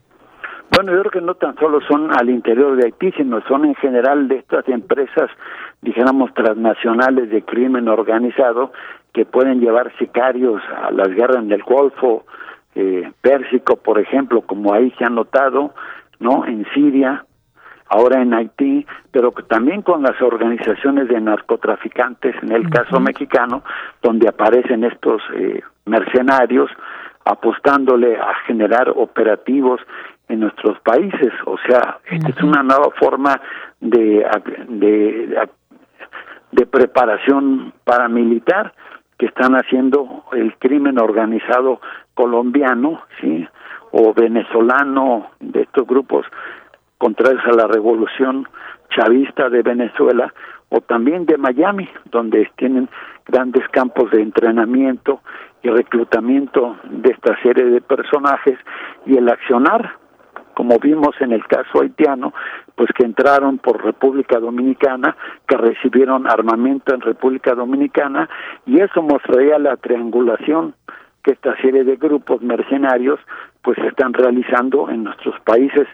[0.70, 3.76] Bueno, yo creo que no tan solo son al interior de Haití, sino son en
[3.76, 5.30] general de estas empresas
[5.82, 8.72] dijéramos, transnacionales de crimen organizado
[9.14, 12.26] que pueden llevar sicarios a las guerras en el Golfo
[12.76, 15.74] eh, Pérsico, por ejemplo, como ahí se ha notado,
[16.20, 16.46] ¿no?
[16.46, 17.26] En Siria,
[17.90, 23.64] ahora en Haití, pero también con las organizaciones de narcotraficantes, en el caso mexicano,
[24.02, 26.70] donde aparecen estos eh, mercenarios
[27.26, 29.82] apostándole a generar operativos
[30.30, 31.34] en nuestros países.
[31.46, 33.40] O sea, es una nueva forma
[33.80, 34.26] de,
[34.70, 35.50] de,
[36.58, 38.74] de preparación paramilitar
[39.18, 41.80] que están haciendo el crimen organizado
[42.16, 43.48] colombiano, ¿sí?
[43.92, 46.26] o venezolano de estos grupos
[46.98, 48.48] contrarios a la revolución
[48.90, 50.34] chavista de Venezuela
[50.70, 52.90] o también de Miami, donde tienen
[53.26, 55.22] grandes campos de entrenamiento
[55.62, 58.58] y reclutamiento de esta serie de personajes
[59.06, 59.96] y el accionar,
[60.58, 62.34] como vimos en el caso haitiano,
[62.74, 65.16] pues que entraron por República Dominicana,
[65.48, 68.28] que recibieron armamento en República Dominicana
[68.66, 70.74] y eso mostraría la triangulación
[71.22, 73.20] que esta serie de grupos mercenarios
[73.62, 75.88] pues están realizando en nuestros países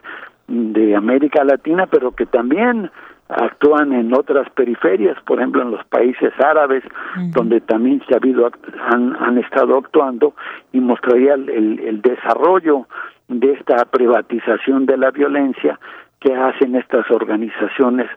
[0.48, 2.90] de América Latina, pero que también
[3.30, 6.84] actúan en otras periferias, por ejemplo en los países árabes,
[7.32, 8.52] donde también se ha habido,
[8.92, 10.34] han, han estado actuando
[10.72, 12.88] y mostraría el, el desarrollo
[13.28, 15.80] de esta privatización de la violencia
[16.20, 18.08] que hacen estas organizaciones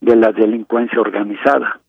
[0.00, 1.80] de la delincuencia organizada.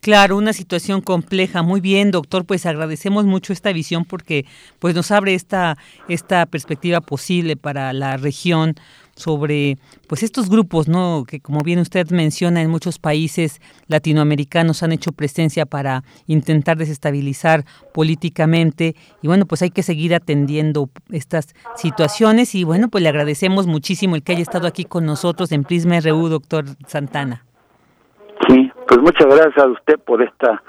[0.00, 1.62] Claro, una situación compleja.
[1.62, 4.44] Muy bien, doctor, pues agradecemos mucho esta visión porque
[4.78, 5.76] pues nos abre esta
[6.08, 8.74] esta perspectiva posible para la región
[9.16, 9.78] sobre
[10.08, 11.24] pues estos grupos, ¿no?
[11.26, 17.64] que como bien usted menciona en muchos países latinoamericanos han hecho presencia para intentar desestabilizar
[17.92, 23.66] políticamente y bueno, pues hay que seguir atendiendo estas situaciones y bueno, pues le agradecemos
[23.66, 27.42] muchísimo el que haya estado aquí con nosotros en Prisma RU, doctor Santana.
[28.46, 30.62] Sí, pues muchas gracias a usted por esta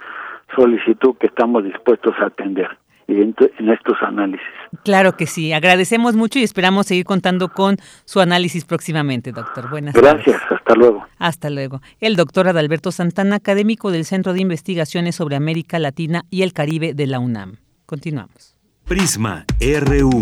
[0.55, 2.69] solicitud que estamos dispuestos a atender
[3.07, 3.35] en,
[3.69, 4.45] estos análisis.
[4.83, 9.69] Claro que sí, agradecemos mucho y esperamos seguir contando con su análisis próximamente, doctor.
[9.69, 11.05] Buenas Gracias, hasta luego.
[11.17, 11.81] Hasta luego.
[11.99, 16.93] El doctor Adalberto Santana, académico del Centro de Investigaciones sobre América Latina y el Caribe
[16.93, 17.57] de la UNAM.
[17.85, 18.57] Continuamos.
[18.85, 20.21] Prisma RU.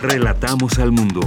[0.00, 1.20] Relatamos al mundo.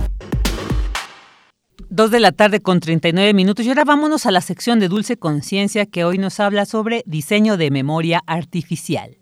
[1.89, 5.17] Dos de la tarde con 39 minutos y ahora vámonos a la sección de Dulce
[5.17, 9.17] Conciencia que hoy nos habla sobre diseño de memoria artificial.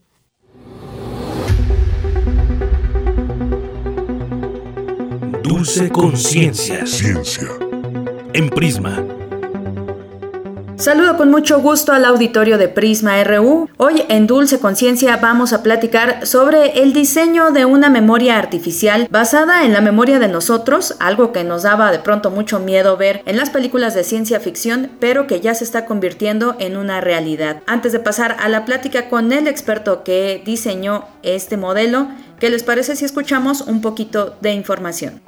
[5.54, 6.88] Dulce Conciencia.
[6.88, 7.50] Ciencia.
[8.32, 9.06] En Prisma.
[10.78, 13.70] Saludo con mucho gusto al auditorio de Prisma RU.
[13.76, 19.66] Hoy en Dulce Conciencia vamos a platicar sobre el diseño de una memoria artificial basada
[19.66, 23.36] en la memoria de nosotros, algo que nos daba de pronto mucho miedo ver en
[23.36, 27.62] las películas de ciencia ficción, pero que ya se está convirtiendo en una realidad.
[27.68, 32.08] Antes de pasar a la plática con el experto que diseñó este modelo,
[32.40, 35.22] ¿qué les parece si escuchamos un poquito de información?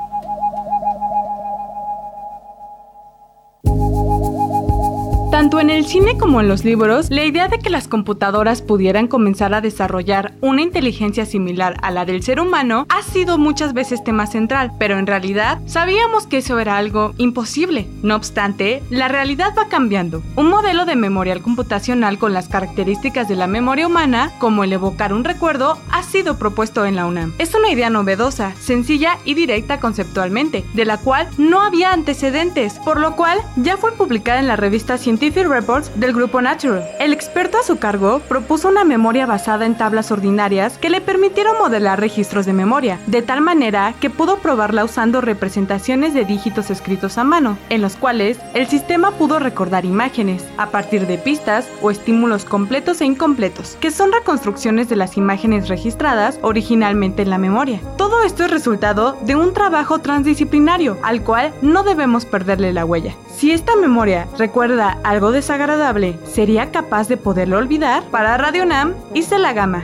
[5.44, 9.10] Tanto en el cine como en los libros, la idea de que las computadoras pudieran
[9.10, 14.06] comenzar a desarrollar una inteligencia similar a la del ser humano ha sido muchas veces
[14.06, 17.90] tema central, pero en realidad sabíamos que eso era algo imposible.
[18.04, 20.24] No obstante, la realidad va cambiando.
[20.38, 25.12] Un modelo de memorial computacional con las características de la memoria humana, como el evocar
[25.12, 27.34] un recuerdo, ha sido propuesto en la UNAM.
[27.38, 32.98] Es una idea novedosa, sencilla y directa conceptualmente, de la cual no había antecedentes, por
[32.98, 36.88] lo cual ya fue publicada en la revista científica Reports del grupo Natural.
[37.00, 41.58] El experto a su cargo propuso una memoria basada en tablas ordinarias que le permitieron
[41.58, 47.18] modelar registros de memoria, de tal manera que pudo probarla usando representaciones de dígitos escritos
[47.18, 51.90] a mano, en los cuales el sistema pudo recordar imágenes, a partir de pistas o
[51.90, 57.80] estímulos completos e incompletos, que son reconstrucciones de las imágenes registradas originalmente en la memoria.
[57.98, 63.16] Todo esto es resultado de un trabajo transdisciplinario, al cual no debemos perderle la huella.
[63.36, 68.04] Si esta memoria recuerda algo desagradable, ¿sería capaz de poderlo olvidar?
[68.12, 68.96] Para Radio Nam,
[69.40, 69.84] la gama.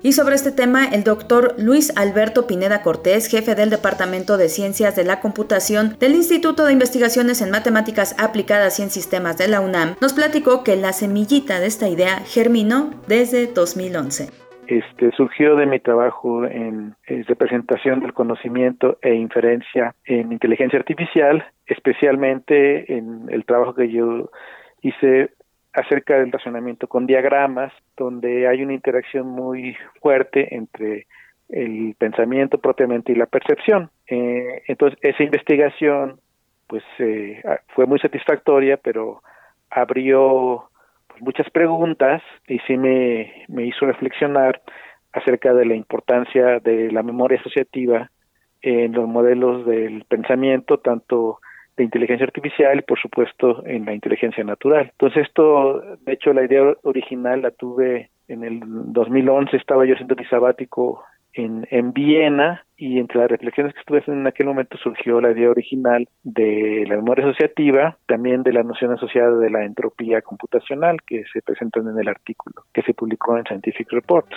[0.00, 4.94] Y sobre este tema, el doctor Luis Alberto Pineda Cortés, jefe del Departamento de Ciencias
[4.94, 9.60] de la Computación del Instituto de Investigaciones en Matemáticas Aplicadas y en Sistemas de la
[9.60, 15.64] UNAM, nos platicó que la semillita de esta idea germinó desde 2011 este, surgió de
[15.64, 23.74] mi trabajo en, representación del conocimiento e inferencia en inteligencia artificial, especialmente en el trabajo
[23.74, 24.28] que yo
[24.82, 25.30] hice
[25.72, 31.06] acerca del razonamiento con diagramas, donde hay una interacción muy fuerte entre
[31.48, 33.88] el pensamiento propiamente y la percepción.
[34.06, 36.20] Eh, entonces, esa investigación
[36.66, 39.22] pues eh, fue muy satisfactoria, pero
[39.70, 40.67] abrió
[41.20, 44.60] muchas preguntas y sí me, me hizo reflexionar
[45.12, 48.10] acerca de la importancia de la memoria asociativa
[48.62, 51.40] en los modelos del pensamiento, tanto
[51.76, 54.88] de inteligencia artificial y por supuesto en la inteligencia natural.
[54.90, 60.16] Entonces esto, de hecho la idea original la tuve en el 2011, estaba yo haciendo
[60.16, 61.02] mi sabático
[61.38, 65.30] en, en Viena y entre las reflexiones que estuve haciendo en aquel momento surgió la
[65.30, 70.98] idea original de la memoria asociativa, también de la noción asociada de la entropía computacional
[71.06, 74.36] que se presentan en el artículo que se publicó en Scientific Reports.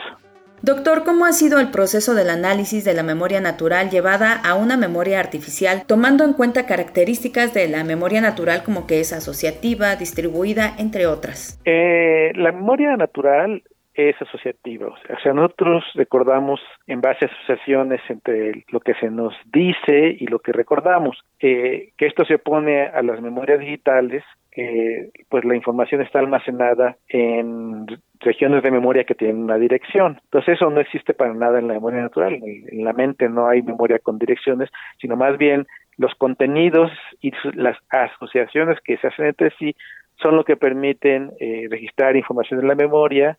[0.64, 4.78] Doctor, ¿cómo ha sido el proceso del análisis de la memoria natural llevada a una
[4.78, 10.76] memoria artificial, tomando en cuenta características de la memoria natural como que es asociativa, distribuida,
[10.78, 11.60] entre otras?
[11.66, 13.64] Eh, la memoria natural
[13.94, 14.88] es asociativa.
[14.88, 20.28] O sea, nosotros recordamos en base a asociaciones entre lo que se nos dice y
[20.28, 21.18] lo que recordamos.
[21.40, 26.98] Eh, que esto se opone a las memorias digitales, que pues la información está almacenada
[27.08, 27.86] en
[28.20, 30.20] regiones de memoria que tienen una dirección.
[30.26, 32.40] Entonces eso no existe para nada en la memoria natural.
[32.44, 34.70] En la mente no hay memoria con direcciones,
[35.00, 36.92] sino más bien los contenidos
[37.22, 39.76] y las asociaciones que se hacen entre sí
[40.22, 43.38] son lo que permiten eh, registrar información en la memoria,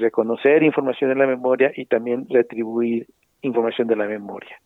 [0.00, 3.06] reconocer información en la memoria y también retribuir
[3.42, 4.56] información de la memoria.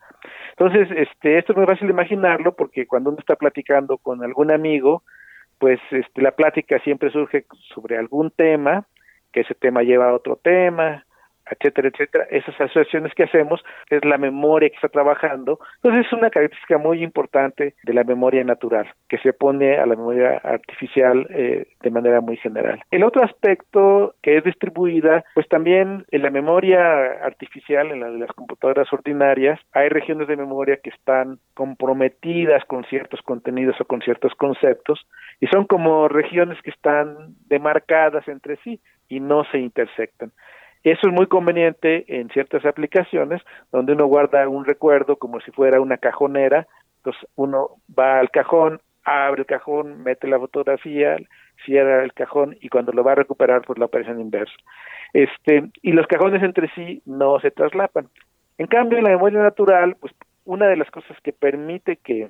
[0.51, 4.51] Entonces, este, esto es muy fácil de imaginarlo porque cuando uno está platicando con algún
[4.51, 5.03] amigo,
[5.59, 8.87] pues este, la plática siempre surge sobre algún tema
[9.33, 11.06] que ese tema lleva a otro tema,
[11.51, 12.27] etcétera, etcétera.
[12.31, 15.59] Esas asociaciones que hacemos es la memoria que está trabajando.
[15.77, 19.97] Entonces es una característica muy importante de la memoria natural, que se pone a la
[19.97, 22.81] memoria artificial eh, de manera muy general.
[22.91, 28.19] El otro aspecto que es distribuida, pues también en la memoria artificial, en la de
[28.19, 34.01] las computadoras ordinarias, hay regiones de memoria que están comprometidas con ciertos contenidos o con
[34.01, 35.07] ciertos conceptos
[35.41, 40.33] y son como regiones que están demarcadas entre sí y no se intersectan.
[40.87, 43.43] Eso es muy conveniente en ciertas aplicaciones
[43.73, 46.69] donde uno guarda un recuerdo como si fuera una cajonera,
[46.99, 51.17] entonces uno va al cajón, abre el cajón, mete la fotografía,
[51.65, 54.55] cierra el cajón y cuando lo va a recuperar pues lo aparece en inverso.
[55.13, 58.09] Este, y los cajones entre sí no se traslapan.
[58.57, 60.15] En cambio, en la memoria natural, pues
[60.45, 62.29] una de las cosas que permite que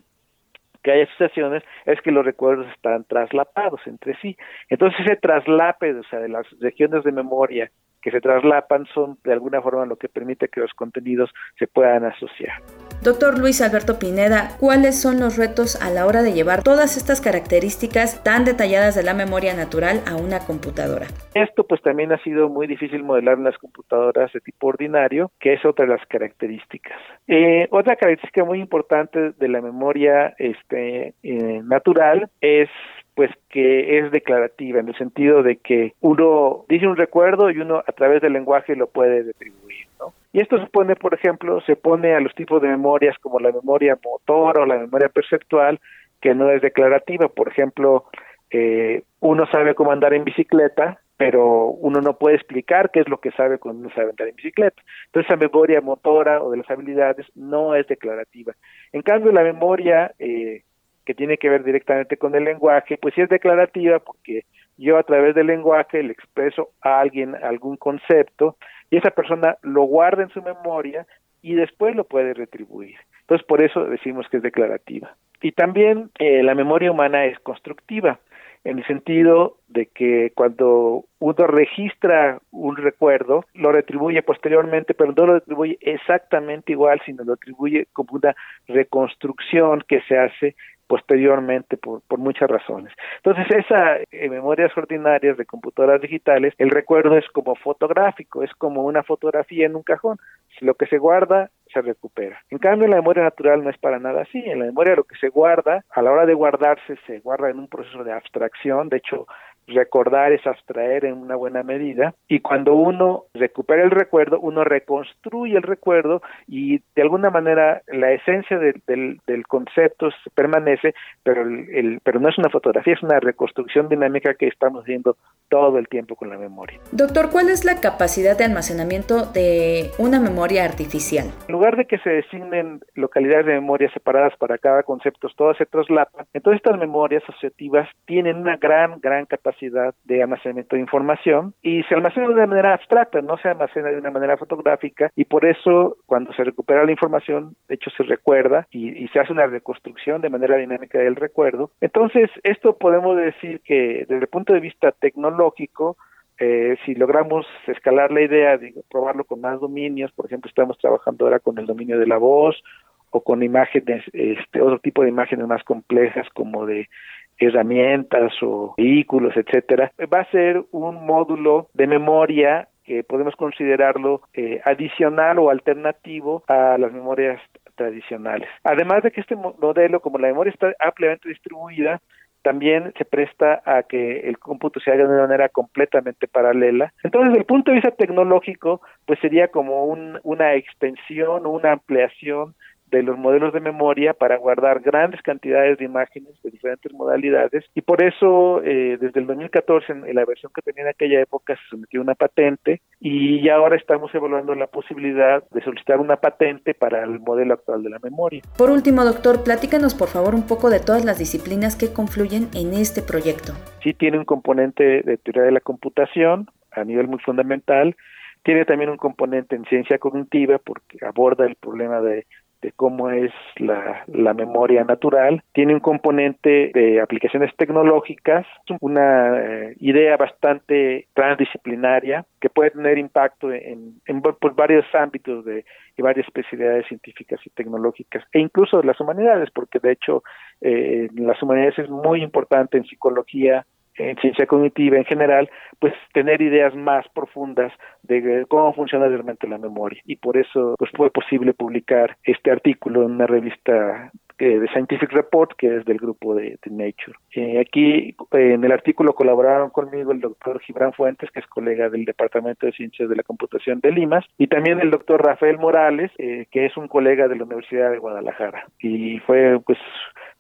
[0.83, 4.35] que hay asociaciones es que los recuerdos están traslapados entre sí.
[4.71, 7.71] Entonces ese traslape, o sea, de las regiones de memoria
[8.07, 11.29] que se traslapan son de alguna forma lo que permite que los contenidos
[11.59, 12.63] se puedan asociar.
[13.03, 17.21] Doctor Luis Alberto Pineda, ¿cuáles son los retos a la hora de llevar todas estas
[17.21, 21.07] características tan detalladas de la memoria natural a una computadora?
[21.35, 25.55] Esto pues también ha sido muy difícil modelar en las computadoras de tipo ordinario, que
[25.55, 26.97] es otra de las características.
[27.27, 32.69] Eh, otra característica muy importante de la memoria este, eh, natural es
[33.17, 37.83] pues que es declarativa en el sentido de que uno dice un recuerdo y uno
[37.85, 40.13] a través del lenguaje lo puede retribuir, ¿no?
[40.35, 43.51] Y esto se pone, por ejemplo, se pone a los tipos de memorias como la
[43.53, 45.81] memoria motora o la memoria perceptual,
[46.21, 47.29] que no es declarativa.
[47.29, 48.05] Por ejemplo,
[48.51, 53.19] eh, uno sabe cómo andar en bicicleta, pero uno no puede explicar qué es lo
[53.19, 54.83] que sabe cuando uno sabe andar en bicicleta.
[55.07, 58.53] Entonces, esa memoria motora o de las habilidades no es declarativa.
[58.93, 60.65] En cambio, la memoria eh,
[61.07, 64.45] que tiene que ver directamente con el lenguaje, pues sí es declarativa porque
[64.77, 68.57] yo a través del lenguaje le expreso a alguien algún concepto
[68.91, 71.07] y esa persona lo guarda en su memoria
[71.41, 72.97] y después lo puede retribuir.
[73.21, 75.17] Entonces por eso decimos que es declarativa.
[75.41, 78.19] Y también eh, la memoria humana es constructiva
[78.67, 85.27] en el sentido de que cuando uno registra un recuerdo, lo retribuye posteriormente, pero no
[85.27, 88.35] lo retribuye exactamente igual, sino lo atribuye como una
[88.67, 92.93] reconstrucción que se hace posteriormente por, por muchas razones.
[93.17, 98.85] Entonces, esa en memorias ordinarias de computadoras digitales, el recuerdo es como fotográfico, es como
[98.85, 100.19] una fotografía en un cajón.
[100.61, 102.41] Lo que se guarda se recupera.
[102.51, 104.39] En cambio, la memoria natural no es para nada así.
[104.39, 107.59] En la memoria lo que se guarda, a la hora de guardarse, se guarda en
[107.59, 108.89] un proceso de abstracción.
[108.89, 109.27] De hecho,
[109.67, 115.57] recordar es abstraer en una buena medida y cuando uno recupera el recuerdo, uno reconstruye
[115.57, 122.21] el recuerdo y de alguna manera la esencia del, del, concepto permanece, pero, el, pero
[122.21, 125.17] no es una fotografía, es una reconstrucción dinámica que estamos viendo
[125.49, 126.79] todo el tiempo con la memoria.
[126.93, 131.31] Doctor, ¿cuál es la capacidad de almacenamiento de una memoria artificial?
[131.49, 135.67] En lugar de que se designen localidades de memoria separadas para cada concepto, todas se
[135.67, 141.55] traslapan, entonces estas memorias asociativas tienen una gran, gran capacidad capacidad de almacenamiento de información
[141.63, 145.45] y se almacena de manera abstracta, no se almacena de una manera fotográfica y por
[145.45, 149.47] eso cuando se recupera la información, de hecho se recuerda y, y se hace una
[149.47, 151.71] reconstrucción de manera dinámica del recuerdo.
[151.81, 155.97] Entonces, esto podemos decir que desde el punto de vista tecnológico,
[156.39, 161.25] eh, si logramos escalar la idea de probarlo con más dominios, por ejemplo, estamos trabajando
[161.25, 162.63] ahora con el dominio de la voz
[163.11, 166.89] o con imágenes, este, otro tipo de imágenes más complejas como de
[167.39, 174.61] herramientas o vehículos, etcétera, va a ser un módulo de memoria que podemos considerarlo eh,
[174.65, 177.41] adicional o alternativo a las memorias
[177.75, 178.49] tradicionales.
[178.65, 182.01] Además de que este modelo, como la memoria está ampliamente distribuida,
[182.43, 186.93] también se presta a que el cómputo se haga de una manera completamente paralela.
[187.03, 191.73] Entonces, desde el punto de vista tecnológico, pues sería como un, una extensión o una
[191.73, 192.55] ampliación
[192.91, 197.83] de los modelos de memoria para guardar grandes cantidades de imágenes de diferentes modalidades y
[197.83, 201.69] por eso eh, desde el 2014 en, la versión que tenía en aquella época se
[201.71, 207.03] sometió una patente y ya ahora estamos evaluando la posibilidad de solicitar una patente para
[207.03, 208.43] el modelo actual de la memoria.
[208.57, 212.73] Por último, doctor, platícanos por favor un poco de todas las disciplinas que confluyen en
[212.75, 213.53] este proyecto.
[213.83, 217.97] Sí tiene un componente de teoría de la computación a nivel muy fundamental,
[218.43, 222.27] tiene también un componente en ciencia cognitiva porque aborda el problema de
[222.63, 225.43] de cómo es la, la, memoria natural.
[225.53, 228.47] Tiene un componente de aplicaciones tecnológicas,
[228.81, 235.65] una eh, idea bastante transdisciplinaria que puede tener impacto en, en pues, varios ámbitos de,
[235.97, 240.23] y varias especialidades científicas y tecnológicas, e incluso las humanidades, porque de hecho
[240.61, 243.67] eh, las humanidades es muy importante en psicología,
[243.99, 249.59] en ciencia cognitiva en general, pues tener ideas más profundas de cómo funciona realmente la
[249.59, 250.01] memoria.
[250.05, 255.11] Y por eso pues fue posible publicar este artículo en una revista eh, de Scientific
[255.13, 257.17] Report, que es del grupo de, Nature.
[257.33, 262.05] Eh, aquí en el artículo colaboraron conmigo el doctor Gibran Fuentes, que es colega del
[262.05, 266.47] Departamento de Ciencias de la Computación de Limas, y también el doctor Rafael Morales, eh,
[266.51, 268.67] que es un colega de la Universidad de Guadalajara.
[268.79, 269.79] Y fue pues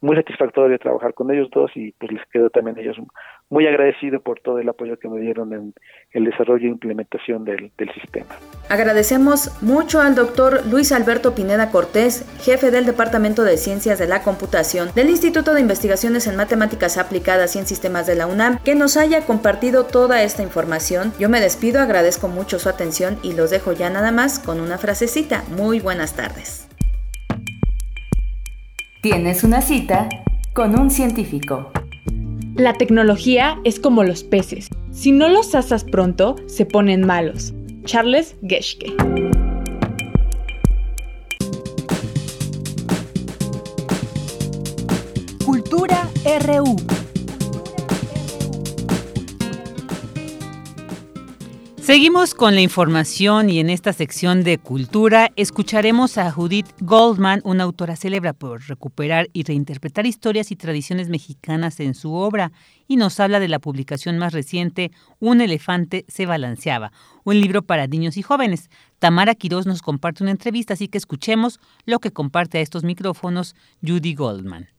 [0.01, 2.97] muy satisfactorio trabajar con ellos dos y pues les quedo también ellos
[3.49, 5.75] muy agradecido por todo el apoyo que me dieron en
[6.13, 8.35] el desarrollo e implementación del sistema.
[8.69, 14.23] Agradecemos mucho al doctor Luis Alberto Pineda Cortés, jefe del Departamento de Ciencias de la
[14.23, 18.75] Computación del Instituto de Investigaciones en Matemáticas Aplicadas y en Sistemas de la UNAM, que
[18.75, 21.13] nos haya compartido toda esta información.
[21.19, 24.79] Yo me despido, agradezco mucho su atención y los dejo ya nada más con una
[24.79, 25.45] frasecita.
[25.57, 26.66] Muy buenas tardes.
[29.09, 30.09] Tienes una cita
[30.53, 31.71] con un científico.
[32.57, 34.69] La tecnología es como los peces.
[34.91, 37.55] Si no los asas pronto, se ponen malos.
[37.85, 38.97] Charles Geschke.
[45.45, 46.11] Cultura
[46.45, 46.75] RU.
[51.87, 57.63] Seguimos con la información y en esta sección de cultura escucharemos a Judith Goldman, una
[57.63, 62.51] autora célebre por recuperar y reinterpretar historias y tradiciones mexicanas en su obra,
[62.89, 64.91] y nos habla de la publicación más reciente,
[65.21, 66.91] Un elefante se balanceaba,
[67.23, 68.69] un libro para niños y jóvenes.
[68.99, 73.55] Tamara Quiroz nos comparte una entrevista, así que escuchemos lo que comparte a estos micrófonos
[73.81, 74.76] Judy Goldman.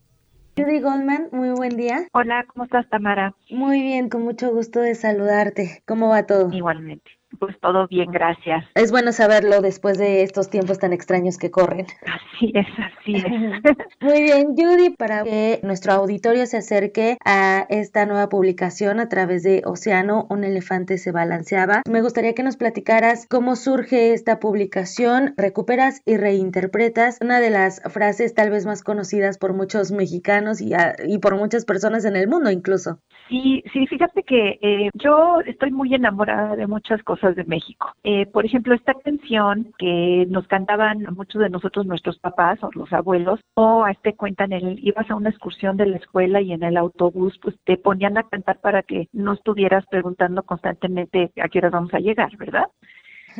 [0.57, 2.07] Judy Goldman, muy buen día.
[2.13, 3.35] Hola, ¿cómo estás, Tamara?
[3.51, 5.83] Muy bien, con mucho gusto de saludarte.
[5.85, 6.51] ¿Cómo va todo?
[6.51, 7.16] Igualmente.
[7.39, 8.65] Pues todo bien, gracias.
[8.73, 11.85] Es bueno saberlo después de estos tiempos tan extraños que corren.
[12.05, 13.25] Así es, así es.
[14.01, 19.43] Muy bien, Judy, para que nuestro auditorio se acerque a esta nueva publicación a través
[19.43, 25.33] de Océano, un elefante se balanceaba, me gustaría que nos platicaras cómo surge esta publicación,
[25.35, 30.71] recuperas y reinterpretas una de las frases tal vez más conocidas por muchos mexicanos y,
[31.05, 32.99] y por muchas personas en el mundo incluso.
[33.27, 37.91] Sí, sí, fíjate que eh, yo estoy muy enamorada de muchas cosas de México.
[38.03, 42.91] Eh, por ejemplo, esta canción que nos cantaban muchos de nosotros, nuestros papás o los
[42.93, 46.63] abuelos, o a este cuentan, el, ibas a una excursión de la escuela y en
[46.63, 51.59] el autobús pues te ponían a cantar para que no estuvieras preguntando constantemente a qué
[51.59, 52.67] hora vamos a llegar, ¿verdad?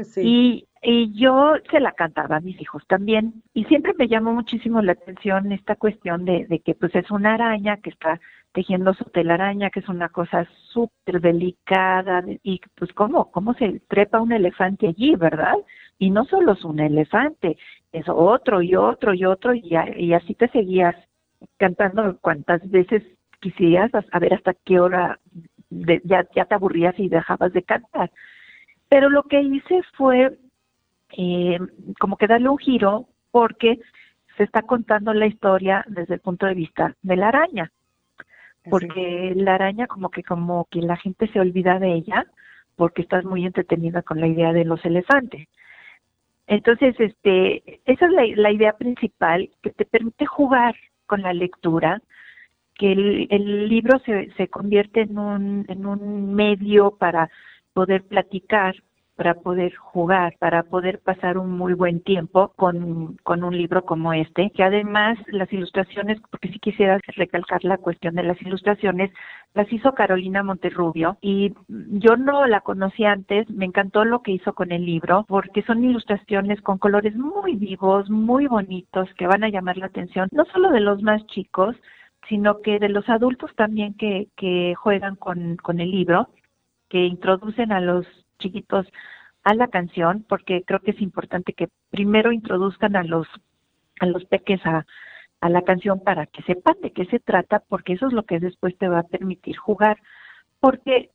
[0.03, 0.67] Sí.
[0.83, 3.41] Y, yo se la cantaba a mis hijos también.
[3.55, 7.33] Y siempre me llamó muchísimo la atención esta cuestión de, de que pues es una
[7.33, 8.21] araña que está
[8.57, 14.19] tejiendo su telaraña, que es una cosa súper delicada, y pues cómo, cómo se trepa
[14.19, 15.53] un elefante allí, ¿verdad?
[15.99, 17.55] Y no solo es un elefante,
[17.91, 19.75] es otro y otro y otro, y,
[20.11, 20.95] así te seguías
[21.57, 23.03] cantando cuantas veces
[23.41, 25.19] quisieras, a ver hasta qué hora
[25.69, 28.09] ya, ya te aburrías y dejabas de cantar.
[28.89, 30.35] Pero lo que hice fue
[31.15, 31.59] eh,
[31.99, 33.79] como que darle un giro porque
[34.35, 37.71] se está contando la historia desde el punto de vista de la araña.
[38.69, 42.25] Porque la araña como que como que la gente se olvida de ella
[42.75, 45.47] porque estás muy entretenida con la idea de los elefantes.
[46.45, 50.75] Entonces, este, esa es la, idea principal que te permite jugar
[51.05, 52.01] con la lectura,
[52.75, 57.29] que el, el libro se, se convierte en un, en un medio para
[57.73, 58.75] poder platicar
[59.17, 64.13] para poder jugar, para poder pasar un muy buen tiempo con, con un libro como
[64.13, 69.11] este, que además las ilustraciones, porque sí quisiera recalcar la cuestión de las ilustraciones,
[69.55, 74.53] las hizo Carolina Monterrubio y yo no la conocí antes, me encantó lo que hizo
[74.53, 79.49] con el libro, porque son ilustraciones con colores muy vivos, muy bonitos, que van a
[79.49, 81.75] llamar la atención, no solo de los más chicos,
[82.29, 86.29] sino que de los adultos también que, que juegan con, con el libro,
[86.87, 88.05] que introducen a los
[88.39, 88.87] chiquitos
[89.43, 93.27] a la canción, porque creo que es importante que primero introduzcan a los
[93.99, 94.85] a los peques a,
[95.41, 98.39] a la canción para que sepan de qué se trata, porque eso es lo que
[98.39, 99.97] después te va a permitir jugar.
[100.59, 101.11] Porque,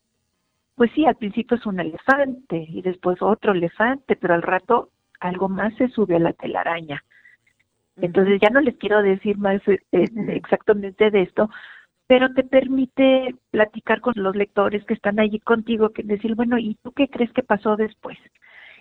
[0.77, 4.90] pues sí, al principio es un elefante y después otro elefante, pero al rato
[5.20, 7.05] algo más se sube a la telaraña.
[7.97, 9.78] Entonces ya no les quiero decir más eh,
[10.28, 11.51] exactamente de esto,
[12.12, 16.74] pero te permite platicar con los lectores que están allí contigo, que decir, bueno, ¿y
[16.82, 18.18] tú qué crees que pasó después?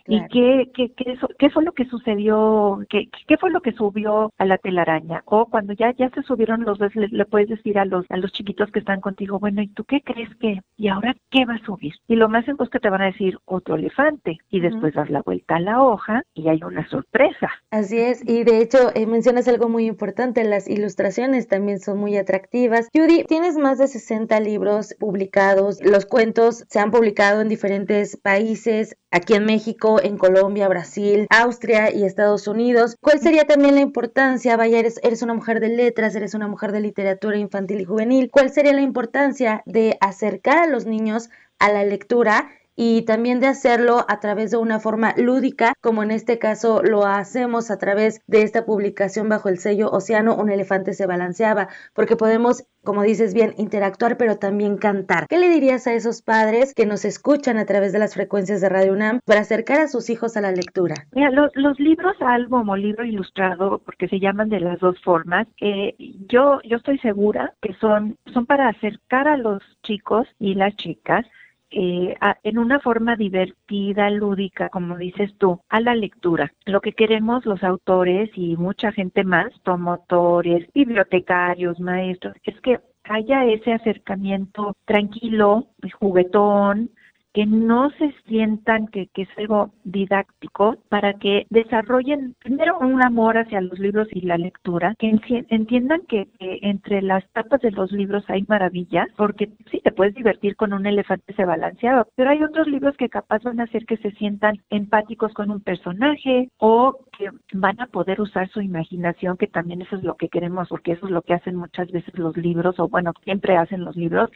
[0.07, 2.79] ¿Y qué, qué, qué, qué, fue lo que sucedió?
[2.89, 5.21] ¿Qué, ¿Qué fue lo que subió a la telaraña?
[5.25, 8.31] O cuando ya, ya se subieron los dos, le, puedes decir a los, a los
[8.31, 10.61] chiquitos que están contigo, bueno, ¿y tú qué crees que?
[10.77, 11.93] ¿Y ahora qué va a subir?
[12.07, 14.37] Y lo más es que te van a decir otro elefante.
[14.49, 17.49] Y después das la vuelta a la hoja y hay una sorpresa.
[17.71, 18.27] Así es.
[18.27, 20.43] Y de hecho, eh, mencionas algo muy importante.
[20.43, 22.89] Las ilustraciones también son muy atractivas.
[22.93, 25.79] Judy, tienes más de 60 libros publicados.
[25.83, 28.97] Los cuentos se han publicado en diferentes países.
[29.13, 32.95] Aquí en México en Colombia, Brasil, Austria y Estados Unidos.
[33.01, 34.55] ¿Cuál sería también la importancia?
[34.55, 38.29] Vaya, eres, eres una mujer de letras, eres una mujer de literatura infantil y juvenil.
[38.31, 41.29] ¿Cuál sería la importancia de acercar a los niños
[41.59, 42.49] a la lectura
[42.83, 47.05] y también de hacerlo a través de una forma lúdica, como en este caso lo
[47.05, 52.15] hacemos a través de esta publicación bajo el sello Océano, un elefante se balanceaba, porque
[52.15, 55.27] podemos, como dices bien, interactuar, pero también cantar.
[55.27, 58.69] ¿Qué le dirías a esos padres que nos escuchan a través de las frecuencias de
[58.69, 61.05] Radio UNAM para acercar a sus hijos a la lectura?
[61.11, 65.47] Mira, los, los libros álbum o libro ilustrado, porque se llaman de las dos formas,
[65.61, 65.93] eh,
[66.27, 71.27] yo, yo estoy segura que son, son para acercar a los chicos y las chicas
[71.71, 76.51] eh, en una forma divertida, lúdica, como dices tú, a la lectura.
[76.65, 83.45] Lo que queremos los autores y mucha gente más, promotores, bibliotecarios, maestros, es que haya
[83.45, 85.67] ese acercamiento tranquilo,
[85.99, 86.91] juguetón,
[87.33, 93.37] que no se sientan que, que, es algo didáctico para que desarrollen primero un amor
[93.37, 95.09] hacia los libros y la lectura, que
[95.49, 100.55] entiendan que, entre las tapas de los libros hay maravillas, porque sí, te puedes divertir
[100.55, 103.97] con un elefante se balanceado, pero hay otros libros que capaz van a hacer que
[103.97, 109.47] se sientan empáticos con un personaje o que van a poder usar su imaginación, que
[109.47, 112.35] también eso es lo que queremos, porque eso es lo que hacen muchas veces los
[112.35, 114.29] libros, o bueno, siempre hacen los libros,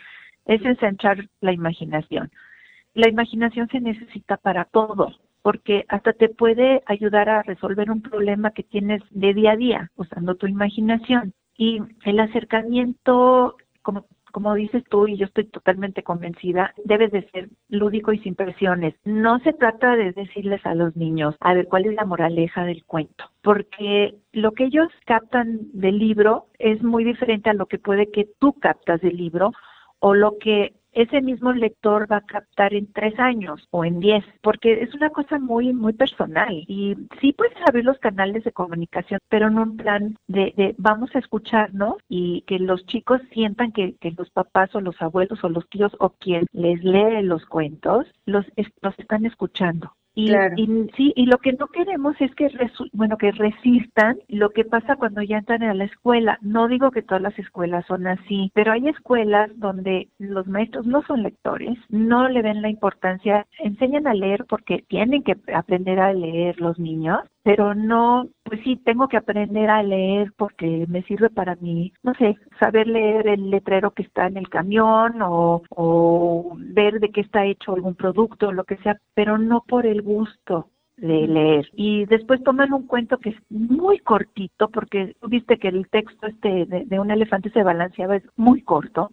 [0.45, 2.31] es ensanchar la imaginación
[2.95, 5.11] la imaginación se necesita para todo,
[5.43, 9.91] porque hasta te puede ayudar a resolver un problema que tienes de día a día
[9.95, 11.33] usando tu imaginación.
[11.57, 17.49] Y el acercamiento, como, como dices tú, y yo estoy totalmente convencida, debe de ser
[17.69, 18.95] lúdico y sin presiones.
[19.03, 22.83] No se trata de decirles a los niños, a ver, ¿cuál es la moraleja del
[22.85, 23.25] cuento?
[23.43, 28.27] Porque lo que ellos captan del libro es muy diferente a lo que puede que
[28.39, 29.51] tú captas del libro
[29.99, 34.23] o lo que ese mismo lector va a captar en tres años o en diez,
[34.41, 36.63] porque es una cosa muy, muy personal.
[36.67, 41.15] Y sí puedes abrir los canales de comunicación, pero en un plan de, de vamos
[41.15, 45.49] a escucharnos y que los chicos sientan que, que, los papás o los abuelos o
[45.49, 48.45] los tíos o quien les lee los cuentos, los,
[48.81, 49.91] los están escuchando.
[50.15, 50.27] Y,
[50.95, 52.49] sí, y lo que no queremos es que,
[52.93, 56.39] bueno, que resistan lo que pasa cuando ya entran a la escuela.
[56.41, 61.03] No digo que todas las escuelas son así, pero hay escuelas donde los maestros no
[61.03, 66.13] son lectores, no le ven la importancia, enseñan a leer porque tienen que aprender a
[66.13, 71.29] leer los niños, pero no, pues sí, tengo que aprender a leer porque me sirve
[71.29, 76.57] para mí, no sé, saber leer el letrero que está en el camión o, o
[76.57, 80.01] ver de qué está hecho algún producto o lo que sea, pero no por el
[80.01, 81.69] gusto de leer.
[81.73, 86.65] Y después toman un cuento que es muy cortito, porque viste que el texto este
[86.65, 89.11] de, de un elefante se balanceaba, es muy corto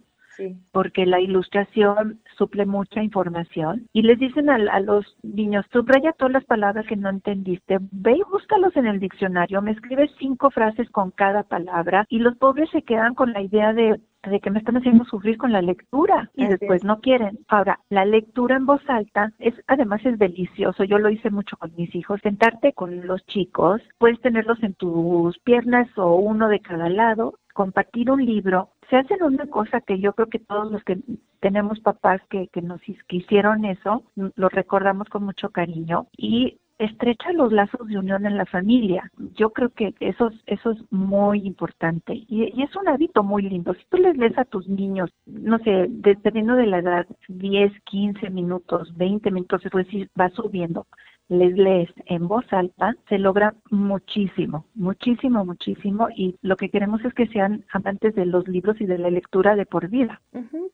[0.73, 6.45] porque la ilustración suple mucha información y les dicen a, los niños, subraya todas las
[6.45, 11.11] palabras que no entendiste, ve y búscalos en el diccionario, me escribes cinco frases con
[11.11, 14.01] cada palabra y los pobres se quedan con la idea de
[14.31, 17.41] de que me están haciendo sufrir con la lectura y después no quieren.
[17.49, 20.85] Ahora, la lectura en voz alta es además es delicioso.
[20.85, 22.21] Yo lo hice mucho con mis hijos.
[22.23, 28.11] Sentarte con los chicos, puedes tenerlos en tus piernas o uno de cada lado, compartir
[28.11, 28.71] un libro.
[28.93, 30.99] Se hacen una cosa que yo creo que todos los que
[31.41, 37.33] tenemos papás que, que nos que hicieron eso, lo recordamos con mucho cariño y estrecha
[37.33, 39.11] los lazos de unión en la familia.
[39.35, 43.73] Yo creo que eso, eso es muy importante y, es un hábito muy lindo.
[43.73, 48.29] Si tú les lees a tus niños, no sé, dependiendo de la edad, 10, 15
[48.29, 49.87] minutos, 20 minutos, después
[50.21, 50.87] va subiendo,
[51.33, 57.15] les lees en voz alta, se logra muchísimo, muchísimo, muchísimo y lo que queremos es
[57.15, 60.21] que sean amantes de los libros y de la lectura de por vida.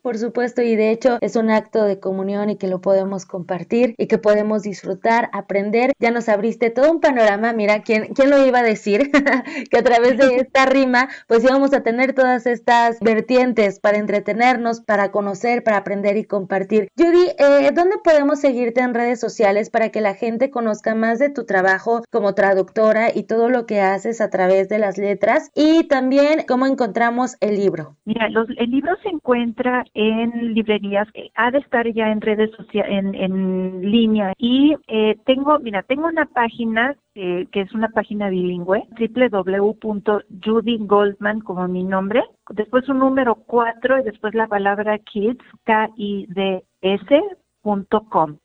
[0.03, 3.95] por supuesto, y de hecho es un acto de comunión y que lo podemos compartir
[3.99, 5.93] y que podemos disfrutar, aprender.
[5.99, 9.11] Ya nos abriste todo un panorama, mira, ¿quién, quién lo iba a decir?
[9.71, 14.81] que a través de esta rima pues íbamos a tener todas estas vertientes para entretenernos,
[14.81, 16.89] para conocer, para aprender y compartir.
[16.97, 21.31] Judy, eh, ¿dónde podemos seguirte en redes sociales para que la gente conozca más de
[21.31, 25.87] tu trabajo como traductora y todo lo que haces a través de las letras y
[25.89, 27.97] también cómo encontramos el libro.
[28.05, 33.15] Mira, el libro se encuentra en librerías, ha de estar ya en redes sociales, en,
[33.15, 38.87] en línea y eh, tengo, mira, tengo una página eh, que es una página bilingüe,
[38.97, 47.23] www.judygoldman, como mi nombre, después un número 4 y después la palabra kids, K-I-D-S,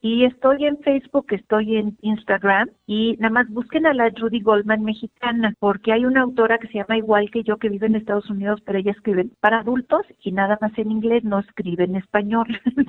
[0.02, 4.84] y estoy en Facebook, estoy en Instagram y nada más busquen a la Judy Goldman
[4.84, 8.30] mexicana porque hay una autora que se llama igual que yo que vive en Estados
[8.30, 12.48] Unidos, pero ella escribe para adultos y nada más en inglés, no escribe en español.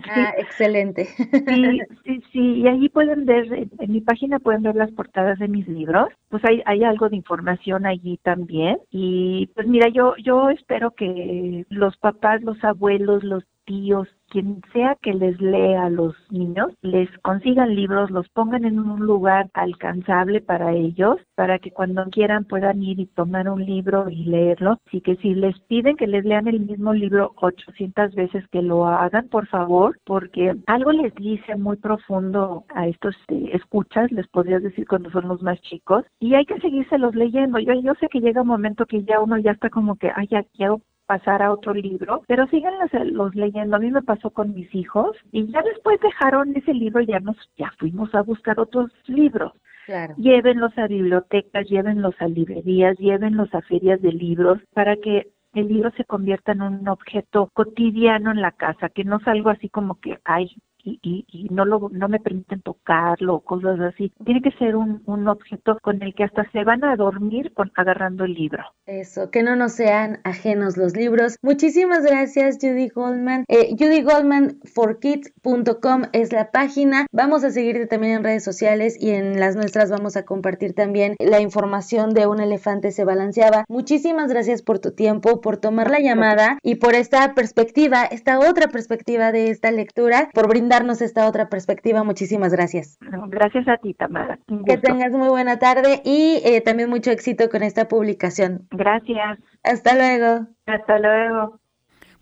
[0.08, 1.06] Ah, excelente.
[1.06, 5.48] Sí, sí, sí, y ahí pueden ver, en mi página pueden ver las portadas de
[5.48, 10.50] mis libros, pues hay, hay algo de información allí también y pues mira, yo, yo
[10.50, 16.14] espero que los papás, los abuelos, los tíos, quien sea que les lea a los
[16.30, 22.04] niños, les consigan libros, los pongan en un lugar alcanzable para ellos, para que cuando
[22.10, 24.78] quieran puedan ir y tomar un libro y leerlo.
[24.86, 28.86] Así que si les piden que les lean el mismo libro 800 veces, que lo
[28.86, 34.62] hagan, por favor, porque algo les dice muy profundo a estos eh, escuchas, les podrías
[34.62, 37.58] decir cuando son los más chicos, y hay que seguírselos leyendo.
[37.58, 40.26] Yo, yo sé que llega un momento que ya uno ya está como que, ay,
[40.28, 43.76] ya quiero pasar a otro libro, pero síganlos los leyendo.
[43.76, 47.20] A mí me pasó con mis hijos y ya después dejaron ese libro y ya
[47.20, 49.52] nos ya fuimos a buscar otros libros.
[49.86, 50.14] Claro.
[50.16, 55.90] Llévenlos a bibliotecas, llévenlos a librerías, llévenlos a ferias de libros para que el libro
[55.96, 60.00] se convierta en un objeto cotidiano en la casa, que no es algo así como
[60.00, 60.50] que, ay,
[60.84, 64.12] y, y, no lo no me permiten tocarlo cosas así.
[64.24, 68.24] Tiene que ser un, un objeto con el que hasta se van a dormir agarrando
[68.24, 68.64] el libro.
[68.86, 71.38] Eso, que no nos sean ajenos los libros.
[71.42, 73.44] Muchísimas gracias, Judy Goldman.
[73.48, 77.06] Eh, JudyGoldmanforkids.com es la página.
[77.12, 81.16] Vamos a seguirte también en redes sociales y en las nuestras vamos a compartir también
[81.18, 83.64] la información de un elefante se balanceaba.
[83.68, 88.68] Muchísimas gracias por tu tiempo, por tomar la llamada y por esta perspectiva, esta otra
[88.68, 92.04] perspectiva de esta lectura, por brindar darnos esta otra perspectiva.
[92.04, 92.98] Muchísimas gracias.
[93.28, 94.38] Gracias a ti, Tamara.
[94.66, 98.66] Que tengas muy buena tarde y eh, también mucho éxito con esta publicación.
[98.70, 99.38] Gracias.
[99.62, 100.46] Hasta luego.
[100.66, 101.60] Hasta luego.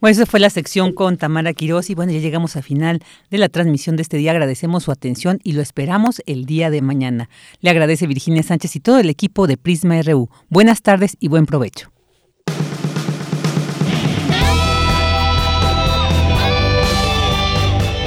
[0.01, 3.39] Bueno, esa fue la sección con Tamara Quiroz y bueno, ya llegamos al final de
[3.39, 4.33] la transmisión de este día.
[4.33, 7.29] Agradecemos su atención y lo esperamos el día de mañana.
[7.61, 10.29] Le agradece Virginia Sánchez y todo el equipo de Prisma RU.
[10.49, 11.93] Buenas tardes y buen provecho.